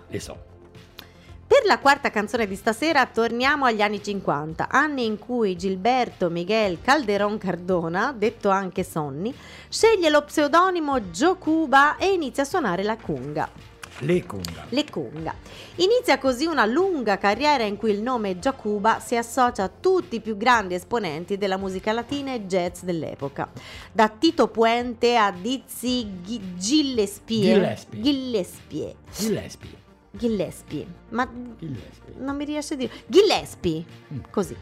le 0.09 0.21
so. 0.21 0.51
Per 1.47 1.65
la 1.65 1.81
quarta 1.81 2.11
canzone 2.11 2.47
di 2.47 2.55
stasera 2.55 3.07
torniamo 3.07 3.65
agli 3.65 3.83
anni 3.83 4.01
50, 4.03 4.69
anni 4.69 5.05
in 5.05 5.19
cui 5.19 5.57
Gilberto 5.57 6.31
Miguel 6.31 6.81
Calderon 6.81 7.39
Cardona, 7.39 8.15
detto 8.17 8.51
anche 8.51 8.85
Sonny, 8.85 9.35
sceglie 9.69 10.11
lo 10.11 10.23
pseudonimo 10.23 11.01
Joe 11.01 11.37
Cuba 11.39 11.97
e 11.97 12.13
inizia 12.13 12.45
a 12.45 12.47
suonare 12.47 12.85
la 12.85 12.97
conga. 12.97 13.70
Le 14.03 14.25
conga. 14.25 14.65
Le 14.71 14.85
conga. 14.91 15.35
Inizia 15.77 16.19
così 16.19 16.47
una 16.47 16.65
lunga 16.65 17.19
carriera 17.19 17.65
in 17.65 17.77
cui 17.77 17.91
il 17.91 18.01
nome 18.01 18.39
Joe 18.39 18.55
Cuba 18.55 18.99
si 18.99 19.15
associa 19.17 19.65
a 19.65 19.69
tutti 19.69 20.17
i 20.17 20.21
più 20.21 20.37
grandi 20.39 20.75
esponenti 20.75 21.37
della 21.37 21.59
musica 21.59 21.93
latina 21.93 22.33
e 22.33 22.47
jazz 22.47 22.83
dell'epoca, 22.83 23.51
da 23.93 24.09
Tito 24.09 24.49
Puente 24.49 25.17
a 25.17 25.31
Dizzy 25.31 26.21
Gi- 26.23 26.55
Gillespie. 26.57 27.43
Gillespie. 27.43 28.01
Gillespie. 28.03 28.95
Gillespie. 29.15 29.79
Gillespie. 30.13 30.87
Ma 31.11 31.29
Gillespie. 31.59 32.15
non 32.19 32.37
mi 32.37 32.45
riesce 32.45 32.75
a 32.75 32.77
dire. 32.79 32.91
Gillespie. 33.07 33.85
Mm. 34.13 34.19
Così. 34.31 34.57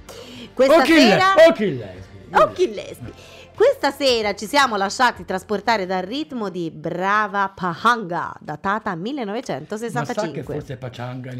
Questa 0.52 0.76
O 0.82 0.84
sera. 0.84 1.34
o 1.48 1.52
Gillespie. 1.52 2.16
Oh, 2.32 2.52
Gillespie. 2.52 3.12
Questa 3.58 3.90
sera 3.90 4.36
ci 4.36 4.46
siamo 4.46 4.76
lasciati 4.76 5.24
trasportare 5.24 5.84
dal 5.84 6.04
ritmo 6.04 6.48
di 6.48 6.70
Brava 6.70 7.50
Pahanga, 7.52 8.32
datata 8.38 8.90
Ma 8.90 8.94
sa 8.94 9.00
che 9.00 9.02
1965. 9.02 10.42
forse 10.54 10.74
è 10.74 10.76
Pachanga 10.76 11.32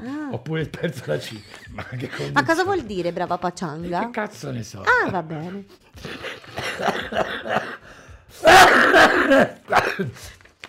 Ah. 0.00 0.28
oppure 0.32 0.64
perso 0.68 1.02
la 1.04 1.18
C. 1.18 1.38
Ma, 1.72 1.84
che 1.84 2.08
Ma 2.32 2.42
cosa 2.46 2.64
vuol 2.64 2.80
dire 2.84 3.12
Brava 3.12 3.34
Che 3.34 3.40
Pachanga? 3.42 4.08
cazzo 4.08 4.50
ne 4.50 4.62
so? 4.62 4.80
Ah, 4.80 5.10
va 5.10 5.22
bene. 5.22 5.64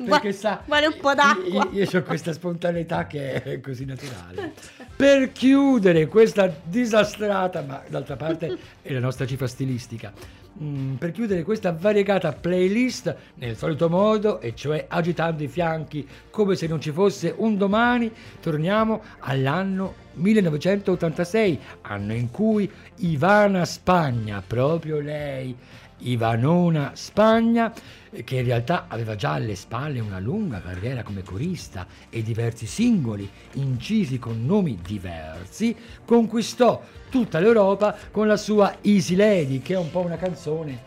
Perché 0.03 0.33
sa, 0.33 0.61
vuole 0.65 0.87
un 0.87 0.97
po' 0.99 1.13
d'acqua. 1.13 1.69
Io, 1.71 1.87
ho 1.89 2.03
questa 2.03 2.33
spontaneità 2.33 3.07
che 3.07 3.41
è 3.41 3.61
così 3.61 3.85
naturale. 3.85 4.51
Per 4.93 5.31
chiudere 5.31 6.07
questa 6.07 6.53
disastrata, 6.63 7.61
ma 7.61 7.81
d'altra 7.87 8.17
parte 8.17 8.57
è 8.83 8.91
la 8.91 8.99
nostra 8.99 9.25
cifra 9.25 9.47
stilistica. 9.47 10.39
Mm, 10.61 10.95
per 10.95 11.11
chiudere 11.11 11.43
questa 11.43 11.71
variegata 11.71 12.31
playlist 12.31 13.15
nel 13.35 13.55
solito 13.55 13.89
modo, 13.89 14.39
e 14.41 14.55
cioè 14.55 14.85
agitando 14.87 15.43
i 15.43 15.47
fianchi 15.47 16.07
come 16.29 16.55
se 16.55 16.67
non 16.67 16.81
ci 16.81 16.91
fosse 16.91 17.33
un 17.37 17.57
domani, 17.57 18.11
torniamo 18.39 19.01
all'anno 19.19 20.09
1986, 20.13 21.59
anno 21.81 22.13
in 22.13 22.31
cui 22.31 22.69
Ivana 22.97 23.65
Spagna, 23.65 24.43
proprio 24.45 24.99
lei, 24.99 25.55
Ivanona 26.01 26.91
Spagna, 26.95 27.73
che 28.23 28.35
in 28.37 28.45
realtà 28.45 28.85
aveva 28.87 29.15
già 29.15 29.31
alle 29.33 29.55
spalle 29.55 29.99
una 29.99 30.19
lunga 30.19 30.61
carriera 30.61 31.03
come 31.03 31.23
corista 31.23 31.85
e 32.09 32.21
diversi 32.23 32.65
singoli 32.65 33.29
incisi 33.53 34.19
con 34.19 34.45
nomi 34.45 34.79
diversi, 34.81 35.75
conquistò 36.05 36.81
tutta 37.09 37.39
l'Europa 37.39 37.95
con 38.11 38.27
la 38.27 38.37
sua 38.37 38.77
Easy 38.81 39.15
Lady, 39.15 39.61
che 39.61 39.73
è 39.73 39.77
un 39.77 39.89
po' 39.91 39.99
una 39.99 40.17
canzone 40.17 40.83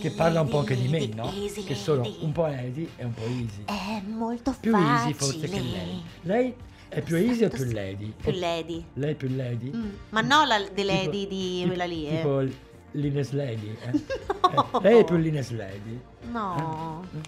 che 0.00 0.10
parla 0.10 0.40
un 0.42 0.48
po' 0.48 0.58
anche 0.60 0.76
di 0.76 0.88
me, 0.88 1.06
no? 1.14 1.30
Che 1.64 1.74
sono 1.74 2.08
un 2.20 2.32
po' 2.32 2.46
Lady 2.46 2.88
e 2.96 3.04
un 3.04 3.14
po' 3.14 3.22
Easy. 3.24 3.64
È 3.64 4.02
molto 4.06 4.54
Più. 4.60 4.74
Easy 4.74 5.12
forse 5.14 5.48
che 5.48 5.60
lei. 5.60 6.02
Lei 6.22 6.54
è 6.88 7.02
più 7.02 7.16
Easy 7.16 7.44
o 7.44 7.48
più 7.48 7.62
Esatto, 7.64 7.72
Lady? 7.78 8.12
Più 8.20 8.32
Lady. 8.32 8.84
Lei 8.94 9.10
è 9.12 9.14
più 9.14 9.28
Lady? 9.36 9.70
Mm, 9.74 9.88
Ma 10.10 10.20
no 10.22 10.44
la 10.44 10.56
The 10.58 10.72
Tipo- 10.74 10.86
Lady 10.86 11.26
di 11.28 11.50
tipo- 11.56 11.66
quella 11.68 11.84
lì, 11.84 12.06
eh. 12.08 12.16
Tipo 12.16 12.42
l'Ines 12.92 13.30
Lady, 13.32 13.76
eh? 13.82 13.90
No. 14.50 14.80
Eh, 14.80 14.82
Lei 14.82 15.00
è 15.00 15.04
più 15.04 15.16
l'Ines 15.16 15.50
Lady. 15.52 16.00
No. 16.30 17.04
Eh? 17.14 17.18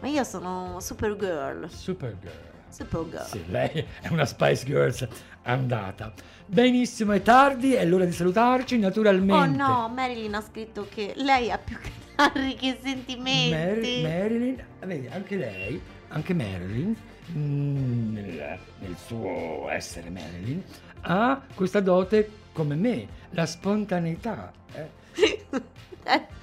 Ma 0.00 0.08
io 0.08 0.24
sono 0.24 0.78
Supergirl. 0.80 1.68
Supergirl. 1.70 2.48
Supergirl. 2.70 3.24
Sì, 3.26 3.44
lei 3.48 3.84
è 4.00 4.08
una 4.08 4.24
Spice 4.24 4.64
Girls 4.64 5.06
andata. 5.42 6.12
Benissimo, 6.46 7.12
è 7.12 7.20
tardi, 7.22 7.74
è 7.74 7.84
l'ora 7.84 8.04
di 8.06 8.12
salutarci, 8.12 8.76
Oh 8.76 8.78
naturalmente. 8.78 9.56
no, 9.58 9.90
Marilyn 9.94 10.34
ha 10.34 10.40
scritto 10.40 10.86
che 10.88 11.12
lei 11.16 11.50
ha 11.50 11.58
più 11.58 11.76
chitarri 11.78 12.54
che 12.54 12.78
sentimenti. 12.82 13.50
Mary- 13.50 14.02
Marilyn, 14.02 14.64
vedi, 14.86 15.06
anche 15.08 15.36
lei, 15.36 15.80
anche 16.08 16.32
Marilyn, 16.34 16.96
mm, 17.32 18.12
nel, 18.14 18.58
nel 18.78 18.96
suo 19.06 19.68
essere 19.68 20.08
Marilyn, 20.10 20.62
ha 21.02 21.42
questa 21.54 21.80
dote 21.80 22.30
come 22.52 22.74
me, 22.74 23.06
la 23.30 23.44
spontaneità. 23.46 24.50
eh. 24.72 24.98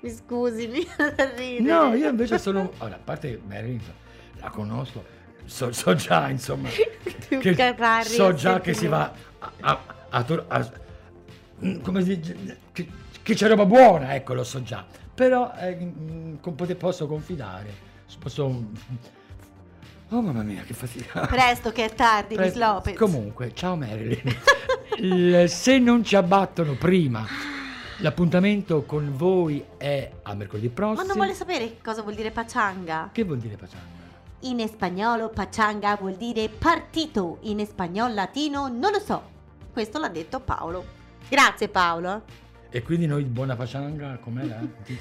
Mi 0.00 0.10
scusi, 0.10 0.66
mi 0.66 0.86
ridere. 1.36 1.60
No, 1.60 1.94
io 1.94 2.08
invece 2.08 2.38
sono... 2.38 2.72
Allora, 2.78 2.96
a 2.96 3.00
parte 3.02 3.40
Marilyn, 3.46 3.80
la 4.40 4.50
conosco, 4.50 5.04
so, 5.44 5.72
so 5.72 5.94
già, 5.94 6.28
insomma, 6.28 6.68
che, 7.38 7.54
carrari 7.54 8.04
so 8.08 8.34
già 8.34 8.60
che 8.60 8.74
si 8.74 8.86
va 8.88 9.12
a... 9.38 9.52
a- 9.60 9.80
a 10.10 10.24
a- 10.48 10.72
mm, 11.64 11.80
come 11.80 12.02
si 12.02 12.18
dice? 12.20 12.58
Che, 12.72 12.88
che 13.22 13.34
c'è 13.34 13.48
roba 13.48 13.64
buona, 13.64 14.14
ecco, 14.14 14.34
lo 14.34 14.44
so 14.44 14.62
già. 14.62 14.84
Però 15.14 15.52
eh, 15.56 15.76
mm, 15.76 16.34
posso 16.78 17.06
confidare, 17.06 17.72
posso... 18.18 18.64
Oh 20.08 20.20
mamma 20.20 20.42
mia, 20.42 20.62
che 20.62 20.74
fatica. 20.74 21.26
Presto 21.26 21.70
che 21.72 21.84
è 21.86 21.94
tardi, 21.94 22.36
Miss 22.36 22.50
Pre- 22.52 22.60
Lopez. 22.60 22.98
Comunque, 22.98 23.54
ciao 23.54 23.76
Marilyn. 23.76 24.20
Il- 24.98 25.48
se 25.48 25.78
non 25.78 26.04
ci 26.04 26.16
abbattono 26.16 26.74
prima 26.74 27.26
L'appuntamento 27.98 28.82
con 28.82 29.12
voi 29.14 29.64
è 29.76 30.10
a 30.22 30.34
mercoledì 30.34 30.66
Ma 30.68 30.72
prossimo. 30.74 31.06
non 31.06 31.16
vuole 31.16 31.34
sapere 31.34 31.76
cosa 31.82 32.02
vuol 32.02 32.14
dire 32.14 32.30
pachanga? 32.32 33.10
Che 33.12 33.22
vuol 33.22 33.38
dire 33.38 33.54
pachanga? 33.56 34.00
In 34.40 34.66
spagnolo 34.66 35.28
pachanga 35.28 35.94
vuol 36.00 36.14
dire 36.14 36.48
partito, 36.48 37.38
in 37.42 37.64
spagnolo 37.64 38.12
latino 38.12 38.66
non 38.66 38.90
lo 38.90 38.98
so. 38.98 39.22
Questo 39.72 40.00
l'ha 40.00 40.08
detto 40.08 40.40
Paolo. 40.40 40.84
Grazie 41.28 41.68
Paolo. 41.68 42.22
E 42.70 42.82
quindi 42.82 43.06
noi 43.06 43.22
buona 43.22 43.54
pachanga, 43.54 44.18
com'è 44.20 44.44
la? 44.46 44.58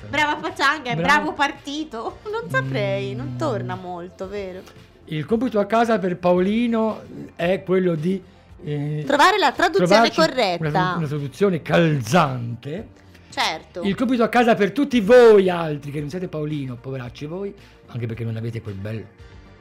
Brava 0.08 0.36
pachanga 0.36 0.92
e 0.92 0.96
Bravo. 0.96 1.02
bravo 1.02 1.34
partito. 1.34 2.20
Non 2.30 2.50
saprei, 2.52 3.16
Mm. 3.16 3.18
non 3.18 3.36
torna 3.36 3.74
molto, 3.74 4.28
vero? 4.28 4.62
Il 5.06 5.26
compito 5.26 5.60
a 5.60 5.66
casa 5.66 5.98
per 5.98 6.18
Paolino 6.18 7.02
è 7.36 7.64
quello 7.64 7.96
di 7.96 8.22
eh, 8.64 9.04
Trovare 9.06 9.38
la 9.38 9.52
traduzione 9.52 10.12
corretta. 10.12 10.68
Una, 10.68 10.96
una 10.98 11.08
traduzione 11.08 11.62
calzante. 11.62 12.88
Certo. 13.30 13.82
Il 13.84 13.96
compito 13.96 14.24
a 14.24 14.28
casa 14.30 14.56
per 14.56 14.72
tutti 14.72 15.00
voi 15.00 15.50
altri 15.50 15.92
che 15.92 16.00
non 16.02 16.10
siete 16.10 16.28
Paolino, 16.28 16.76
poveracci 16.76 17.26
voi, 17.26 17.54
anche 17.88 18.06
perché 18.06 18.24
non 18.26 18.36
avete 18.36 18.62
quel 18.62 18.76
bel 18.76 19.06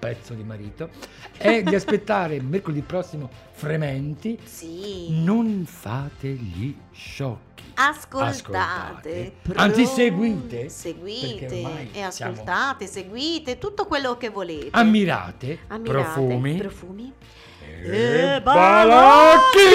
pezzo 0.01 0.32
di 0.34 0.42
marito, 0.42 0.88
è 1.36 1.62
di 1.62 1.74
aspettare 1.76 2.40
mercoledì 2.40 2.80
prossimo 2.80 3.28
Frementi. 3.53 4.38
Sì. 4.42 5.09
Non 5.22 5.64
fate 5.66 6.28
gli 6.28 6.74
sciocchi. 6.90 7.48
Ascoltate, 7.74 8.30
Ascoltate. 8.30 9.32
Pro- 9.42 9.55
Anzi, 9.59 9.84
seguite, 9.86 10.68
seguite 10.70 11.46
e 11.92 12.07
siamo- 12.11 12.32
ascoltate, 12.32 12.86
seguite 12.86 13.59
tutto 13.59 13.86
quello 13.86 14.16
che 14.16 14.30
volete. 14.30 14.68
Ammirate, 14.72 15.61
Ammirate, 15.68 16.03
profumi 16.03 16.57
profumi 16.57 17.12
e 17.83 18.41
balocchi! 18.43 19.68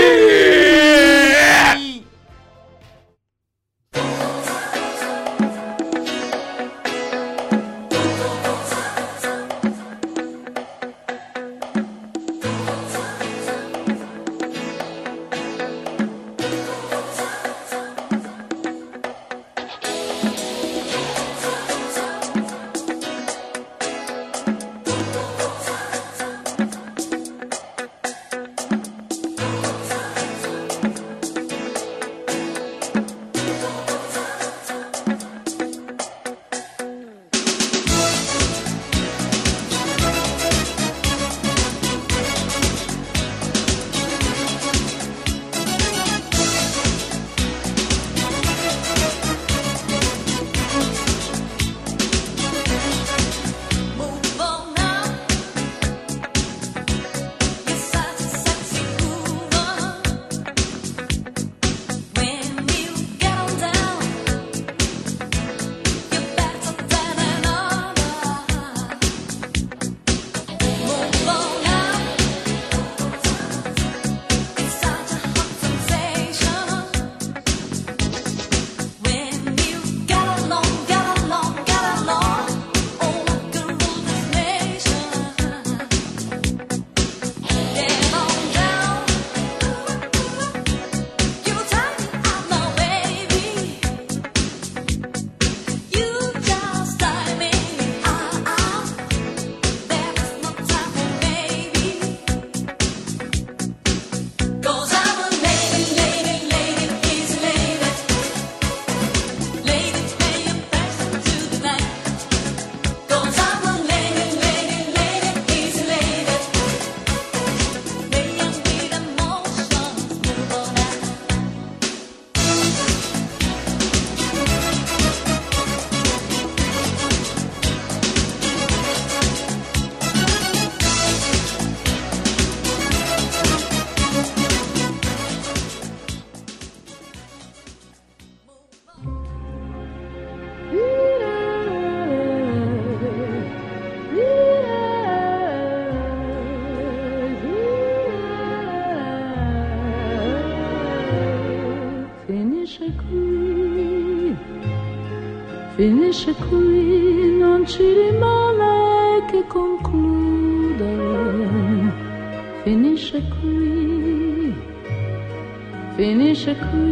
Finisce 166.60 166.84